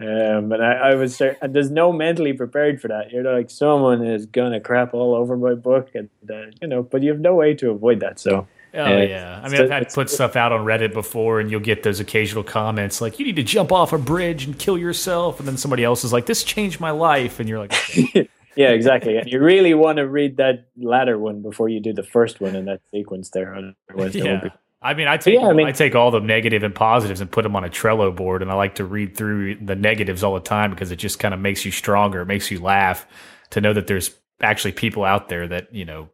Um, 0.00 0.50
and 0.50 0.64
I, 0.64 0.72
I 0.72 0.94
was 0.94 1.20
and 1.20 1.54
there's 1.54 1.70
no 1.70 1.92
mentally 1.92 2.32
prepared 2.32 2.80
for 2.80 2.88
that. 2.88 3.10
You're 3.10 3.22
like, 3.22 3.50
someone 3.50 4.02
is 4.06 4.24
gonna 4.24 4.60
crap 4.60 4.94
all 4.94 5.14
over 5.14 5.36
my 5.36 5.54
book, 5.54 5.90
and 5.94 6.08
uh, 6.30 6.46
you 6.62 6.68
know, 6.68 6.82
but 6.82 7.02
you 7.02 7.10
have 7.10 7.20
no 7.20 7.34
way 7.34 7.54
to 7.54 7.70
avoid 7.70 8.00
that. 8.00 8.18
So. 8.18 8.46
Oh 8.72 8.84
uh, 8.84 9.00
yeah, 9.00 9.40
I 9.42 9.48
mean, 9.48 9.60
I've 9.60 9.68
had 9.68 9.88
to 9.88 9.92
put 9.92 10.08
stuff 10.08 10.36
out 10.36 10.52
on 10.52 10.64
Reddit 10.64 10.92
before, 10.92 11.40
and 11.40 11.50
you'll 11.50 11.58
get 11.58 11.82
those 11.82 11.98
occasional 11.98 12.44
comments 12.44 13.00
like, 13.00 13.18
"You 13.18 13.26
need 13.26 13.34
to 13.34 13.42
jump 13.42 13.72
off 13.72 13.92
a 13.92 13.98
bridge 13.98 14.44
and 14.44 14.56
kill 14.56 14.78
yourself," 14.78 15.40
and 15.40 15.48
then 15.48 15.56
somebody 15.56 15.82
else 15.82 16.04
is 16.04 16.12
like, 16.12 16.26
"This 16.26 16.44
changed 16.44 16.78
my 16.78 16.92
life," 16.92 17.40
and 17.40 17.48
you're 17.48 17.58
like, 17.58 17.72
okay. 17.72 18.28
"Yeah, 18.56 18.70
exactly." 18.70 19.16
And 19.16 19.30
you 19.30 19.40
really 19.40 19.74
want 19.74 19.98
to 19.98 20.08
read 20.08 20.36
that 20.38 20.68
latter 20.76 21.18
one 21.18 21.42
before 21.42 21.68
you 21.68 21.80
do 21.80 21.92
the 21.92 22.02
first 22.02 22.40
one 22.40 22.56
in 22.56 22.64
that 22.66 22.80
sequence 22.90 23.30
there, 23.30 23.54
otherwise 23.88 24.14
yeah. 24.14 24.48
I 24.82 24.94
mean, 24.94 25.08
I 25.08 25.18
take 25.18 25.34
yeah, 25.34 25.46
I, 25.46 25.52
mean, 25.52 25.66
I 25.66 25.72
take 25.72 25.94
all 25.94 26.10
the 26.10 26.20
negative 26.20 26.62
and 26.62 26.74
positives 26.74 27.20
and 27.20 27.30
put 27.30 27.42
them 27.42 27.54
on 27.54 27.64
a 27.64 27.68
Trello 27.68 28.14
board, 28.14 28.40
and 28.40 28.50
I 28.50 28.54
like 28.54 28.76
to 28.76 28.84
read 28.84 29.14
through 29.14 29.56
the 29.56 29.76
negatives 29.76 30.24
all 30.24 30.34
the 30.34 30.40
time 30.40 30.70
because 30.70 30.90
it 30.90 30.96
just 30.96 31.18
kind 31.18 31.34
of 31.34 31.40
makes 31.40 31.66
you 31.66 31.70
stronger. 31.70 32.22
It 32.22 32.26
makes 32.26 32.50
you 32.50 32.60
laugh 32.60 33.06
to 33.50 33.60
know 33.60 33.74
that 33.74 33.88
there's 33.88 34.14
actually 34.40 34.72
people 34.72 35.04
out 35.04 35.28
there 35.28 35.46
that 35.48 35.74
you 35.74 35.84
know 35.84 36.08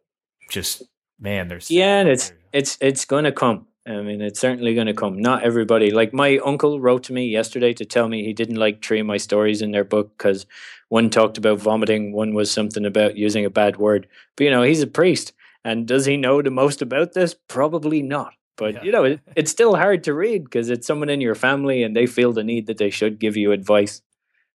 just 0.49 0.83
man. 1.17 1.47
There's 1.47 1.71
yeah, 1.71 1.99
and 1.99 2.09
it's 2.09 2.33
it's 2.51 2.77
it's 2.81 3.05
going 3.05 3.23
to 3.23 3.31
come. 3.31 3.66
I 3.87 4.01
mean, 4.01 4.21
it's 4.21 4.39
certainly 4.39 4.73
going 4.73 4.87
to 4.87 4.93
come. 4.93 5.17
Not 5.21 5.43
everybody. 5.43 5.91
Like 5.91 6.13
my 6.13 6.39
uncle 6.39 6.81
wrote 6.81 7.03
to 7.03 7.13
me 7.13 7.27
yesterday 7.27 7.73
to 7.73 7.85
tell 7.85 8.09
me 8.09 8.25
he 8.25 8.33
didn't 8.33 8.57
like 8.57 8.83
three 8.83 8.99
of 8.99 9.05
my 9.05 9.17
stories 9.17 9.61
in 9.61 9.71
their 9.71 9.85
book 9.85 10.17
because 10.17 10.45
one 10.89 11.09
talked 11.09 11.37
about 11.37 11.59
vomiting, 11.59 12.11
one 12.11 12.33
was 12.33 12.51
something 12.51 12.85
about 12.85 13.15
using 13.15 13.45
a 13.45 13.49
bad 13.49 13.77
word. 13.77 14.07
But 14.35 14.43
you 14.43 14.51
know, 14.51 14.63
he's 14.63 14.81
a 14.81 14.87
priest, 14.87 15.31
and 15.63 15.87
does 15.87 16.05
he 16.05 16.17
know 16.17 16.41
the 16.41 16.51
most 16.51 16.81
about 16.81 17.13
this? 17.13 17.33
Probably 17.47 18.01
not. 18.01 18.33
But 18.57 18.75
yeah. 18.75 18.83
you 18.83 18.91
know, 18.91 19.03
it, 19.05 19.21
it's 19.35 19.51
still 19.51 19.75
hard 19.75 20.03
to 20.05 20.13
read 20.13 20.43
because 20.43 20.69
it's 20.69 20.87
someone 20.87 21.09
in 21.09 21.21
your 21.21 21.35
family 21.35 21.83
and 21.83 21.95
they 21.95 22.07
feel 22.07 22.33
the 22.33 22.43
need 22.43 22.67
that 22.67 22.77
they 22.77 22.89
should 22.89 23.19
give 23.19 23.37
you 23.37 23.51
advice. 23.51 24.01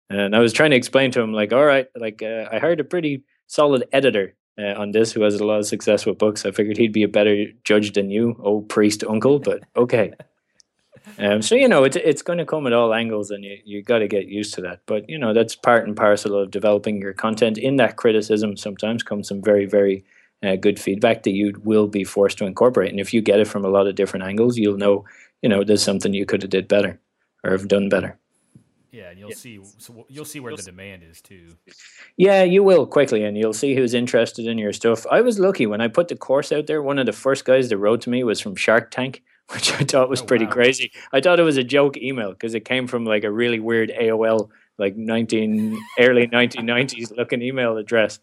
And 0.10 0.36
I 0.36 0.40
was 0.40 0.54
trying 0.54 0.72
to 0.72 0.78
explain 0.78 1.12
to 1.12 1.22
him, 1.22 1.34
like, 1.34 1.54
all 1.54 1.66
right, 1.66 1.88
like 1.96 2.24
uh, 2.24 2.46
I 2.52 2.58
hired 2.58 2.80
a 2.80 2.86
pretty 2.86 3.26
solid 3.46 3.84
editor 3.92 4.36
uh, 4.60 4.74
on 4.80 4.92
this 4.92 5.12
who 5.12 5.22
has 5.22 5.36
a 5.36 5.46
lot 5.46 5.60
of 5.60 5.66
success 5.66 6.06
with 6.06 6.18
books. 6.18 6.46
I 6.46 6.52
figured 6.52 6.78
he'd 6.78 6.94
be 6.94 7.04
a 7.04 7.08
better 7.08 7.46
judge 7.64 7.94
than 7.94 8.10
you, 8.10 8.36
old 8.40 8.70
priest 8.70 9.04
uncle. 9.08 9.40
But 9.40 9.64
okay. 9.76 10.14
um, 11.18 11.42
so 11.42 11.56
you 11.56 11.68
know, 11.68 11.84
it's 11.84 11.96
it's 11.96 12.22
going 12.22 12.40
to 12.40 12.46
come 12.46 12.68
at 12.68 12.74
all 12.74 12.94
angles, 12.94 13.32
and 13.32 13.44
you 13.44 13.58
you 13.64 13.82
got 13.82 14.00
to 14.00 14.08
get 14.08 14.28
used 14.28 14.54
to 14.56 14.62
that. 14.62 14.82
But 14.86 15.10
you 15.10 15.18
know, 15.18 15.34
that's 15.34 15.56
part 15.56 15.88
and 15.88 15.96
parcel 15.96 16.36
of 16.36 16.52
developing 16.52 17.02
your 17.02 17.14
content. 17.14 17.58
In 17.58 17.78
that 17.78 17.96
criticism, 17.96 18.58
sometimes 18.58 19.04
comes 19.04 19.28
some 19.28 19.42
very 19.42 19.66
very 19.66 20.04
uh, 20.44 20.56
good 20.56 20.80
feedback 20.80 21.24
that 21.24 21.32
you 21.32 21.60
will 21.64 21.88
be 21.88 22.04
forced 22.04 22.38
to 22.40 22.46
incorporate. 22.46 22.92
And 22.92 23.00
if 23.00 23.14
you 23.14 23.22
get 23.22 23.40
it 23.40 23.48
from 23.48 23.66
a 23.66 23.70
lot 23.70 23.88
of 23.88 23.96
different 23.96 24.26
angles, 24.26 24.58
you'll 24.58 24.78
know, 24.78 25.06
you 25.42 25.50
know, 25.50 25.64
there's 25.64 25.84
something 25.84 26.14
you 26.14 26.26
could 26.26 26.42
have 26.42 26.52
did 26.52 26.68
better 26.68 27.00
or 27.44 27.52
have 27.52 27.68
done 27.68 27.90
better. 27.90 28.18
Yeah, 28.92 29.10
and 29.10 29.20
you'll 29.20 29.30
yeah. 29.30 29.36
see. 29.36 29.60
So 29.78 30.06
you'll 30.10 30.26
see 30.26 30.40
where 30.40 30.56
the 30.56 30.64
demand 30.64 31.04
is 31.04 31.22
too. 31.22 31.56
Yeah, 32.18 32.44
you 32.44 32.64
will 32.64 32.88
quickly, 32.88 33.24
and 33.24 33.38
you'll 33.38 33.54
see 33.54 33.76
who's 33.76 33.94
interested 33.94 34.48
in 34.48 34.58
your 34.58 34.74
stuff. 34.74 35.06
I 35.12 35.22
was 35.22 35.40
lucky 35.40 35.66
when 35.66 35.82
I 35.82 35.88
put 35.88 36.08
the 36.08 36.16
course 36.16 36.52
out 36.52 36.68
there. 36.68 36.82
One 36.82 36.98
of 37.00 37.06
the 37.06 37.14
first 37.14 37.46
guys 37.46 37.70
that 37.70 37.78
wrote 37.78 38.02
to 38.02 38.10
me 38.10 38.24
was 38.24 38.40
from 38.40 38.56
Shark 38.56 38.92
Tank, 38.92 39.22
which 39.54 39.72
I 39.74 39.84
thought 39.84 40.10
was 40.10 40.22
oh, 40.22 40.26
pretty 40.26 40.46
wow. 40.46 40.52
crazy. 40.52 40.92
I 41.14 41.22
thought 41.22 41.40
it 41.40 41.44
was 41.44 41.58
a 41.58 41.64
joke 41.64 41.98
email 41.98 42.32
because 42.32 42.56
it 42.56 42.66
came 42.66 42.88
from 42.88 43.06
like 43.06 43.24
a 43.24 43.32
really 43.32 43.60
weird 43.60 43.92
AOL, 43.92 44.50
like 44.78 44.96
nineteen 44.96 45.80
early 46.00 46.28
nineteen 46.28 46.66
nineties 46.66 47.12
looking 47.12 47.42
email 47.42 47.78
address 47.78 48.20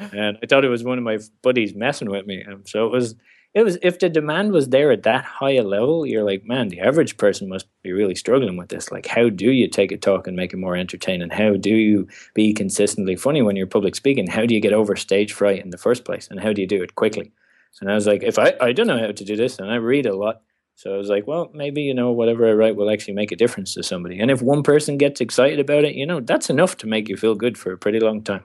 and 0.00 0.38
I 0.42 0.46
thought 0.46 0.64
it 0.64 0.68
was 0.68 0.84
one 0.84 0.98
of 0.98 1.04
my 1.04 1.18
buddies 1.42 1.74
messing 1.74 2.10
with 2.10 2.26
me. 2.26 2.44
Um, 2.44 2.62
so 2.66 2.86
it 2.86 2.92
was, 2.92 3.14
it 3.54 3.64
was. 3.64 3.78
If 3.82 3.98
the 3.98 4.08
demand 4.08 4.52
was 4.52 4.68
there 4.68 4.92
at 4.92 5.02
that 5.02 5.24
high 5.24 5.54
a 5.54 5.62
level, 5.62 6.06
you're 6.06 6.24
like, 6.24 6.44
man, 6.44 6.68
the 6.68 6.80
average 6.80 7.16
person 7.16 7.48
must 7.48 7.66
be 7.82 7.92
really 7.92 8.14
struggling 8.14 8.56
with 8.56 8.68
this. 8.68 8.92
Like, 8.92 9.06
how 9.06 9.28
do 9.28 9.50
you 9.50 9.68
take 9.68 9.90
a 9.92 9.96
talk 9.96 10.26
and 10.26 10.36
make 10.36 10.52
it 10.52 10.58
more 10.58 10.76
entertaining? 10.76 11.30
How 11.30 11.56
do 11.56 11.70
you 11.70 12.08
be 12.34 12.52
consistently 12.52 13.16
funny 13.16 13.42
when 13.42 13.56
you're 13.56 13.66
public 13.66 13.96
speaking? 13.96 14.28
How 14.28 14.46
do 14.46 14.54
you 14.54 14.60
get 14.60 14.72
over 14.72 14.94
stage 14.96 15.32
fright 15.32 15.64
in 15.64 15.70
the 15.70 15.78
first 15.78 16.04
place? 16.04 16.28
And 16.30 16.40
how 16.40 16.52
do 16.52 16.60
you 16.60 16.68
do 16.68 16.82
it 16.82 16.94
quickly? 16.94 17.32
And 17.80 17.90
I 17.90 17.94
was 17.94 18.06
like, 18.06 18.22
if 18.22 18.38
I, 18.38 18.54
I 18.60 18.72
don't 18.72 18.86
know 18.86 18.98
how 18.98 19.12
to 19.12 19.24
do 19.24 19.36
this, 19.36 19.58
and 19.58 19.70
I 19.70 19.76
read 19.76 20.06
a 20.06 20.16
lot. 20.16 20.42
So 20.74 20.94
I 20.94 20.96
was 20.96 21.08
like, 21.08 21.26
well, 21.26 21.50
maybe, 21.52 21.82
you 21.82 21.94
know, 21.94 22.10
whatever 22.10 22.48
I 22.48 22.52
write 22.52 22.76
will 22.76 22.90
actually 22.90 23.14
make 23.14 23.32
a 23.32 23.36
difference 23.36 23.74
to 23.74 23.82
somebody. 23.82 24.18
And 24.18 24.30
if 24.30 24.40
one 24.40 24.62
person 24.62 24.96
gets 24.96 25.20
excited 25.20 25.60
about 25.60 25.84
it, 25.84 25.94
you 25.94 26.06
know, 26.06 26.20
that's 26.20 26.50
enough 26.50 26.76
to 26.78 26.86
make 26.86 27.08
you 27.08 27.16
feel 27.16 27.34
good 27.34 27.58
for 27.58 27.72
a 27.72 27.78
pretty 27.78 28.00
long 28.00 28.22
time. 28.22 28.44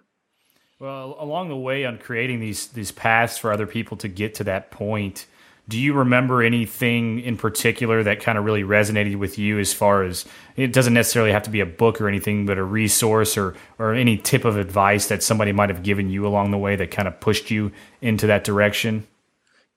Well, 0.80 1.16
along 1.20 1.50
the 1.50 1.56
way 1.56 1.86
on 1.86 1.98
creating 1.98 2.42
these 2.42 2.68
these 2.68 2.92
paths 2.92 3.38
for 3.38 3.52
other 3.52 3.66
people 3.66 3.96
to 3.98 4.10
get 4.10 4.36
to 4.36 4.44
that 4.44 4.72
point, 4.72 5.26
do 5.70 5.80
you 5.80 5.94
remember 5.94 6.44
anything 6.44 7.22
in 7.22 7.38
particular 7.38 8.04
that 8.04 8.20
kind 8.20 8.38
of 8.38 8.44
really 8.44 8.64
resonated 8.64 9.16
with 9.16 9.40
you 9.40 9.58
as 9.58 9.74
far 9.74 10.04
as 10.04 10.26
it 10.58 10.74
doesn't 10.74 10.94
necessarily 10.94 11.32
have 11.32 11.44
to 11.44 11.50
be 11.50 11.62
a 11.62 11.66
book 11.66 12.02
or 12.02 12.10
anything, 12.10 12.46
but 12.46 12.58
a 12.58 12.64
resource 12.64 13.38
or 13.38 13.56
or 13.80 13.94
any 13.94 14.18
tip 14.18 14.44
of 14.44 14.58
advice 14.58 15.08
that 15.08 15.24
somebody 15.24 15.54
might 15.54 15.70
have 15.70 15.82
given 15.82 16.10
you 16.10 16.28
along 16.28 16.52
the 16.52 16.58
way 16.58 16.76
that 16.76 16.92
kind 16.92 17.08
of 17.08 17.22
pushed 17.22 17.50
you 17.50 17.72
into 18.02 18.28
that 18.28 18.44
direction? 18.44 19.08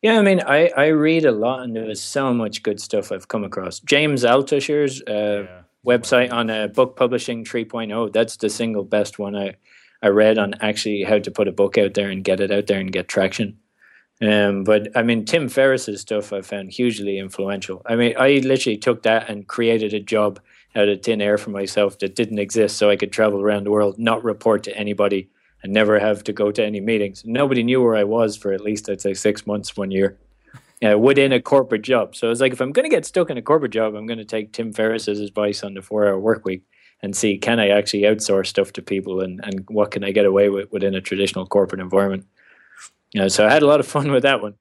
Yeah, 0.02 0.18
I 0.18 0.22
mean, 0.22 0.40
I, 0.40 0.68
I 0.76 0.86
read 0.86 1.24
a 1.24 1.32
lot, 1.32 1.62
and 1.62 1.74
there 1.74 1.90
is 1.90 2.00
so 2.00 2.32
much 2.32 2.62
good 2.62 2.80
stuff 2.80 3.10
I've 3.10 3.26
come 3.26 3.42
across. 3.42 3.80
James 3.80 4.22
Altucher's 4.22 5.02
uh, 5.08 5.42
yeah. 5.42 5.62
website 5.84 6.32
on 6.32 6.50
uh, 6.50 6.68
book 6.68 6.94
publishing 6.94 7.44
3.0, 7.44 8.12
that's 8.12 8.36
the 8.36 8.48
single 8.48 8.84
best 8.84 9.18
one 9.18 9.34
I, 9.34 9.56
I 10.02 10.08
read 10.08 10.38
on 10.38 10.54
actually 10.60 11.02
how 11.02 11.18
to 11.18 11.30
put 11.30 11.48
a 11.48 11.52
book 11.52 11.76
out 11.76 11.94
there 11.94 12.08
and 12.10 12.24
get 12.24 12.40
it 12.40 12.50
out 12.50 12.66
there 12.66 12.78
and 12.78 12.92
get 12.92 13.08
traction. 13.08 13.58
Um, 14.20 14.64
but 14.64 14.88
I 14.96 15.02
mean, 15.02 15.24
Tim 15.24 15.48
Ferriss's 15.48 16.00
stuff 16.00 16.32
I 16.32 16.40
found 16.42 16.72
hugely 16.72 17.18
influential. 17.18 17.82
I 17.86 17.96
mean, 17.96 18.14
I 18.18 18.40
literally 18.44 18.76
took 18.76 19.02
that 19.04 19.28
and 19.28 19.46
created 19.46 19.94
a 19.94 20.00
job 20.00 20.40
out 20.74 20.88
of 20.88 21.02
thin 21.02 21.20
air 21.20 21.38
for 21.38 21.50
myself 21.50 21.98
that 22.00 22.16
didn't 22.16 22.38
exist, 22.38 22.76
so 22.76 22.90
I 22.90 22.96
could 22.96 23.12
travel 23.12 23.40
around 23.40 23.64
the 23.64 23.70
world, 23.70 23.98
not 23.98 24.24
report 24.24 24.64
to 24.64 24.76
anybody, 24.76 25.30
and 25.62 25.72
never 25.72 25.98
have 25.98 26.24
to 26.24 26.32
go 26.32 26.50
to 26.50 26.64
any 26.64 26.80
meetings. 26.80 27.22
Nobody 27.24 27.62
knew 27.62 27.82
where 27.82 27.96
I 27.96 28.04
was 28.04 28.36
for 28.36 28.52
at 28.52 28.60
least 28.60 28.88
I'd 28.88 29.00
say 29.00 29.14
six 29.14 29.46
months, 29.46 29.76
one 29.76 29.90
year, 29.90 30.18
uh, 30.84 30.98
within 30.98 31.32
a 31.32 31.40
corporate 31.40 31.82
job. 31.82 32.14
So 32.14 32.30
it's 32.30 32.40
like 32.40 32.52
if 32.52 32.60
I'm 32.60 32.72
going 32.72 32.88
to 32.88 32.94
get 32.94 33.06
stuck 33.06 33.30
in 33.30 33.38
a 33.38 33.42
corporate 33.42 33.72
job, 33.72 33.94
I'm 33.94 34.06
going 34.06 34.18
to 34.18 34.24
take 34.24 34.52
Tim 34.52 34.72
Ferriss's 34.72 35.20
advice 35.20 35.62
on 35.62 35.74
the 35.74 35.82
four-hour 35.82 36.18
work 36.18 36.44
week 36.44 36.64
and 37.00 37.16
see 37.16 37.38
can 37.38 37.60
I 37.60 37.68
actually 37.68 38.02
outsource 38.02 38.46
stuff 38.46 38.72
to 38.74 38.82
people 38.82 39.20
and, 39.20 39.40
and 39.44 39.64
what 39.68 39.90
can 39.90 40.04
I 40.04 40.10
get 40.10 40.26
away 40.26 40.48
with 40.48 40.70
within 40.72 40.94
a 40.94 41.00
traditional 41.00 41.46
corporate 41.46 41.80
environment. 41.80 42.26
You 43.12 43.22
know, 43.22 43.28
so 43.28 43.46
I 43.46 43.52
had 43.52 43.62
a 43.62 43.66
lot 43.66 43.80
of 43.80 43.86
fun 43.96 44.10
with 44.10 44.22
that 44.22 44.42
one. 44.42 44.54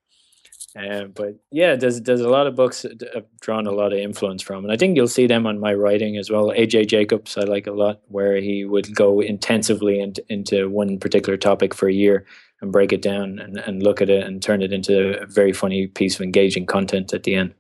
Uh, 0.78 1.06
but 1.06 1.36
yeah, 1.50 1.76
there's 1.76 2.02
there's 2.02 2.22
a 2.22 2.30
lot 2.30 2.46
of 2.46 2.56
books 2.56 2.86
I've 2.86 3.26
drawn 3.40 3.66
a 3.66 3.72
lot 3.72 3.94
of 3.94 4.00
influence 4.00 4.44
from, 4.44 4.64
and 4.64 4.72
I 4.72 4.78
think 4.78 4.96
you'll 4.96 5.08
see 5.08 5.26
them 5.26 5.48
on 5.48 5.60
my 5.60 5.74
writing 5.74 6.18
as 6.18 6.30
well. 6.30 6.50
AJ 6.50 6.88
Jacobs, 6.88 7.36
I 7.36 7.42
like 7.42 7.66
a 7.66 7.72
lot, 7.72 8.02
where 8.10 8.36
he 8.38 8.64
would 8.64 8.94
go 8.94 9.20
intensively 9.20 10.00
into, 10.00 10.24
into 10.30 10.70
one 10.70 11.00
particular 11.00 11.36
topic 11.36 11.74
for 11.74 11.88
a 11.88 11.94
year 11.94 12.26
and 12.62 12.72
break 12.72 12.94
it 12.94 13.02
down 13.02 13.40
and, 13.40 13.58
and 13.58 13.82
look 13.82 14.02
at 14.02 14.10
it 14.10 14.24
and 14.24 14.42
turn 14.42 14.62
it 14.62 14.72
into 14.72 15.20
a 15.20 15.26
very 15.26 15.54
funny 15.54 15.88
piece 15.88 16.16
of 16.16 16.22
engaging 16.22 16.68
content 16.68 17.12
at 17.12 17.24
the 17.24 17.34
end. 17.34 17.56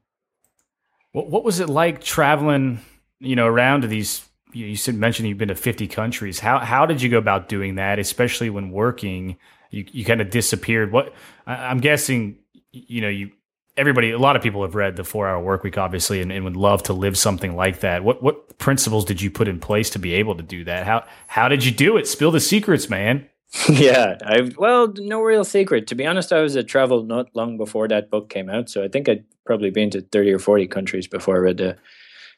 What 1.13 1.29
what 1.29 1.43
was 1.43 1.59
it 1.59 1.69
like 1.69 2.03
traveling, 2.03 2.81
you 3.19 3.35
know, 3.35 3.47
around 3.47 3.81
to 3.81 3.87
these 3.87 4.27
you, 4.65 4.93
mentioned 4.93 5.29
you've 5.29 5.37
been 5.37 5.49
to 5.49 5.55
50 5.55 5.87
countries. 5.87 6.39
How 6.39 6.59
how 6.59 6.85
did 6.85 7.01
you 7.01 7.09
go 7.09 7.17
about 7.17 7.49
doing 7.49 7.75
that, 7.75 7.99
especially 7.99 8.49
when 8.49 8.71
working? 8.71 9.37
You 9.71 9.85
you 9.91 10.05
kind 10.05 10.21
of 10.21 10.29
disappeared. 10.29 10.91
What 10.91 11.13
I, 11.45 11.71
am 11.71 11.79
guessing, 11.79 12.37
you 12.71 13.01
know, 13.01 13.09
you 13.09 13.31
everybody, 13.77 14.11
a 14.11 14.17
lot 14.17 14.35
of 14.35 14.41
people 14.41 14.63
have 14.63 14.75
read 14.75 14.95
the 14.95 15.03
Four 15.03 15.27
Hour 15.27 15.41
Work 15.41 15.63
Week, 15.63 15.77
obviously, 15.77 16.21
and, 16.21 16.31
and 16.31 16.43
would 16.43 16.57
love 16.57 16.83
to 16.83 16.93
live 16.93 17.17
something 17.17 17.55
like 17.55 17.81
that. 17.81 18.03
What 18.03 18.21
what 18.23 18.57
principles 18.57 19.05
did 19.05 19.21
you 19.21 19.29
put 19.29 19.47
in 19.47 19.59
place 19.59 19.89
to 19.91 19.99
be 19.99 20.13
able 20.13 20.35
to 20.35 20.43
do 20.43 20.63
that? 20.65 20.85
How 20.85 21.05
how 21.27 21.47
did 21.47 21.63
you 21.63 21.71
do 21.71 21.97
it? 21.97 22.07
Spill 22.07 22.31
the 22.31 22.39
secrets, 22.39 22.89
man. 22.89 23.29
yeah, 23.69 24.17
I 24.25 24.51
well, 24.57 24.93
no 24.97 25.21
real 25.21 25.45
secret. 25.45 25.87
To 25.87 25.95
be 25.95 26.05
honest, 26.05 26.33
I 26.33 26.41
was 26.41 26.55
a 26.55 26.63
travel 26.63 27.03
not 27.03 27.33
long 27.33 27.57
before 27.57 27.87
that 27.87 28.09
book 28.09 28.29
came 28.29 28.49
out, 28.49 28.69
so 28.69 28.83
I 28.83 28.89
think 28.89 29.07
I'd 29.07 29.23
probably 29.45 29.69
been 29.69 29.89
to 29.91 30.01
thirty 30.01 30.33
or 30.33 30.39
forty 30.39 30.67
countries 30.67 31.07
before 31.07 31.37
I 31.37 31.39
read 31.39 31.57
the 31.57 31.77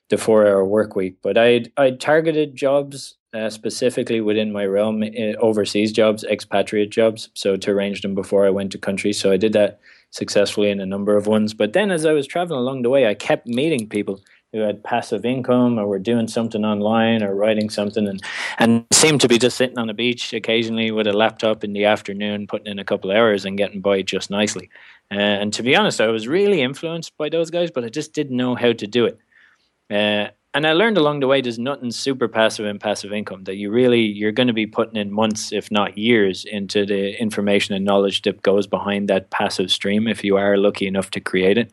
the 0.10 0.18
four 0.18 0.46
hour 0.46 0.66
work 0.66 0.96
week. 0.96 1.16
But 1.22 1.38
I 1.38 1.66
I 1.78 1.92
targeted 1.92 2.56
jobs 2.56 3.16
uh, 3.34 3.50
specifically 3.50 4.22
within 4.22 4.52
my 4.52 4.66
realm, 4.66 5.04
uh, 5.04 5.38
overseas 5.40 5.92
jobs, 5.92 6.24
expatriate 6.24 6.90
jobs, 6.90 7.30
so 7.36 7.56
to 7.56 7.72
arrange 7.72 8.02
them 8.02 8.16
before 8.16 8.46
I 8.46 8.50
went 8.50 8.72
to 8.72 8.78
country. 8.78 9.14
So 9.14 9.32
I 9.32 9.38
did 9.38 9.54
that 9.54 9.80
successfully 10.12 10.72
in 10.72 10.80
a 10.80 10.86
number 10.86 11.16
of 11.16 11.28
ones. 11.28 11.54
But 11.54 11.74
then 11.74 11.92
as 11.92 12.06
I 12.06 12.14
was 12.14 12.26
traveling 12.26 12.60
along 12.60 12.82
the 12.82 12.90
way, 12.90 13.08
I 13.08 13.14
kept 13.14 13.46
meeting 13.46 13.88
people 13.88 14.20
who 14.52 14.62
had 14.62 14.84
passive 14.84 15.26
income 15.26 15.78
or 15.78 15.86
were 15.86 16.00
doing 16.00 16.28
something 16.28 16.66
online 16.66 17.22
or 17.22 17.36
writing 17.36 17.70
something 17.70 18.08
and, 18.08 18.20
and 18.58 18.84
seemed 18.92 19.22
to 19.22 19.28
be 19.28 19.38
just 19.38 19.58
sitting 19.58 19.78
on 19.78 19.90
a 19.90 19.94
beach 19.94 20.34
occasionally 20.34 20.90
with 20.90 21.06
a 21.06 21.14
laptop 21.14 21.64
in 21.64 21.74
the 21.74 21.86
afternoon, 21.86 22.48
putting 22.48 22.66
in 22.66 22.80
a 22.80 22.84
couple 22.84 23.12
hours 23.12 23.46
and 23.46 23.60
getting 23.60 23.80
by 23.80 24.02
just 24.02 24.32
nicely. 24.32 24.70
And 25.12 25.54
to 25.54 25.62
be 25.62 25.76
honest, 25.76 26.02
I 26.02 26.08
was 26.08 26.28
really 26.28 26.62
influenced 26.62 27.16
by 27.18 27.30
those 27.30 27.52
guys, 27.52 27.70
but 27.70 27.84
I 27.84 27.90
just 27.90 28.14
didn't 28.14 28.38
know 28.38 28.56
how 28.56 28.74
to 28.74 28.88
do 28.88 29.06
it. 29.06 29.20
Uh, 29.90 30.28
and 30.54 30.66
I 30.66 30.74
learned 30.74 30.98
along 30.98 31.20
the 31.20 31.28
way 31.28 31.42
there's 31.42 31.60
nothing 31.60 31.92
super 31.92 32.28
passive 32.28 32.66
in 32.66 32.80
passive 32.80 33.14
income 33.14 33.44
that 33.44 33.56
you 33.56 33.70
really 33.70 34.02
you're 34.02 34.32
going 34.32 34.48
to 34.48 34.54
be 34.54 34.66
putting 34.66 34.96
in 34.96 35.12
months, 35.12 35.52
if 35.52 35.70
not 35.72 35.98
years, 35.98 36.44
into 36.46 36.86
the 36.86 37.20
information 37.22 37.76
and 37.76 37.86
knowledge 37.86 38.24
that 38.24 38.42
goes 38.42 38.66
behind 38.66 39.10
that 39.10 39.30
passive 39.30 39.72
stream 39.72 40.08
if 40.08 40.24
you 40.24 40.38
are 40.38 40.58
lucky 40.58 40.88
enough 40.88 41.12
to 41.12 41.20
create 41.20 41.58
it. 41.58 41.72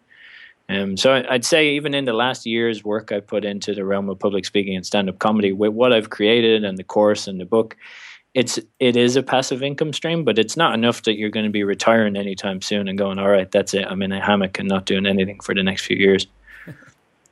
Um, 0.68 0.96
so 0.96 1.24
I'd 1.30 1.44
say 1.44 1.70
even 1.70 1.94
in 1.94 2.06
the 2.06 2.12
last 2.12 2.44
year's 2.44 2.84
work 2.84 3.12
I 3.12 3.20
put 3.20 3.44
into 3.44 3.72
the 3.72 3.84
realm 3.84 4.08
of 4.10 4.18
public 4.18 4.44
speaking 4.44 4.74
and 4.74 4.84
stand-up 4.84 5.20
comedy, 5.20 5.52
with 5.52 5.72
what 5.72 5.92
I've 5.92 6.10
created 6.10 6.64
and 6.64 6.76
the 6.76 6.84
course 6.84 7.28
and 7.28 7.40
the 7.40 7.44
book, 7.44 7.76
it's 8.34 8.58
it 8.78 8.96
is 8.96 9.16
a 9.16 9.22
passive 9.22 9.62
income 9.62 9.92
stream, 9.94 10.24
but 10.24 10.38
it's 10.38 10.56
not 10.56 10.74
enough 10.74 11.02
that 11.04 11.16
you're 11.16 11.30
going 11.30 11.46
to 11.46 11.52
be 11.52 11.64
retiring 11.64 12.16
anytime 12.16 12.60
soon 12.60 12.88
and 12.88 12.98
going, 12.98 13.18
all 13.18 13.30
right, 13.30 13.50
that's 13.50 13.72
it, 13.72 13.86
I'm 13.88 14.02
in 14.02 14.12
a 14.12 14.20
hammock 14.20 14.58
and 14.58 14.68
not 14.68 14.84
doing 14.84 15.06
anything 15.06 15.40
for 15.40 15.54
the 15.54 15.62
next 15.62 15.86
few 15.86 15.96
years. 15.96 16.26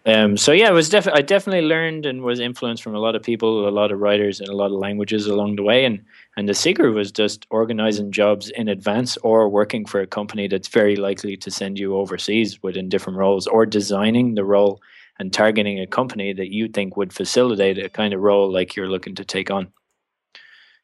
Um, 0.06 0.36
so 0.36 0.52
yeah, 0.52 0.68
it 0.68 0.74
was 0.74 0.92
I 0.94 1.22
definitely 1.22 1.66
learned 1.66 2.04
and 2.04 2.22
was 2.22 2.38
influenced 2.38 2.82
from 2.82 2.94
a 2.94 2.98
lot 2.98 3.16
of 3.16 3.22
people, 3.22 3.66
a 3.66 3.70
lot 3.70 3.90
of 3.90 4.00
writers, 4.00 4.38
and 4.38 4.50
a 4.50 4.56
lot 4.56 4.70
of 4.70 4.78
languages 4.78 5.26
along 5.26 5.56
the 5.56 5.62
way. 5.62 5.86
And 5.86 6.04
and 6.36 6.46
the 6.46 6.54
secret 6.54 6.92
was 6.92 7.10
just 7.10 7.46
organizing 7.50 8.12
jobs 8.12 8.50
in 8.50 8.68
advance, 8.68 9.16
or 9.18 9.48
working 9.48 9.86
for 9.86 10.00
a 10.00 10.06
company 10.06 10.46
that's 10.46 10.68
very 10.68 10.96
likely 10.96 11.38
to 11.38 11.50
send 11.50 11.78
you 11.78 11.96
overseas 11.96 12.62
within 12.62 12.90
different 12.90 13.18
roles, 13.18 13.46
or 13.46 13.64
designing 13.64 14.34
the 14.34 14.44
role 14.44 14.82
and 15.18 15.32
targeting 15.32 15.80
a 15.80 15.86
company 15.86 16.34
that 16.34 16.52
you 16.52 16.68
think 16.68 16.96
would 16.96 17.12
facilitate 17.12 17.78
a 17.78 17.88
kind 17.88 18.12
of 18.12 18.20
role 18.20 18.52
like 18.52 18.76
you're 18.76 18.88
looking 18.88 19.14
to 19.14 19.24
take 19.24 19.50
on. 19.50 19.72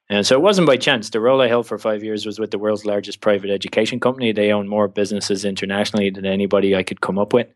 And 0.09 0.27
so 0.27 0.35
it 0.35 0.43
wasn't 0.43 0.67
by 0.67 0.77
chance. 0.77 1.11
The 1.11 1.21
role 1.21 1.41
I 1.41 1.49
held 1.49 1.67
for 1.67 1.79
five 1.79 2.03
years 2.03 2.27
was 2.27 2.39
with 2.39 2.51
the 2.53 2.59
world's 2.59 2.87
largest 2.87 3.21
private 3.21 3.51
education 3.51 4.01
company. 4.01 4.33
They 4.33 4.51
own 4.51 4.67
more 4.67 4.89
businesses 4.89 5.45
internationally 5.45 6.11
than 6.11 6.27
anybody 6.27 6.75
I 6.75 6.83
could 6.83 7.01
come 7.01 7.19
up 7.19 7.33
with. 7.33 7.49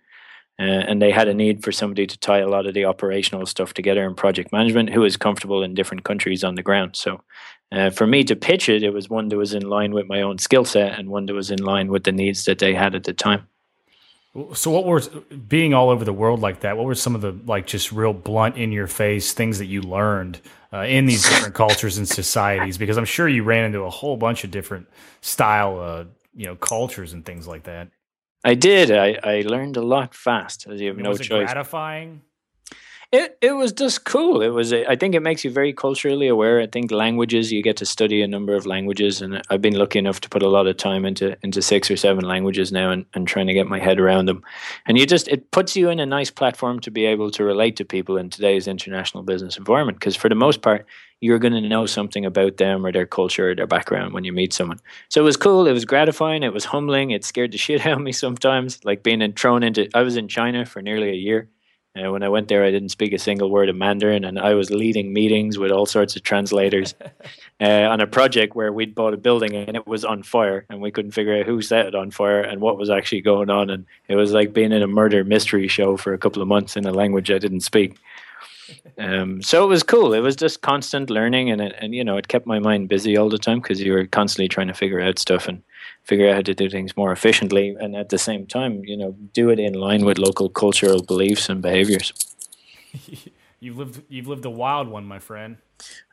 Uh, 0.58 0.62
and 0.62 1.02
they 1.02 1.10
had 1.10 1.26
a 1.26 1.34
need 1.34 1.64
for 1.64 1.72
somebody 1.72 2.06
to 2.06 2.16
tie 2.18 2.38
a 2.38 2.48
lot 2.48 2.66
of 2.66 2.74
the 2.74 2.84
operational 2.84 3.44
stuff 3.44 3.74
together 3.74 4.04
in 4.06 4.14
project 4.14 4.52
management 4.52 4.88
who 4.90 5.04
is 5.04 5.16
comfortable 5.16 5.64
in 5.64 5.74
different 5.74 6.04
countries 6.04 6.44
on 6.44 6.54
the 6.54 6.62
ground. 6.62 6.94
So, 6.94 7.20
uh, 7.72 7.90
for 7.90 8.06
me 8.06 8.22
to 8.22 8.36
pitch 8.36 8.68
it, 8.68 8.84
it 8.84 8.90
was 8.90 9.10
one 9.10 9.28
that 9.28 9.36
was 9.36 9.52
in 9.52 9.68
line 9.68 9.92
with 9.92 10.06
my 10.06 10.22
own 10.22 10.38
skill 10.38 10.64
set 10.64 10.96
and 10.96 11.08
one 11.08 11.26
that 11.26 11.34
was 11.34 11.50
in 11.50 11.58
line 11.58 11.88
with 11.88 12.04
the 12.04 12.12
needs 12.12 12.44
that 12.44 12.60
they 12.60 12.72
had 12.72 12.94
at 12.94 13.02
the 13.02 13.12
time. 13.12 13.48
So, 14.52 14.70
what 14.70 14.84
were 14.84 15.00
being 15.48 15.74
all 15.74 15.90
over 15.90 16.04
the 16.04 16.12
world 16.12 16.40
like 16.40 16.60
that? 16.60 16.76
What 16.76 16.86
were 16.86 16.94
some 16.94 17.14
of 17.14 17.20
the 17.20 17.36
like 17.46 17.66
just 17.66 17.90
real 17.90 18.12
blunt 18.12 18.56
in 18.56 18.70
your 18.70 18.86
face 18.86 19.32
things 19.32 19.58
that 19.58 19.66
you 19.66 19.80
learned 19.82 20.40
uh, 20.72 20.82
in 20.82 21.06
these 21.06 21.22
different 21.22 21.54
cultures 21.64 21.98
and 21.98 22.08
societies? 22.08 22.78
Because 22.78 22.96
I'm 22.96 23.04
sure 23.04 23.28
you 23.28 23.42
ran 23.42 23.64
into 23.64 23.80
a 23.80 23.90
whole 23.90 24.16
bunch 24.16 24.44
of 24.44 24.50
different 24.50 24.88
style, 25.20 25.80
uh, 25.80 26.04
you 26.34 26.46
know, 26.46 26.56
cultures 26.56 27.12
and 27.12 27.24
things 27.24 27.48
like 27.48 27.64
that. 27.64 27.88
I 28.44 28.54
did. 28.54 28.90
I, 28.90 29.18
I 29.24 29.40
learned 29.40 29.76
a 29.76 29.82
lot 29.82 30.14
fast, 30.14 30.66
as 30.68 30.80
you 30.80 30.88
have 30.88 30.98
no 30.98 31.10
was 31.10 31.20
it 31.20 31.24
choice. 31.24 31.46
Gratifying. 31.46 32.20
It 33.12 33.38
it 33.40 33.52
was 33.52 33.72
just 33.72 34.04
cool. 34.04 34.42
It 34.42 34.48
was. 34.48 34.72
I 34.72 34.96
think 34.96 35.14
it 35.14 35.20
makes 35.20 35.44
you 35.44 35.50
very 35.50 35.72
culturally 35.72 36.26
aware. 36.26 36.60
I 36.60 36.66
think 36.66 36.90
languages 36.90 37.52
you 37.52 37.62
get 37.62 37.76
to 37.76 37.86
study 37.86 38.22
a 38.22 38.26
number 38.26 38.56
of 38.56 38.66
languages, 38.66 39.22
and 39.22 39.40
I've 39.50 39.62
been 39.62 39.76
lucky 39.76 40.00
enough 40.00 40.20
to 40.22 40.28
put 40.28 40.42
a 40.42 40.48
lot 40.48 40.66
of 40.66 40.76
time 40.76 41.04
into 41.04 41.36
into 41.42 41.62
six 41.62 41.90
or 41.90 41.96
seven 41.96 42.24
languages 42.24 42.72
now, 42.72 42.90
and, 42.90 43.06
and 43.14 43.28
trying 43.28 43.46
to 43.46 43.54
get 43.54 43.68
my 43.68 43.78
head 43.78 44.00
around 44.00 44.26
them. 44.26 44.42
And 44.86 44.98
you 44.98 45.06
just 45.06 45.28
it 45.28 45.52
puts 45.52 45.76
you 45.76 45.90
in 45.90 46.00
a 46.00 46.06
nice 46.06 46.30
platform 46.30 46.80
to 46.80 46.90
be 46.90 47.06
able 47.06 47.30
to 47.30 47.44
relate 47.44 47.76
to 47.76 47.84
people 47.84 48.16
in 48.16 48.30
today's 48.30 48.66
international 48.66 49.22
business 49.22 49.56
environment. 49.56 50.00
Because 50.00 50.16
for 50.16 50.28
the 50.28 50.34
most 50.34 50.60
part, 50.60 50.84
you're 51.24 51.38
going 51.38 51.54
to 51.54 51.60
know 51.66 51.86
something 51.86 52.26
about 52.26 52.58
them 52.58 52.84
or 52.84 52.92
their 52.92 53.06
culture 53.06 53.50
or 53.50 53.54
their 53.54 53.66
background 53.66 54.12
when 54.12 54.24
you 54.24 54.32
meet 54.32 54.52
someone. 54.52 54.78
So 55.08 55.22
it 55.22 55.24
was 55.24 55.38
cool. 55.38 55.66
It 55.66 55.72
was 55.72 55.86
gratifying. 55.86 56.42
It 56.42 56.52
was 56.52 56.66
humbling. 56.66 57.12
It 57.12 57.24
scared 57.24 57.52
the 57.52 57.58
shit 57.66 57.86
out 57.86 57.96
of 57.96 58.02
me 58.02 58.12
sometimes, 58.12 58.84
like 58.84 59.02
being 59.02 59.22
in, 59.22 59.32
thrown 59.32 59.62
into. 59.62 59.88
I 59.94 60.02
was 60.02 60.18
in 60.18 60.28
China 60.28 60.66
for 60.66 60.82
nearly 60.82 61.08
a 61.08 61.14
year. 61.14 61.48
And 61.94 62.12
when 62.12 62.22
I 62.22 62.28
went 62.28 62.48
there, 62.48 62.62
I 62.62 62.70
didn't 62.70 62.90
speak 62.90 63.14
a 63.14 63.18
single 63.18 63.50
word 63.50 63.68
of 63.68 63.76
Mandarin, 63.76 64.24
and 64.24 64.36
I 64.36 64.54
was 64.54 64.68
leading 64.68 65.12
meetings 65.12 65.58
with 65.58 65.70
all 65.70 65.86
sorts 65.86 66.16
of 66.16 66.24
translators 66.24 66.92
uh, 67.60 67.64
on 67.64 68.00
a 68.00 68.06
project 68.06 68.56
where 68.56 68.72
we'd 68.72 68.96
bought 68.96 69.14
a 69.14 69.16
building 69.16 69.54
and 69.54 69.76
it 69.76 69.86
was 69.86 70.04
on 70.04 70.24
fire, 70.24 70.66
and 70.68 70.82
we 70.82 70.90
couldn't 70.90 71.12
figure 71.12 71.38
out 71.38 71.46
who 71.46 71.62
set 71.62 71.86
it 71.86 71.94
on 71.94 72.10
fire 72.10 72.40
and 72.40 72.60
what 72.60 72.78
was 72.78 72.90
actually 72.90 73.20
going 73.20 73.48
on. 73.48 73.70
And 73.70 73.86
it 74.08 74.16
was 74.16 74.32
like 74.32 74.52
being 74.52 74.72
in 74.72 74.82
a 74.82 74.88
murder 74.88 75.22
mystery 75.22 75.68
show 75.68 75.96
for 75.96 76.12
a 76.12 76.18
couple 76.18 76.42
of 76.42 76.48
months 76.48 76.76
in 76.76 76.84
a 76.84 76.92
language 76.92 77.30
I 77.30 77.38
didn't 77.38 77.60
speak. 77.60 77.96
Um, 78.98 79.42
so 79.42 79.64
it 79.64 79.68
was 79.68 79.82
cool. 79.82 80.14
It 80.14 80.20
was 80.20 80.36
just 80.36 80.62
constant 80.62 81.10
learning, 81.10 81.50
and 81.50 81.60
it, 81.60 81.74
and 81.80 81.94
you 81.94 82.04
know 82.04 82.16
it 82.16 82.28
kept 82.28 82.46
my 82.46 82.58
mind 82.58 82.88
busy 82.88 83.16
all 83.16 83.28
the 83.28 83.38
time 83.38 83.60
because 83.60 83.80
you 83.80 83.92
were 83.92 84.06
constantly 84.06 84.48
trying 84.48 84.68
to 84.68 84.74
figure 84.74 85.00
out 85.00 85.18
stuff 85.18 85.48
and 85.48 85.62
figure 86.02 86.28
out 86.28 86.36
how 86.36 86.42
to 86.42 86.54
do 86.54 86.70
things 86.70 86.96
more 86.96 87.12
efficiently, 87.12 87.76
and 87.78 87.96
at 87.96 88.08
the 88.08 88.18
same 88.18 88.46
time, 88.46 88.84
you 88.84 88.96
know, 88.96 89.12
do 89.32 89.50
it 89.50 89.58
in 89.58 89.74
line 89.74 90.04
with 90.04 90.18
local 90.18 90.48
cultural 90.48 91.02
beliefs 91.02 91.48
and 91.48 91.62
behaviors. 91.62 92.12
you've 93.60 93.78
lived 93.78 94.02
you've 94.08 94.28
lived 94.28 94.44
a 94.44 94.50
wild 94.50 94.88
one, 94.88 95.06
my 95.06 95.18
friend. 95.18 95.58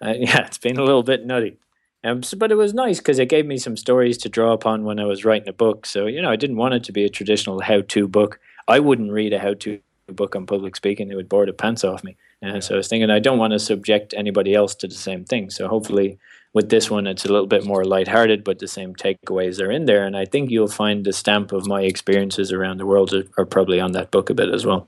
Uh, 0.02 0.14
yeah, 0.18 0.46
it's 0.46 0.58
been 0.58 0.78
a 0.78 0.84
little 0.84 1.04
bit 1.04 1.26
nutty. 1.26 1.58
Um, 2.04 2.24
so, 2.24 2.36
but 2.38 2.52
it 2.52 2.56
was 2.56 2.74
nice 2.74 2.98
because 2.98 3.20
it 3.20 3.30
gave 3.30 3.46
me 3.46 3.58
some 3.58 3.78
stories 3.78 4.18
to 4.20 4.30
draw 4.30 4.54
upon 4.54 4.84
when 4.84 5.00
I 5.00 5.06
was 5.06 5.24
writing 5.24 5.48
a 5.48 5.54
book. 5.54 5.86
So, 5.86 6.08
you 6.08 6.20
know, 6.20 6.32
I 6.32 6.36
didn't 6.36 6.56
want 6.56 6.74
it 6.74 6.84
to 6.86 6.92
be 6.92 7.06
a 7.06 7.10
traditional 7.10 7.62
how-to 7.62 8.08
book. 8.08 8.40
I 8.68 8.80
wouldn't 8.80 9.12
read 9.12 9.34
a 9.34 9.40
how-to 9.40 9.80
book 10.08 10.36
on 10.36 10.46
public 10.46 10.76
speaking; 10.76 11.12
it 11.12 11.16
would 11.16 11.30
bore 11.30 11.46
the 11.46 11.54
pants 11.54 11.84
off 11.84 12.04
me. 12.04 12.18
And 12.42 12.56
yeah. 12.56 12.60
so 12.60 12.76
I 12.76 12.78
was 12.78 12.88
thinking, 12.88 13.10
I 13.10 13.20
don't 13.20 13.38
want 13.38 13.54
to 13.54 13.60
subject 13.60 14.14
anybody 14.16 14.54
else 14.56 14.76
to 14.76 14.88
the 14.88 14.96
same 14.96 15.24
thing. 15.26 15.50
So 15.50 15.68
hopefully, 15.68 16.18
with 16.54 16.70
this 16.70 16.90
one, 16.90 17.08
it's 17.08 17.26
a 17.26 17.32
little 17.32 17.48
bit 17.48 17.66
more 17.66 17.86
lighthearted, 17.86 18.44
but 18.44 18.60
the 18.60 18.68
same 18.68 18.96
takeaways 18.96 19.62
are 19.62 19.72
in 19.72 19.86
there. 19.86 20.06
And 20.06 20.18
I 20.18 20.26
think 20.26 20.50
you'll 20.50 20.68
find 20.68 21.06
the 21.06 21.14
stamp 21.14 21.52
of 21.52 21.68
my 21.68 21.84
experiences 21.84 22.52
around 22.52 22.78
the 22.78 22.86
world 22.86 23.14
are, 23.14 23.24
are 23.38 23.46
probably 23.46 23.80
on 23.80 23.94
that 23.94 24.12
book 24.12 24.30
a 24.30 24.34
bit 24.34 24.50
as 24.50 24.66
well. 24.66 24.88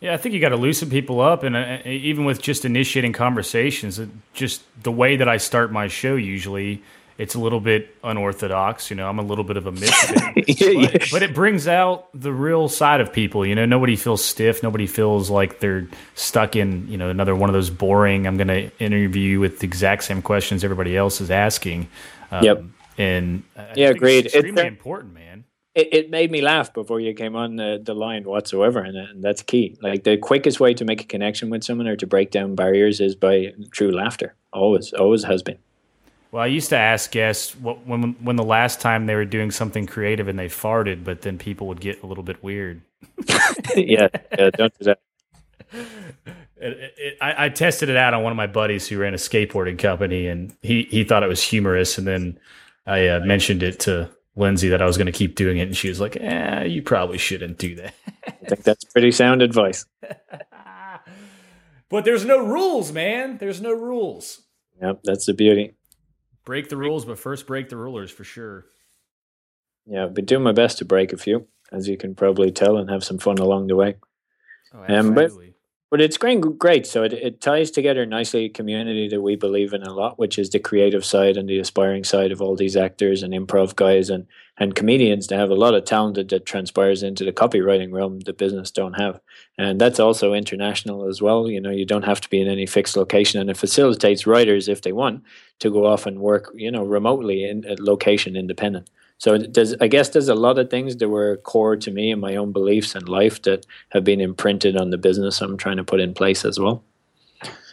Yeah, 0.00 0.12
I 0.12 0.18
think 0.18 0.34
you 0.34 0.40
got 0.40 0.50
to 0.50 0.56
loosen 0.56 0.90
people 0.90 1.20
up, 1.20 1.42
and 1.42 1.56
uh, 1.56 1.78
even 1.86 2.26
with 2.26 2.42
just 2.42 2.66
initiating 2.66 3.14
conversations, 3.14 3.98
just 4.34 4.62
the 4.82 4.92
way 4.92 5.16
that 5.16 5.26
I 5.26 5.38
start 5.38 5.72
my 5.72 5.88
show 5.88 6.16
usually 6.16 6.82
it's 7.18 7.34
a 7.34 7.40
little 7.40 7.60
bit 7.60 7.94
unorthodox. 8.04 8.90
You 8.90 8.96
know, 8.96 9.08
I'm 9.08 9.18
a 9.18 9.22
little 9.22 9.44
bit 9.44 9.56
of 9.56 9.66
a 9.66 9.72
misfit, 9.72 10.48
yeah, 10.48 10.90
but, 10.92 11.08
but, 11.12 11.22
it 11.22 11.34
brings 11.34 11.66
out 11.66 12.08
the 12.14 12.32
real 12.32 12.68
side 12.68 13.00
of 13.00 13.12
people. 13.12 13.46
You 13.46 13.54
know, 13.54 13.66
nobody 13.66 13.96
feels 13.96 14.24
stiff. 14.24 14.62
Nobody 14.62 14.86
feels 14.86 15.30
like 15.30 15.60
they're 15.60 15.86
stuck 16.14 16.56
in 16.56 16.88
you 16.88 16.98
know 16.98 17.08
another 17.08 17.34
one 17.34 17.48
of 17.48 17.54
those 17.54 17.70
boring. 17.70 18.26
I'm 18.26 18.36
going 18.36 18.48
to 18.48 18.70
interview 18.78 19.22
you 19.22 19.40
with 19.40 19.60
the 19.60 19.66
exact 19.66 20.04
same 20.04 20.22
questions 20.22 20.64
everybody 20.64 20.96
else 20.96 21.20
is 21.20 21.30
asking. 21.30 21.88
Um, 22.30 22.44
yep. 22.44 22.64
And 22.98 23.42
I 23.56 23.72
yeah, 23.76 23.88
agreed. 23.88 24.26
It's 24.26 24.34
extremely 24.34 24.62
it's, 24.62 24.68
important, 24.68 25.14
man. 25.14 25.44
It, 25.74 25.88
it 25.92 26.10
made 26.10 26.30
me 26.30 26.40
laugh 26.40 26.72
before 26.72 27.00
you 27.00 27.12
came 27.12 27.36
on 27.36 27.56
the, 27.56 27.80
the 27.82 27.92
line 27.92 28.24
whatsoever, 28.24 28.80
and, 28.80 28.96
and 28.96 29.22
that's 29.22 29.42
key. 29.42 29.76
Like 29.82 30.04
the 30.04 30.16
quickest 30.16 30.58
way 30.58 30.72
to 30.72 30.84
make 30.86 31.02
a 31.02 31.04
connection 31.04 31.50
with 31.50 31.64
someone 31.64 31.86
or 31.86 31.96
to 31.96 32.06
break 32.06 32.30
down 32.30 32.54
barriers 32.54 33.00
is 33.00 33.14
by 33.14 33.52
true 33.72 33.92
laughter. 33.92 34.34
Always, 34.52 34.94
always 34.94 35.24
has 35.24 35.42
been. 35.42 35.58
Well, 36.32 36.42
I 36.42 36.46
used 36.46 36.70
to 36.70 36.76
ask 36.76 37.10
guests 37.10 37.54
what, 37.56 37.86
when 37.86 38.14
when 38.22 38.36
the 38.36 38.44
last 38.44 38.80
time 38.80 39.06
they 39.06 39.14
were 39.14 39.24
doing 39.24 39.50
something 39.50 39.86
creative 39.86 40.28
and 40.28 40.38
they 40.38 40.48
farted, 40.48 41.04
but 41.04 41.22
then 41.22 41.38
people 41.38 41.66
would 41.68 41.80
get 41.80 42.02
a 42.02 42.06
little 42.06 42.24
bit 42.24 42.42
weird. 42.42 42.82
yeah, 43.76 44.08
yeah, 44.36 44.50
don't 44.50 44.76
do 44.78 44.84
that. 44.84 44.98
It, 46.58 46.94
it, 46.96 47.18
I, 47.20 47.46
I, 47.46 47.48
tested 47.50 47.90
it 47.90 47.96
out 47.96 48.14
on 48.14 48.22
one 48.22 48.32
of 48.32 48.36
my 48.36 48.46
buddies 48.46 48.88
who 48.88 48.98
ran 48.98 49.12
a 49.14 49.18
skateboarding 49.18 49.78
company, 49.78 50.26
and 50.26 50.56
he 50.62 50.82
he 50.90 51.04
thought 51.04 51.22
it 51.22 51.28
was 51.28 51.42
humorous. 51.42 51.96
And 51.96 52.06
then 52.06 52.38
I 52.86 53.08
uh, 53.08 53.20
mentioned 53.20 53.62
it 53.62 53.78
to 53.80 54.10
Lindsay 54.34 54.68
that 54.70 54.82
I 54.82 54.86
was 54.86 54.96
going 54.96 55.06
to 55.06 55.12
keep 55.12 55.36
doing 55.36 55.58
it, 55.58 55.68
and 55.68 55.76
she 55.76 55.88
was 55.88 56.00
like, 56.00 56.16
"Eh, 56.16 56.64
you 56.64 56.82
probably 56.82 57.18
shouldn't 57.18 57.58
do 57.58 57.76
that." 57.76 57.94
I 58.26 58.30
think 58.48 58.64
that's 58.64 58.84
pretty 58.84 59.12
sound 59.12 59.42
advice. 59.42 59.84
but 61.88 62.04
there's 62.04 62.24
no 62.24 62.44
rules, 62.44 62.90
man. 62.90 63.38
There's 63.38 63.60
no 63.60 63.72
rules. 63.72 64.42
Yep, 64.82 65.00
that's 65.04 65.26
the 65.26 65.34
beauty 65.34 65.75
break 66.46 66.70
the 66.70 66.76
rules, 66.78 67.04
but 67.04 67.18
first 67.18 67.46
break 67.46 67.68
the 67.68 67.76
rulers 67.76 68.10
for 68.10 68.24
sure. 68.24 68.64
Yeah, 69.84 70.04
I've 70.04 70.14
been 70.14 70.24
doing 70.24 70.42
my 70.42 70.52
best 70.52 70.78
to 70.78 70.86
break 70.86 71.12
a 71.12 71.18
few, 71.18 71.46
as 71.70 71.86
you 71.88 71.98
can 71.98 72.14
probably 72.14 72.50
tell, 72.50 72.78
and 72.78 72.88
have 72.88 73.04
some 73.04 73.18
fun 73.18 73.36
along 73.36 73.66
the 73.66 73.76
way. 73.76 73.96
Oh, 74.72 74.82
absolutely. 74.82 75.48
Um, 75.48 75.54
but 75.90 76.00
it's 76.00 76.16
great, 76.16 76.40
great. 76.58 76.86
So 76.86 77.04
it, 77.04 77.12
it 77.12 77.40
ties 77.40 77.70
together 77.70 78.04
nicely 78.04 78.46
a 78.46 78.48
community 78.48 79.08
that 79.08 79.20
we 79.20 79.36
believe 79.36 79.72
in 79.72 79.82
a 79.84 79.92
lot, 79.92 80.18
which 80.18 80.36
is 80.36 80.50
the 80.50 80.58
creative 80.58 81.04
side 81.04 81.36
and 81.36 81.48
the 81.48 81.60
aspiring 81.60 82.02
side 82.02 82.32
of 82.32 82.42
all 82.42 82.56
these 82.56 82.76
actors 82.76 83.22
and 83.22 83.32
improv 83.32 83.76
guys 83.76 84.10
and, 84.10 84.26
and 84.58 84.74
comedians 84.74 85.28
to 85.28 85.36
have 85.36 85.50
a 85.50 85.54
lot 85.54 85.74
of 85.74 85.84
talent 85.84 86.16
that, 86.16 86.28
that 86.30 86.44
transpires 86.44 87.04
into 87.04 87.24
the 87.24 87.32
copywriting 87.32 87.92
realm 87.92 88.20
that 88.20 88.36
business 88.36 88.72
don't 88.72 88.94
have. 88.94 89.20
And 89.58 89.80
that's 89.80 90.00
also 90.00 90.34
international 90.34 91.06
as 91.08 91.22
well. 91.22 91.48
You 91.48 91.60
know, 91.60 91.70
you 91.70 91.86
don't 91.86 92.04
have 92.04 92.20
to 92.22 92.30
be 92.30 92.40
in 92.40 92.48
any 92.48 92.66
fixed 92.66 92.96
location 92.96 93.40
and 93.40 93.48
it 93.48 93.56
facilitates 93.56 94.26
writers 94.26 94.68
if 94.68 94.82
they 94.82 94.92
want 94.92 95.22
to 95.60 95.70
go 95.70 95.86
off 95.86 96.04
and 96.04 96.18
work, 96.18 96.50
you 96.54 96.70
know, 96.70 96.82
remotely 96.82 97.44
in 97.44 97.64
location 97.78 98.34
independent. 98.34 98.90
So 99.18 99.38
there's, 99.38 99.74
I 99.80 99.88
guess 99.88 100.10
there's 100.10 100.28
a 100.28 100.34
lot 100.34 100.58
of 100.58 100.68
things 100.68 100.96
that 100.96 101.08
were 101.08 101.38
core 101.38 101.76
to 101.76 101.90
me 101.90 102.12
and 102.12 102.20
my 102.20 102.36
own 102.36 102.52
beliefs 102.52 102.94
and 102.94 103.08
life 103.08 103.40
that 103.42 103.64
have 103.90 104.04
been 104.04 104.20
imprinted 104.20 104.76
on 104.76 104.90
the 104.90 104.98
business 104.98 105.40
I'm 105.40 105.56
trying 105.56 105.78
to 105.78 105.84
put 105.84 106.00
in 106.00 106.12
place 106.12 106.44
as 106.44 106.60
well. 106.60 106.82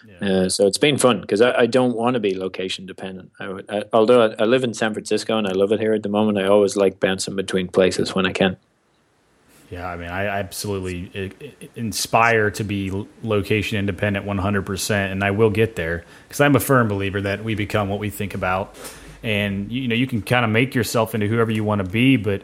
Yeah. 0.08 0.30
Uh, 0.30 0.50
so 0.50 0.68
it's 0.68 0.78
been 0.78 0.98
fun 0.98 1.22
because 1.22 1.42
I, 1.42 1.62
I, 1.62 1.66
don't 1.66 1.96
want 1.96 2.16
to 2.16 2.20
be 2.20 2.38
location 2.38 2.86
dependent. 2.86 3.32
I 3.40 3.48
would, 3.48 3.66
I, 3.70 3.84
although 3.94 4.28
I, 4.28 4.36
I, 4.44 4.46
live 4.46 4.66
in 4.66 4.74
San 4.74 4.94
Francisco 4.94 5.38
and 5.38 5.48
I 5.48 5.52
love 5.52 5.72
it 5.72 5.80
here 5.80 5.94
at 5.94 6.04
the 6.04 6.10
moment, 6.10 6.38
I 6.38 6.46
always 6.46 6.76
like 6.76 7.00
bouncing 7.00 7.38
between 7.38 7.70
places 7.70 8.14
when 8.14 8.26
I 8.26 8.34
can. 8.34 8.58
Yeah, 9.74 9.88
I 9.88 9.96
mean, 9.96 10.10
I 10.10 10.26
absolutely 10.26 11.32
inspire 11.76 12.52
to 12.52 12.64
be 12.64 13.08
location 13.24 13.80
independent 13.80 14.24
100%, 14.26 15.12
and 15.12 15.24
I 15.24 15.32
will 15.32 15.50
get 15.50 15.76
there 15.76 16.06
because 16.28 16.42
I'm 16.42 16.56
a 16.56 16.60
firm 16.60 16.88
believer 16.88 17.22
that 17.22 17.44
we 17.44 17.56
become 17.56 17.90
what 17.90 17.98
we 17.98 18.12
think 18.12 18.36
about. 18.36 18.78
And, 19.24 19.72
you 19.72 19.88
know, 19.88 19.96
you 19.96 20.06
can 20.06 20.22
kind 20.22 20.44
of 20.44 20.52
make 20.52 20.76
yourself 20.76 21.16
into 21.16 21.28
whoever 21.28 21.52
you 21.52 21.64
want 21.64 21.84
to 21.84 21.90
be, 21.90 22.18
but 22.18 22.44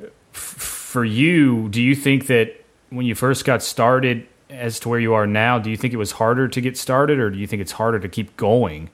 f- 0.00 0.40
for 0.40 1.04
you, 1.04 1.68
do 1.68 1.82
you 1.82 1.94
think 1.94 2.26
that 2.28 2.64
when 2.90 3.04
you 3.04 3.14
first 3.14 3.44
got 3.44 3.62
started 3.62 4.26
as 4.48 4.80
to 4.80 4.88
where 4.88 5.00
you 5.00 5.12
are 5.14 5.26
now, 5.26 5.58
do 5.58 5.70
you 5.70 5.76
think 5.76 5.92
it 5.92 5.98
was 5.98 6.12
harder 6.12 6.48
to 6.48 6.60
get 6.60 6.76
started 6.76 7.18
or 7.18 7.30
do 7.30 7.38
you 7.38 7.46
think 7.46 7.60
it's 7.60 7.72
harder 7.72 7.98
to 7.98 8.08
keep 8.08 8.36
going? 8.36 8.90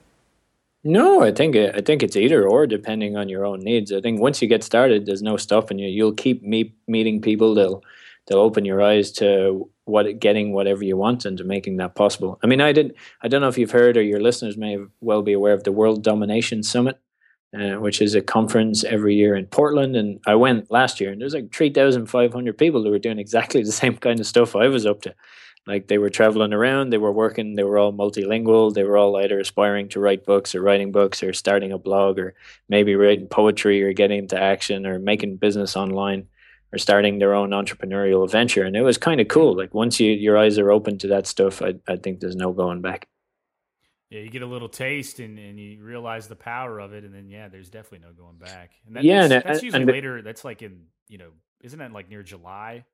No, 0.83 1.21
I 1.21 1.31
think 1.31 1.55
I 1.55 1.81
think 1.81 2.01
it's 2.01 2.15
either 2.15 2.47
or 2.47 2.65
depending 2.65 3.15
on 3.15 3.29
your 3.29 3.45
own 3.45 3.59
needs. 3.59 3.91
I 3.91 4.01
think 4.01 4.19
once 4.19 4.41
you 4.41 4.47
get 4.47 4.63
started, 4.63 5.05
there's 5.05 5.21
no 5.21 5.37
stopping 5.37 5.77
you. 5.77 5.87
You'll 5.87 6.13
keep 6.13 6.41
meet, 6.41 6.73
meeting 6.87 7.21
people. 7.21 7.53
They'll 7.53 7.83
they'll 8.25 8.39
open 8.39 8.65
your 8.65 8.81
eyes 8.81 9.11
to 9.13 9.69
what 9.85 10.19
getting 10.19 10.53
whatever 10.53 10.83
you 10.83 10.97
want 10.97 11.25
and 11.25 11.37
to 11.37 11.43
making 11.43 11.77
that 11.77 11.93
possible. 11.93 12.39
I 12.43 12.47
mean, 12.47 12.61
I 12.61 12.71
didn't. 12.71 12.95
I 13.21 13.27
don't 13.27 13.41
know 13.41 13.47
if 13.47 13.59
you've 13.59 13.71
heard 13.71 13.95
or 13.95 14.01
your 14.01 14.21
listeners 14.21 14.57
may 14.57 14.79
well 15.01 15.21
be 15.21 15.33
aware 15.33 15.53
of 15.53 15.63
the 15.65 15.71
World 15.71 16.03
Domination 16.03 16.63
Summit, 16.63 16.99
uh, 17.57 17.75
which 17.75 18.01
is 18.01 18.15
a 18.15 18.21
conference 18.21 18.83
every 18.83 19.15
year 19.15 19.35
in 19.35 19.45
Portland. 19.45 19.95
And 19.95 20.19
I 20.25 20.35
went 20.35 20.71
last 20.71 21.01
year, 21.01 21.11
and 21.11 21.21
there's 21.21 21.33
like 21.33 21.53
three 21.53 21.69
thousand 21.69 22.07
five 22.07 22.33
hundred 22.33 22.57
people 22.57 22.83
who 22.83 22.91
were 22.91 22.99
doing 22.99 23.19
exactly 23.19 23.63
the 23.63 23.71
same 23.71 23.97
kind 23.97 24.19
of 24.19 24.27
stuff 24.27 24.55
I 24.55 24.67
was 24.67 24.85
up 24.85 25.01
to. 25.01 25.15
Like 25.67 25.87
they 25.87 25.99
were 25.99 26.09
traveling 26.09 26.53
around, 26.53 26.89
they 26.89 26.97
were 26.97 27.11
working, 27.11 27.55
they 27.55 27.63
were 27.63 27.77
all 27.77 27.93
multilingual, 27.93 28.73
they 28.73 28.83
were 28.83 28.97
all 28.97 29.15
either 29.17 29.39
aspiring 29.39 29.89
to 29.89 29.99
write 29.99 30.25
books 30.25 30.55
or 30.55 30.61
writing 30.61 30.91
books 30.91 31.21
or 31.21 31.33
starting 31.33 31.71
a 31.71 31.77
blog 31.77 32.17
or 32.17 32.33
maybe 32.67 32.95
writing 32.95 33.27
poetry 33.27 33.83
or 33.83 33.93
getting 33.93 34.19
into 34.19 34.41
action 34.41 34.87
or 34.87 34.97
making 34.97 35.37
business 35.37 35.75
online 35.75 36.27
or 36.73 36.79
starting 36.79 37.19
their 37.19 37.35
own 37.35 37.51
entrepreneurial 37.51 38.29
venture. 38.29 38.63
And 38.63 38.75
it 38.75 38.81
was 38.81 38.97
kind 38.97 39.21
of 39.21 39.27
cool. 39.27 39.55
Like 39.55 39.73
once 39.73 39.99
you 39.99 40.11
your 40.13 40.37
eyes 40.37 40.57
are 40.57 40.71
open 40.71 40.97
to 40.99 41.07
that 41.09 41.27
stuff, 41.27 41.61
I, 41.61 41.75
I 41.87 41.95
think 41.97 42.21
there's 42.21 42.35
no 42.35 42.53
going 42.53 42.81
back. 42.81 43.07
Yeah, 44.11 44.19
you 44.19 44.29
get 44.29 44.41
a 44.41 44.45
little 44.45 44.67
taste 44.67 45.19
and, 45.19 45.39
and 45.39 45.57
you 45.57 45.81
realize 45.81 46.27
the 46.27 46.35
power 46.35 46.79
of 46.79 46.93
it, 46.93 47.05
and 47.05 47.15
then 47.15 47.29
yeah, 47.29 47.47
there's 47.47 47.69
definitely 47.69 48.05
no 48.05 48.13
going 48.13 48.37
back. 48.37 48.71
And 48.85 48.97
that, 48.97 49.05
yeah, 49.05 49.27
that's, 49.27 49.45
that's 49.47 49.63
usually 49.63 49.83
and 49.83 49.91
later. 49.91 50.21
That's 50.21 50.43
like 50.43 50.61
in 50.61 50.81
you 51.07 51.17
know, 51.17 51.29
isn't 51.61 51.79
that 51.79 51.93
like 51.93 52.09
near 52.09 52.21
July? 52.21 52.85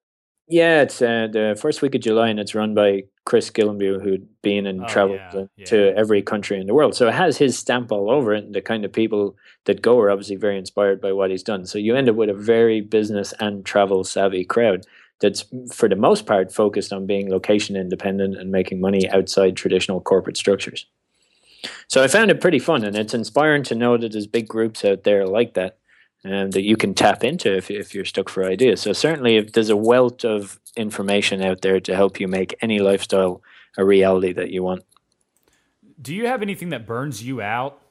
Yeah, 0.48 0.82
it's 0.82 1.02
uh, 1.02 1.28
the 1.30 1.58
first 1.60 1.82
week 1.82 1.94
of 1.96 2.02
July, 2.02 2.30
and 2.30 2.40
it's 2.40 2.56
run 2.56 2.74
by 2.74 3.04
Chris 3.26 3.50
Guillebeau, 3.50 4.02
who'd 4.02 4.30
been 4.42 4.66
and 4.66 4.84
oh, 4.84 4.88
traveled 4.88 5.20
yeah, 5.20 5.30
to, 5.32 5.50
yeah. 5.58 5.66
to, 5.66 5.98
every 5.98 6.22
country 6.22 6.58
in 6.58 6.68
the 6.68 6.74
world. 6.74 6.96
So 6.96 7.10
it 7.10 7.14
has 7.16 7.38
his 7.38 7.58
stamp 7.58 7.92
all 7.92 8.10
over 8.10 8.34
it, 8.34 8.46
and 8.46 8.56
the 8.56 8.62
kind 8.62 8.86
of 8.86 8.94
people 8.94 9.36
that 9.66 9.82
go 9.82 10.00
are 10.00 10.10
obviously 10.10 10.38
very 10.38 10.58
inspired 10.58 11.02
by 11.02 11.12
what 11.12 11.32
he's 11.32 11.44
done. 11.44 11.66
So 11.66 11.78
you 11.78 11.98
end 11.98 12.08
up 12.08 12.16
with 12.16 12.30
a 12.30 12.34
very 12.34 12.80
business 12.80 13.34
and 13.42 13.66
travel 13.66 14.06
savvy 14.06 14.46
crowd 14.46 14.86
that's, 15.20 15.44
for 15.74 15.90
the 15.90 15.98
most 15.98 16.26
part, 16.26 16.54
focused 16.54 16.94
on 16.94 17.06
being 17.06 17.30
location 17.30 17.76
independent 17.76 18.38
and 18.38 18.50
making 18.50 18.80
money 18.80 19.10
outside 19.10 19.58
traditional 19.58 20.00
corporate 20.00 20.38
structures. 20.38 20.86
So 21.88 22.04
I 22.04 22.08
found 22.08 22.32
it 22.32 22.42
pretty 22.42 22.60
fun, 22.60 22.84
and 22.84 22.96
it's 22.98 23.14
inspiring 23.14 23.64
to 23.64 23.76
know 23.76 23.98
that 23.98 24.12
there's 24.12 24.28
big 24.28 24.48
groups 24.48 24.84
out 24.84 25.04
there 25.04 25.26
like 25.26 25.54
that 25.54 25.78
um, 26.26 26.52
that 26.52 26.64
you 26.64 26.76
can 26.76 26.94
tap 26.94 27.24
into 27.24 27.56
if, 27.56 27.72
if 27.72 27.96
you're 27.96 28.06
stuck 28.06 28.28
for 28.28 28.44
ideas. 28.44 28.82
So 28.82 28.92
certainly, 28.92 29.38
if 29.38 29.54
there's 29.54 29.70
a 29.70 29.78
wealth 29.78 30.26
of 30.26 30.60
information 30.76 31.42
out 31.42 31.62
there 31.62 31.80
to 31.80 31.96
help 31.96 32.20
you 32.20 32.28
make 32.28 32.56
any 32.62 32.80
lifestyle 32.80 33.42
a 33.78 33.86
reality 33.86 34.34
that 34.34 34.52
you 34.52 34.64
want. 34.64 34.84
Do 36.02 36.14
you 36.14 36.28
have 36.28 36.42
anything 36.42 36.70
that 36.70 36.86
burns 36.86 37.24
you 37.24 37.42
out? 37.42 37.82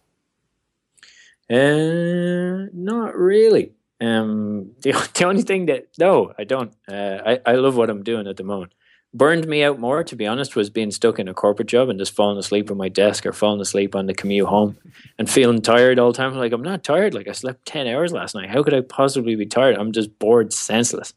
Uh, 1.49 2.67
not 2.73 3.17
really. 3.17 3.73
Um, 4.01 4.73
the, 4.83 4.93
the 5.15 5.25
only 5.25 5.43
thing 5.43 5.67
that 5.67 5.89
no, 5.99 6.35
I 6.39 6.45
don't. 6.45 6.75
Uh, 6.87 7.19
I 7.25 7.41
I 7.47 7.55
love 7.55 7.77
what 7.77 7.89
I'm 7.89 8.03
doing 8.03 8.27
at 8.27 8.37
the 8.37 8.45
moment 8.45 8.75
burned 9.17 9.47
me 9.47 9.63
out 9.63 9.79
more, 9.79 10.05
to 10.05 10.17
be 10.17 10.27
honest, 10.27 10.57
was 10.57 10.69
being 10.69 10.91
stuck 10.91 11.19
in 11.19 11.29
a 11.29 11.35
corporate 11.35 11.69
job 11.69 11.89
and 11.89 11.99
just 11.99 12.15
falling 12.15 12.39
asleep 12.39 12.71
at 12.71 12.77
my 12.77 12.89
desk 12.89 13.25
or 13.25 13.33
falling 13.33 13.61
asleep 13.61 13.95
on 13.95 14.07
the 14.07 14.15
commute 14.15 14.49
home 14.49 14.77
and 15.19 15.31
feeling 15.31 15.63
tired 15.63 15.99
all 15.99 16.13
the 16.13 16.17
time. 16.17 16.35
Like, 16.35 16.53
I'm 16.53 16.63
not 16.63 16.85
tired. 16.85 17.15
Like, 17.15 17.29
I 17.29 17.33
slept 17.33 17.65
10 17.67 17.87
hours 17.87 18.13
last 18.13 18.35
night. 18.35 18.51
How 18.51 18.63
could 18.63 18.75
I 18.75 18.83
possibly 18.83 19.35
be 19.35 19.47
tired? 19.47 19.77
I'm 19.77 19.93
just 19.93 20.19
bored 20.19 20.53
senseless. 20.53 21.15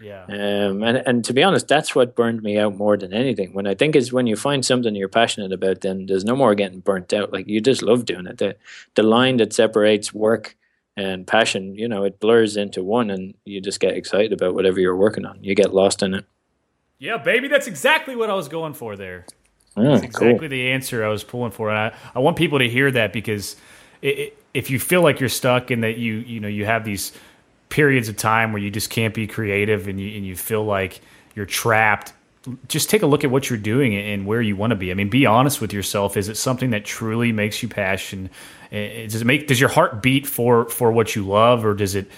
Yeah. 0.00 0.24
Um, 0.24 0.82
and, 0.82 1.02
and 1.04 1.24
to 1.26 1.34
be 1.34 1.42
honest, 1.42 1.68
that's 1.68 1.94
what 1.94 2.16
burned 2.16 2.42
me 2.42 2.56
out 2.56 2.76
more 2.76 2.96
than 2.96 3.12
anything. 3.12 3.52
When 3.52 3.66
I 3.66 3.74
think 3.74 3.94
is 3.94 4.12
when 4.12 4.26
you 4.26 4.36
find 4.36 4.64
something 4.64 4.94
you're 4.94 5.08
passionate 5.08 5.52
about, 5.52 5.82
then 5.82 6.06
there's 6.06 6.24
no 6.24 6.36
more 6.36 6.54
getting 6.54 6.80
burnt 6.80 7.12
out. 7.12 7.32
Like, 7.32 7.48
you 7.48 7.60
just 7.60 7.82
love 7.82 8.06
doing 8.06 8.26
it. 8.26 8.38
The, 8.38 8.56
the 8.94 9.02
line 9.02 9.36
that 9.38 9.52
separates 9.52 10.14
work 10.14 10.56
and 10.96 11.26
passion, 11.26 11.74
you 11.74 11.88
know, 11.88 12.04
it 12.04 12.20
blurs 12.20 12.56
into 12.56 12.82
one 12.82 13.10
and 13.10 13.34
you 13.44 13.60
just 13.60 13.80
get 13.80 13.96
excited 13.96 14.32
about 14.32 14.54
whatever 14.54 14.80
you're 14.80 14.96
working 14.96 15.26
on. 15.26 15.42
You 15.42 15.54
get 15.54 15.74
lost 15.74 16.02
in 16.02 16.14
it. 16.14 16.24
Yeah, 17.00 17.16
baby, 17.16 17.48
that's 17.48 17.66
exactly 17.66 18.14
what 18.14 18.28
I 18.28 18.34
was 18.34 18.48
going 18.48 18.74
for 18.74 18.94
there. 18.94 19.24
Mm, 19.74 19.90
that's 19.90 20.04
exactly 20.04 20.38
cool. 20.38 20.48
the 20.48 20.70
answer 20.70 21.02
I 21.02 21.08
was 21.08 21.24
pulling 21.24 21.50
for, 21.50 21.70
and 21.70 21.78
I, 21.78 21.98
I 22.14 22.18
want 22.18 22.36
people 22.36 22.58
to 22.58 22.68
hear 22.68 22.90
that 22.90 23.12
because 23.12 23.56
it, 24.02 24.18
it, 24.18 24.38
if 24.52 24.70
you 24.70 24.78
feel 24.78 25.00
like 25.00 25.18
you're 25.18 25.30
stuck 25.30 25.70
and 25.70 25.82
that 25.82 25.96
you 25.96 26.16
you 26.16 26.40
know 26.40 26.48
you 26.48 26.66
have 26.66 26.84
these 26.84 27.12
periods 27.70 28.10
of 28.10 28.18
time 28.18 28.52
where 28.52 28.60
you 28.60 28.70
just 28.70 28.90
can't 28.90 29.14
be 29.14 29.26
creative 29.26 29.88
and 29.88 29.98
you 29.98 30.14
and 30.14 30.26
you 30.26 30.36
feel 30.36 30.62
like 30.62 31.00
you're 31.34 31.46
trapped, 31.46 32.12
just 32.68 32.90
take 32.90 33.00
a 33.00 33.06
look 33.06 33.24
at 33.24 33.30
what 33.30 33.48
you're 33.48 33.58
doing 33.58 33.94
and 33.96 34.26
where 34.26 34.42
you 34.42 34.54
want 34.54 34.72
to 34.72 34.76
be. 34.76 34.90
I 34.90 34.94
mean, 34.94 35.08
be 35.08 35.24
honest 35.24 35.62
with 35.62 35.72
yourself. 35.72 36.18
Is 36.18 36.28
it 36.28 36.36
something 36.36 36.70
that 36.70 36.84
truly 36.84 37.32
makes 37.32 37.62
you 37.62 37.68
passion? 37.68 38.28
Does 38.70 39.22
it 39.22 39.24
make 39.24 39.46
does 39.46 39.58
your 39.58 39.70
heart 39.70 40.02
beat 40.02 40.26
for 40.26 40.68
for 40.68 40.92
what 40.92 41.16
you 41.16 41.26
love, 41.26 41.64
or 41.64 41.72
does 41.72 41.94
it 41.94 42.10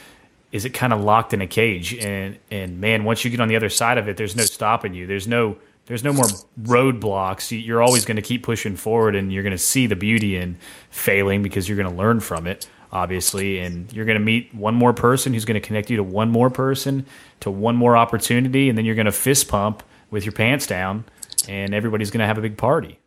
is 0.53 0.66
it 0.66 0.70
kind 0.70 0.92
of 0.92 1.00
locked 1.03 1.32
in 1.32 1.40
a 1.40 1.46
cage 1.46 1.94
and 1.94 2.38
and 2.50 2.80
man 2.80 3.05
once 3.05 3.24
you 3.24 3.30
get 3.30 3.40
on 3.40 3.48
the 3.48 3.57
other 3.57 3.70
side 3.70 3.98
of 3.98 4.07
it 4.07 4.16
there's 4.16 4.36
no 4.36 4.44
stopping 4.44 4.94
you. 4.94 5.07
There's 5.07 5.26
no 5.26 5.57
there's 5.86 6.05
no 6.05 6.12
more 6.12 6.26
roadblocks. 6.62 7.64
You're 7.64 7.82
always 7.82 8.05
going 8.05 8.16
to 8.16 8.22
keep 8.22 8.44
pushing 8.44 8.76
forward 8.76 9.16
and 9.16 9.32
you're 9.32 9.42
going 9.42 9.50
to 9.50 9.59
see 9.59 9.88
the 9.88 9.96
beauty 9.96 10.36
in 10.36 10.57
failing 10.90 11.42
because 11.42 11.68
you're 11.68 11.76
going 11.76 11.90
to 11.90 11.96
learn 11.96 12.20
from 12.20 12.46
it 12.46 12.68
obviously. 12.92 13.59
And 13.59 13.90
you're 13.92 14.05
going 14.05 14.18
to 14.18 14.24
meet 14.24 14.55
one 14.55 14.74
more 14.74 14.92
person 14.92 15.32
who's 15.32 15.46
going 15.46 15.61
to 15.61 15.66
connect 15.66 15.90
you 15.90 15.96
to 15.96 16.03
one 16.05 16.30
more 16.30 16.50
person 16.50 17.07
to 17.40 17.50
one 17.50 17.74
more 17.74 17.96
opportunity 17.96 18.68
and 18.68 18.78
then 18.78 18.84
you're 18.84 18.94
going 18.94 19.07
to 19.07 19.12
fist 19.12 19.48
pump 19.48 19.82
with 20.11 20.24
your 20.24 20.32
pants 20.32 20.66
down 20.66 21.05
and 21.48 21.74
everybody's 21.74 22.11
going 22.11 22.20
to 22.20 22.26
have 22.26 22.38
a 22.38 22.42
big 22.42 22.57
party. 22.57 22.98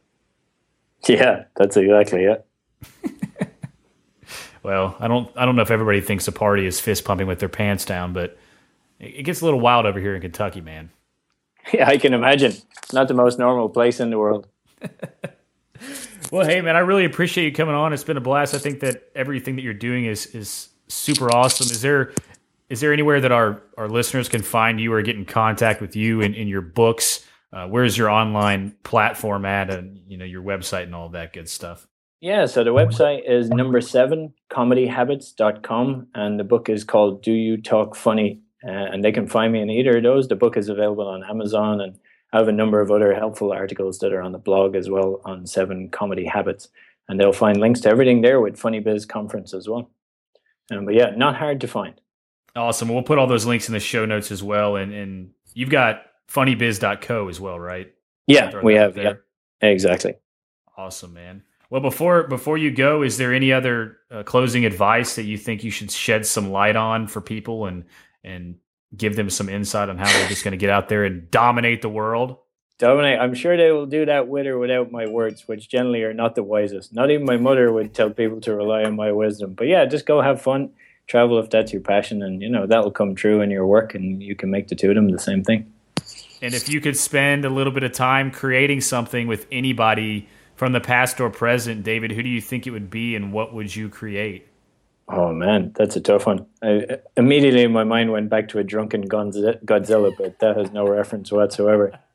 Yeah 1.08 1.44
that's 1.56 1.78
exactly 1.78 2.24
it 2.24 2.46
well, 4.66 4.96
I 5.00 5.08
don't 5.08 5.30
I 5.36 5.46
don't 5.46 5.56
know 5.56 5.62
if 5.62 5.70
everybody 5.70 6.02
thinks 6.02 6.28
a 6.28 6.32
party 6.32 6.66
is 6.66 6.80
fist 6.80 7.06
pumping 7.06 7.28
with 7.28 7.38
their 7.38 7.50
pants 7.50 7.86
down, 7.86 8.14
but 8.14 8.36
it 9.00 9.22
gets 9.22 9.42
a 9.42 9.46
little 9.46 9.60
wild 9.60 9.86
over 9.86 10.00
here 10.00 10.16
in 10.16 10.22
Kentucky, 10.22 10.62
man. 10.62 10.90
Yeah, 11.74 11.88
I 11.90 11.98
can 11.98 12.14
imagine. 12.14 12.52
It's 12.52 12.94
Not 12.94 13.08
the 13.08 13.16
most 13.16 13.40
normal 13.40 13.70
place 13.70 14.00
in 14.00 14.12
the 14.12 14.20
world. 14.20 14.48
well, 16.32 16.46
hey 16.46 16.62
man, 16.62 16.76
I 16.76 16.80
really 16.80 17.06
appreciate 17.06 17.46
you 17.46 17.52
coming 17.52 17.74
on. 17.74 17.92
It's 17.92 18.04
been 18.04 18.18
a 18.18 18.22
blast. 18.22 18.54
I 18.54 18.60
think 18.60 18.82
that 18.82 19.10
everything 19.16 19.56
that 19.56 19.64
you're 19.64 19.74
doing 19.74 20.06
is 20.06 20.28
is 20.28 20.70
super 20.88 21.34
awesome. 21.34 21.66
Is 21.66 21.82
there 21.82 22.14
is 22.70 22.82
there 22.82 22.94
anywhere 22.94 23.20
that 23.22 23.32
our 23.32 23.64
our 23.78 23.88
listeners 23.88 24.30
can 24.30 24.44
find 24.44 24.80
you 24.80 24.94
or 24.94 25.02
get 25.02 25.16
in 25.16 25.26
contact 25.26 25.82
with 25.82 25.96
you 25.96 26.22
in, 26.22 26.36
in 26.36 26.48
your 26.48 26.62
books? 26.62 27.26
Uh, 27.52 27.68
where's 27.68 27.98
your 27.98 28.12
online 28.12 28.76
platform 28.84 29.46
at 29.46 29.72
and 29.72 30.02
you 30.08 30.18
know 30.18 30.26
your 30.26 30.44
website 30.44 30.84
and 30.84 30.94
all 30.94 31.10
that 31.10 31.34
good 31.34 31.50
stuff? 31.50 31.88
Yeah, 32.26 32.48
so 32.48 32.64
the 32.64 32.74
website 32.74 33.30
is 33.30 33.50
number 33.52 33.80
seven 33.80 34.34
comedyhabits.com 34.50 36.08
and 36.16 36.40
the 36.40 36.44
book 36.44 36.70
is 36.70 36.84
called 36.84 37.22
Do 37.22 37.32
You 37.32 37.62
Talk 37.62 37.96
Funny? 37.96 38.42
Uh, 38.68 38.72
and 38.72 39.04
they 39.04 39.12
can 39.12 39.28
find 39.28 39.54
me 39.54 39.62
in 39.62 39.70
either 39.70 39.98
of 39.98 40.02
those. 40.02 40.28
The 40.28 40.36
book 40.36 40.58
is 40.58 40.68
available 40.68 41.08
on 41.08 41.24
Amazon 41.24 41.82
and 41.82 42.00
I 42.34 42.40
have 42.40 42.48
a 42.48 42.52
number 42.52 42.82
of 42.82 42.90
other 42.90 43.14
helpful 43.14 43.52
articles 43.52 44.00
that 44.00 44.12
are 44.12 44.24
on 44.24 44.32
the 44.32 44.40
blog 44.40 44.76
as 44.76 44.90
well 44.90 45.22
on 45.24 45.46
seven 45.46 45.88
comedy 45.90 46.26
habits. 46.26 46.68
And 47.08 47.20
they'll 47.20 47.32
find 47.32 47.60
links 47.60 47.82
to 47.82 47.90
everything 47.90 48.24
there 48.24 48.42
with 48.42 48.58
Funny 48.58 48.82
Bizz 48.82 49.08
Conference 49.08 49.54
as 49.54 49.70
well. 49.70 49.92
Um, 50.72 50.86
but 50.86 50.96
yeah, 50.96 51.12
not 51.16 51.36
hard 51.36 51.62
to 51.62 51.68
find. 51.68 52.02
Awesome. 52.56 52.90
We'll 52.90 53.04
put 53.04 53.20
all 53.20 53.28
those 53.28 53.46
links 53.46 53.68
in 53.68 53.74
the 53.74 53.80
show 53.80 54.04
notes 54.04 54.32
as 54.32 54.42
well. 54.42 54.78
And, 54.78 54.92
and 54.92 55.30
you've 55.54 55.70
got 55.70 56.02
funnybizz.co 56.32 57.30
as 57.30 57.40
well, 57.40 57.60
right? 57.60 57.94
Yeah, 58.26 58.62
we 58.64 58.74
have. 58.74 58.98
Yeah, 58.98 59.14
exactly. 59.62 60.16
Awesome, 60.76 61.14
man. 61.14 61.44
Well, 61.76 61.82
before 61.82 62.24
before 62.24 62.58
you 62.58 62.72
go, 62.72 63.02
is 63.02 63.18
there 63.18 63.34
any 63.34 63.52
other 63.52 63.98
uh, 64.10 64.24
closing 64.24 64.64
advice 64.64 65.16
that 65.16 65.24
you 65.24 65.38
think 65.38 65.62
you 65.62 65.72
should 65.72 65.92
shed 65.92 66.26
some 66.26 66.50
light 66.50 66.78
on 66.78 67.06
for 67.06 67.20
people 67.20 67.66
and 67.66 67.84
and 68.24 68.56
give 68.96 69.18
them 69.18 69.30
some 69.30 69.50
insight 69.50 69.90
on 69.90 69.98
how 69.98 70.06
they're 70.06 70.30
just 70.30 70.46
going 70.46 70.54
to 70.54 70.58
get 70.58 70.70
out 70.70 70.88
there 70.88 71.04
and 71.04 71.30
dominate 71.30 71.82
the 71.82 71.90
world? 71.90 72.38
Dominate. 72.78 73.20
I'm 73.20 73.34
sure 73.34 73.58
they 73.58 73.74
will 73.74 73.88
do 73.88 74.06
that 74.06 74.30
with 74.30 74.48
or 74.48 74.58
without 74.58 74.90
my 74.90 75.06
words, 75.06 75.50
which 75.50 75.68
generally 75.68 76.04
are 76.04 76.14
not 76.14 76.36
the 76.36 76.44
wisest. 76.44 76.94
Not 76.94 77.12
even 77.12 77.26
my 77.26 77.36
mother 77.36 77.70
would 77.74 77.94
tell 77.94 78.10
people 78.10 78.40
to 78.40 78.56
rely 78.56 78.86
on 78.86 78.96
my 78.96 79.12
wisdom. 79.12 79.54
But 79.54 79.68
yeah, 79.68 79.84
just 79.84 80.06
go 80.06 80.22
have 80.22 80.42
fun, 80.42 80.70
travel 81.08 81.40
if 81.40 81.50
that's 81.50 81.74
your 81.74 81.82
passion, 81.82 82.24
and 82.24 82.42
you 82.42 82.48
know 82.48 82.66
that'll 82.66 82.90
come 82.92 83.16
true 83.16 83.42
in 83.42 83.52
your 83.52 83.68
work, 83.68 83.94
and 83.94 84.24
you 84.24 84.34
can 84.34 84.50
make 84.50 84.70
the 84.70 84.76
two 84.76 84.92
of 84.92 84.96
them 84.96 85.10
the 85.10 85.20
same 85.20 85.44
thing. 85.44 85.74
And 86.42 86.54
if 86.54 86.70
you 86.70 86.80
could 86.80 86.96
spend 86.96 87.44
a 87.44 87.50
little 87.50 87.74
bit 87.74 87.84
of 87.84 87.92
time 87.92 88.32
creating 88.32 88.80
something 88.80 89.28
with 89.28 89.46
anybody 89.52 90.30
from 90.56 90.74
the 90.74 90.80
past 90.80 91.20
or 91.20 91.30
present, 91.30 91.84
David, 91.84 92.12
who 92.12 92.24
do 92.24 92.30
you 92.30 92.42
think 92.42 92.68
it 92.68 92.72
would 92.72 92.90
be 92.90 93.16
and 93.16 93.32
what 93.32 93.54
would 93.54 93.76
you 93.76 93.90
create? 93.90 94.48
Oh 95.08 95.32
man, 95.32 95.72
that's 95.76 95.96
a 95.96 96.02
tough 96.02 96.26
one. 96.26 96.48
I, 96.64 96.98
immediately, 97.16 97.68
my 97.68 97.84
mind 97.84 98.12
went 98.12 98.30
back 98.30 98.48
to 98.50 98.60
a 98.60 98.64
drunken 98.64 99.08
Godzilla, 99.08 100.12
but 100.18 100.40
that 100.40 100.58
has 100.58 100.72
no 100.72 100.88
reference 100.88 101.32
whatsoever. 101.32 102.00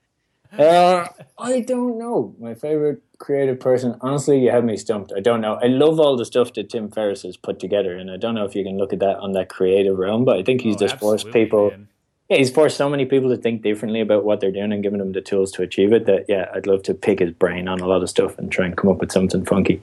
Uh, 0.58 1.06
I 1.38 1.60
don't 1.60 1.96
know. 1.96 2.34
My 2.40 2.54
favorite 2.54 3.04
creative 3.18 3.60
person. 3.60 3.96
Honestly, 4.00 4.40
you 4.40 4.50
have 4.50 4.64
me 4.64 4.76
stumped. 4.76 5.12
I 5.16 5.20
don't 5.20 5.40
know. 5.40 5.60
I 5.62 5.66
love 5.66 6.00
all 6.00 6.16
the 6.16 6.24
stuff 6.24 6.54
that 6.54 6.70
Tim 6.70 6.90
Ferriss 6.90 7.22
has 7.22 7.36
put 7.36 7.60
together, 7.60 7.96
and 7.96 8.10
I 8.10 8.16
don't 8.16 8.34
know 8.34 8.44
if 8.46 8.56
you 8.56 8.64
can 8.64 8.76
look 8.76 8.92
at 8.92 8.98
that 8.98 9.18
on 9.18 9.30
that 9.34 9.48
creative 9.48 9.96
realm. 9.96 10.24
But 10.24 10.38
I 10.38 10.42
think 10.42 10.62
he's 10.62 10.74
oh, 10.74 10.78
just 10.80 10.98
forced 10.98 11.30
people. 11.30 11.70
Man. 11.70 11.88
Yeah, 12.30 12.36
he's 12.36 12.50
forced 12.50 12.76
so 12.76 12.88
many 12.88 13.06
people 13.06 13.28
to 13.30 13.36
think 13.36 13.62
differently 13.62 14.00
about 14.00 14.24
what 14.24 14.40
they're 14.40 14.52
doing 14.52 14.72
and 14.72 14.84
giving 14.84 15.00
them 15.00 15.10
the 15.10 15.20
tools 15.20 15.50
to 15.52 15.62
achieve 15.62 15.92
it. 15.92 16.06
That 16.06 16.26
yeah, 16.28 16.48
I'd 16.54 16.66
love 16.66 16.84
to 16.84 16.94
pick 16.94 17.18
his 17.18 17.32
brain 17.32 17.66
on 17.66 17.80
a 17.80 17.86
lot 17.86 18.02
of 18.02 18.08
stuff 18.08 18.38
and 18.38 18.50
try 18.50 18.66
and 18.66 18.76
come 18.76 18.88
up 18.88 18.98
with 18.98 19.10
something 19.10 19.44
funky. 19.44 19.82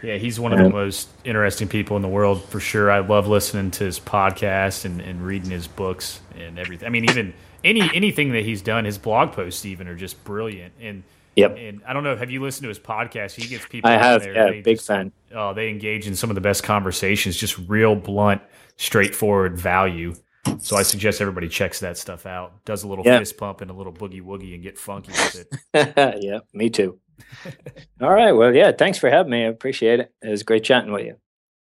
Yeah, 0.00 0.16
he's 0.16 0.38
one 0.38 0.52
of 0.52 0.58
the 0.58 0.66
um, 0.66 0.72
most 0.72 1.10
interesting 1.24 1.68
people 1.68 1.96
in 1.96 2.02
the 2.02 2.08
world 2.08 2.42
for 2.44 2.60
sure. 2.60 2.90
I 2.90 3.00
love 3.00 3.26
listening 3.26 3.72
to 3.72 3.84
his 3.84 4.00
podcast 4.00 4.84
and, 4.84 5.00
and 5.00 5.20
reading 5.20 5.50
his 5.50 5.66
books 5.66 6.20
and 6.38 6.58
everything. 6.58 6.86
I 6.86 6.90
mean, 6.90 7.10
even 7.10 7.34
any 7.64 7.82
anything 7.92 8.32
that 8.32 8.44
he's 8.44 8.62
done, 8.62 8.84
his 8.84 8.96
blog 8.96 9.32
posts 9.32 9.66
even 9.66 9.88
are 9.88 9.96
just 9.96 10.22
brilliant. 10.24 10.72
And 10.80 11.02
Yep. 11.36 11.56
And 11.58 11.80
I 11.86 11.92
don't 11.92 12.04
know, 12.04 12.16
have 12.16 12.30
you 12.30 12.42
listened 12.42 12.64
to 12.64 12.68
his 12.68 12.78
podcast? 12.78 13.34
He 13.34 13.48
gets 13.48 13.66
people. 13.66 13.90
I 13.90 13.94
have. 13.94 14.22
There, 14.22 14.34
yeah, 14.34 14.62
big 14.62 14.76
just, 14.76 14.86
fan. 14.86 15.12
Oh, 15.34 15.54
they 15.54 15.70
engage 15.70 16.06
in 16.06 16.14
some 16.14 16.30
of 16.30 16.34
the 16.34 16.40
best 16.40 16.62
conversations. 16.64 17.36
Just 17.36 17.56
real 17.68 17.94
blunt, 17.94 18.42
straightforward 18.76 19.56
value. 19.56 20.14
So 20.58 20.76
I 20.76 20.82
suggest 20.82 21.20
everybody 21.20 21.48
checks 21.48 21.80
that 21.80 21.98
stuff 21.98 22.26
out. 22.26 22.64
Does 22.64 22.82
a 22.82 22.88
little 22.88 23.04
fist 23.04 23.36
pump 23.36 23.60
and 23.60 23.70
a 23.70 23.74
little 23.74 23.92
boogie 23.92 24.22
woogie 24.22 24.54
and 24.54 24.62
get 24.62 24.78
funky 24.78 25.12
with 25.12 25.46
it. 25.74 26.18
yeah, 26.22 26.40
me 26.52 26.70
too. 26.70 26.98
All 28.00 28.12
right. 28.12 28.32
Well, 28.32 28.54
yeah. 28.54 28.72
Thanks 28.72 28.98
for 28.98 29.10
having 29.10 29.30
me. 29.30 29.44
I 29.44 29.48
appreciate 29.48 30.00
it. 30.00 30.12
It 30.22 30.30
was 30.30 30.42
great 30.42 30.64
chatting 30.64 30.92
with 30.92 31.06
you. 31.06 31.16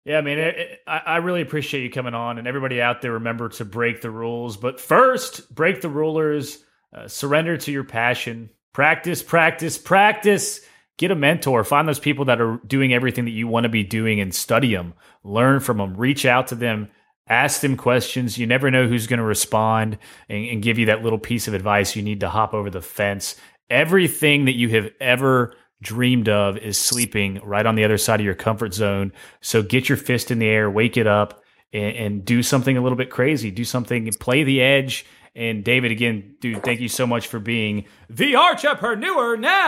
Yeah, 0.05 0.17
I 0.17 0.21
mean, 0.21 0.39
it, 0.39 0.57
it, 0.57 0.80
I, 0.88 1.01
I 1.05 1.17
really 1.17 1.41
appreciate 1.41 1.84
you 1.84 1.89
coming 1.89 2.13
on, 2.13 2.38
and 2.38 2.47
everybody 2.47 2.82
out 2.82 3.01
there, 3.01 3.11
remember 3.13 3.49
to 3.49 3.65
break 3.65 4.01
the 4.01 4.09
rules. 4.09 4.57
But 4.57 4.80
first, 4.80 5.53
break 5.53 5.82
the 5.82 5.89
rulers. 5.89 6.63
Uh, 6.93 7.07
surrender 7.07 7.57
to 7.57 7.71
your 7.71 7.84
passion. 7.84 8.49
Practice, 8.73 9.21
practice, 9.21 9.77
practice. 9.77 10.61
Get 10.97 11.11
a 11.11 11.15
mentor. 11.15 11.63
Find 11.63 11.88
those 11.88 11.99
people 11.99 12.25
that 12.25 12.41
are 12.41 12.59
doing 12.65 12.93
everything 12.93 13.25
that 13.25 13.32
you 13.32 13.47
want 13.47 13.65
to 13.65 13.69
be 13.69 13.84
doing, 13.84 14.19
and 14.19 14.34
study 14.34 14.73
them. 14.73 14.93
Learn 15.23 15.59
from 15.59 15.77
them. 15.77 15.95
Reach 15.95 16.25
out 16.25 16.47
to 16.47 16.55
them. 16.55 16.89
Ask 17.30 17.61
them 17.61 17.77
questions. 17.77 18.38
You 18.38 18.47
never 18.47 18.71
know 18.71 18.88
who's 18.88 19.07
going 19.07 19.19
to 19.19 19.23
respond 19.23 19.97
and, 20.27 20.45
and 20.45 20.63
give 20.63 20.80
you 20.80 20.88
that 20.88 21.03
little 21.03 21.19
piece 21.19 21.47
of 21.47 21.53
advice 21.53 21.95
you 21.95 22.01
need 22.01 22.21
to 22.21 22.30
hop 22.30 22.53
over 22.53 22.69
the 22.69 22.82
fence. 22.82 23.36
Everything 23.69 24.45
that 24.45 24.55
you 24.55 24.69
have 24.69 24.89
ever 24.99 25.55
dreamed 25.82 26.27
of 26.27 26.57
is 26.57 26.77
sleeping 26.77 27.39
right 27.43 27.65
on 27.65 27.75
the 27.75 27.84
other 27.84 27.97
side 27.97 28.19
of 28.19 28.25
your 28.25 28.36
comfort 28.36 28.73
zone. 28.73 29.13
So 29.41 29.61
get 29.61 29.88
your 29.88 29.97
fist 29.97 30.32
in 30.32 30.39
the 30.39 30.47
air, 30.47 30.69
wake 30.69 30.97
it 30.97 31.07
up, 31.07 31.43
and, 31.71 31.95
and 31.95 32.25
do 32.25 32.41
something 32.43 32.75
a 32.75 32.82
little 32.82 32.97
bit 32.97 33.09
crazy. 33.09 33.51
Do 33.51 33.63
something, 33.63 34.11
play 34.19 34.43
the 34.43 34.61
edge. 34.61 35.05
And 35.36 35.63
David, 35.63 35.91
again, 35.91 36.36
dude, 36.41 36.63
thank 36.63 36.80
you 36.80 36.89
so 36.89 37.05
much 37.05 37.27
for 37.27 37.39
being 37.39 37.86
the 38.09 38.36
entrepreneur 38.36 39.38
now. 39.38 39.61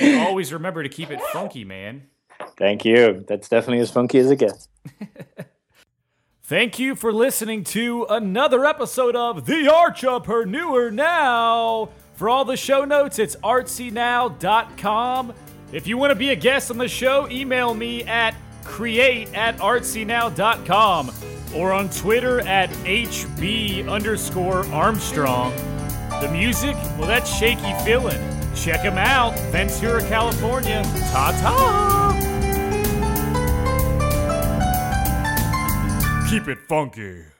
always 0.00 0.52
remember 0.52 0.82
to 0.82 0.88
keep 0.88 1.10
it 1.10 1.20
funky, 1.32 1.64
man. 1.64 2.08
Thank 2.56 2.84
you. 2.84 3.24
That's 3.26 3.48
definitely 3.48 3.80
as 3.80 3.90
funky 3.90 4.18
as 4.18 4.30
it 4.30 4.38
gets. 4.38 4.68
Thank 6.44 6.78
you 6.78 6.94
for 6.94 7.12
listening 7.12 7.64
to 7.64 8.06
another 8.08 8.64
episode 8.64 9.16
of 9.16 9.46
The 9.46 9.66
Archpreneur 9.66 10.92
Now. 10.92 11.88
For 12.14 12.28
all 12.30 12.44
the 12.44 12.56
show 12.56 12.84
notes, 12.84 13.18
it's 13.18 13.34
artsynow.com. 13.36 15.34
If 15.72 15.86
you 15.88 15.98
want 15.98 16.12
to 16.12 16.14
be 16.14 16.30
a 16.30 16.36
guest 16.36 16.70
on 16.70 16.78
the 16.78 16.86
show, 16.88 17.28
email 17.30 17.74
me 17.74 18.04
at 18.04 18.34
create 18.62 19.34
at 19.34 19.56
artsynow.com 19.58 21.10
or 21.54 21.72
on 21.72 21.90
Twitter 21.90 22.40
at 22.40 22.70
HB 22.70 23.88
underscore 23.88 24.64
Armstrong. 24.66 25.54
The 26.20 26.28
music, 26.30 26.74
well, 26.96 27.06
that's 27.06 27.28
Shaky 27.36 27.74
Feeling. 27.84 28.20
Check 28.56 28.82
them 28.82 28.98
out, 28.98 29.38
Ventura, 29.52 30.00
California. 30.08 30.82
Ta 31.12 31.30
ta! 31.40 31.86
Keep 36.28 36.48
it 36.48 36.58
funky. 36.68 37.35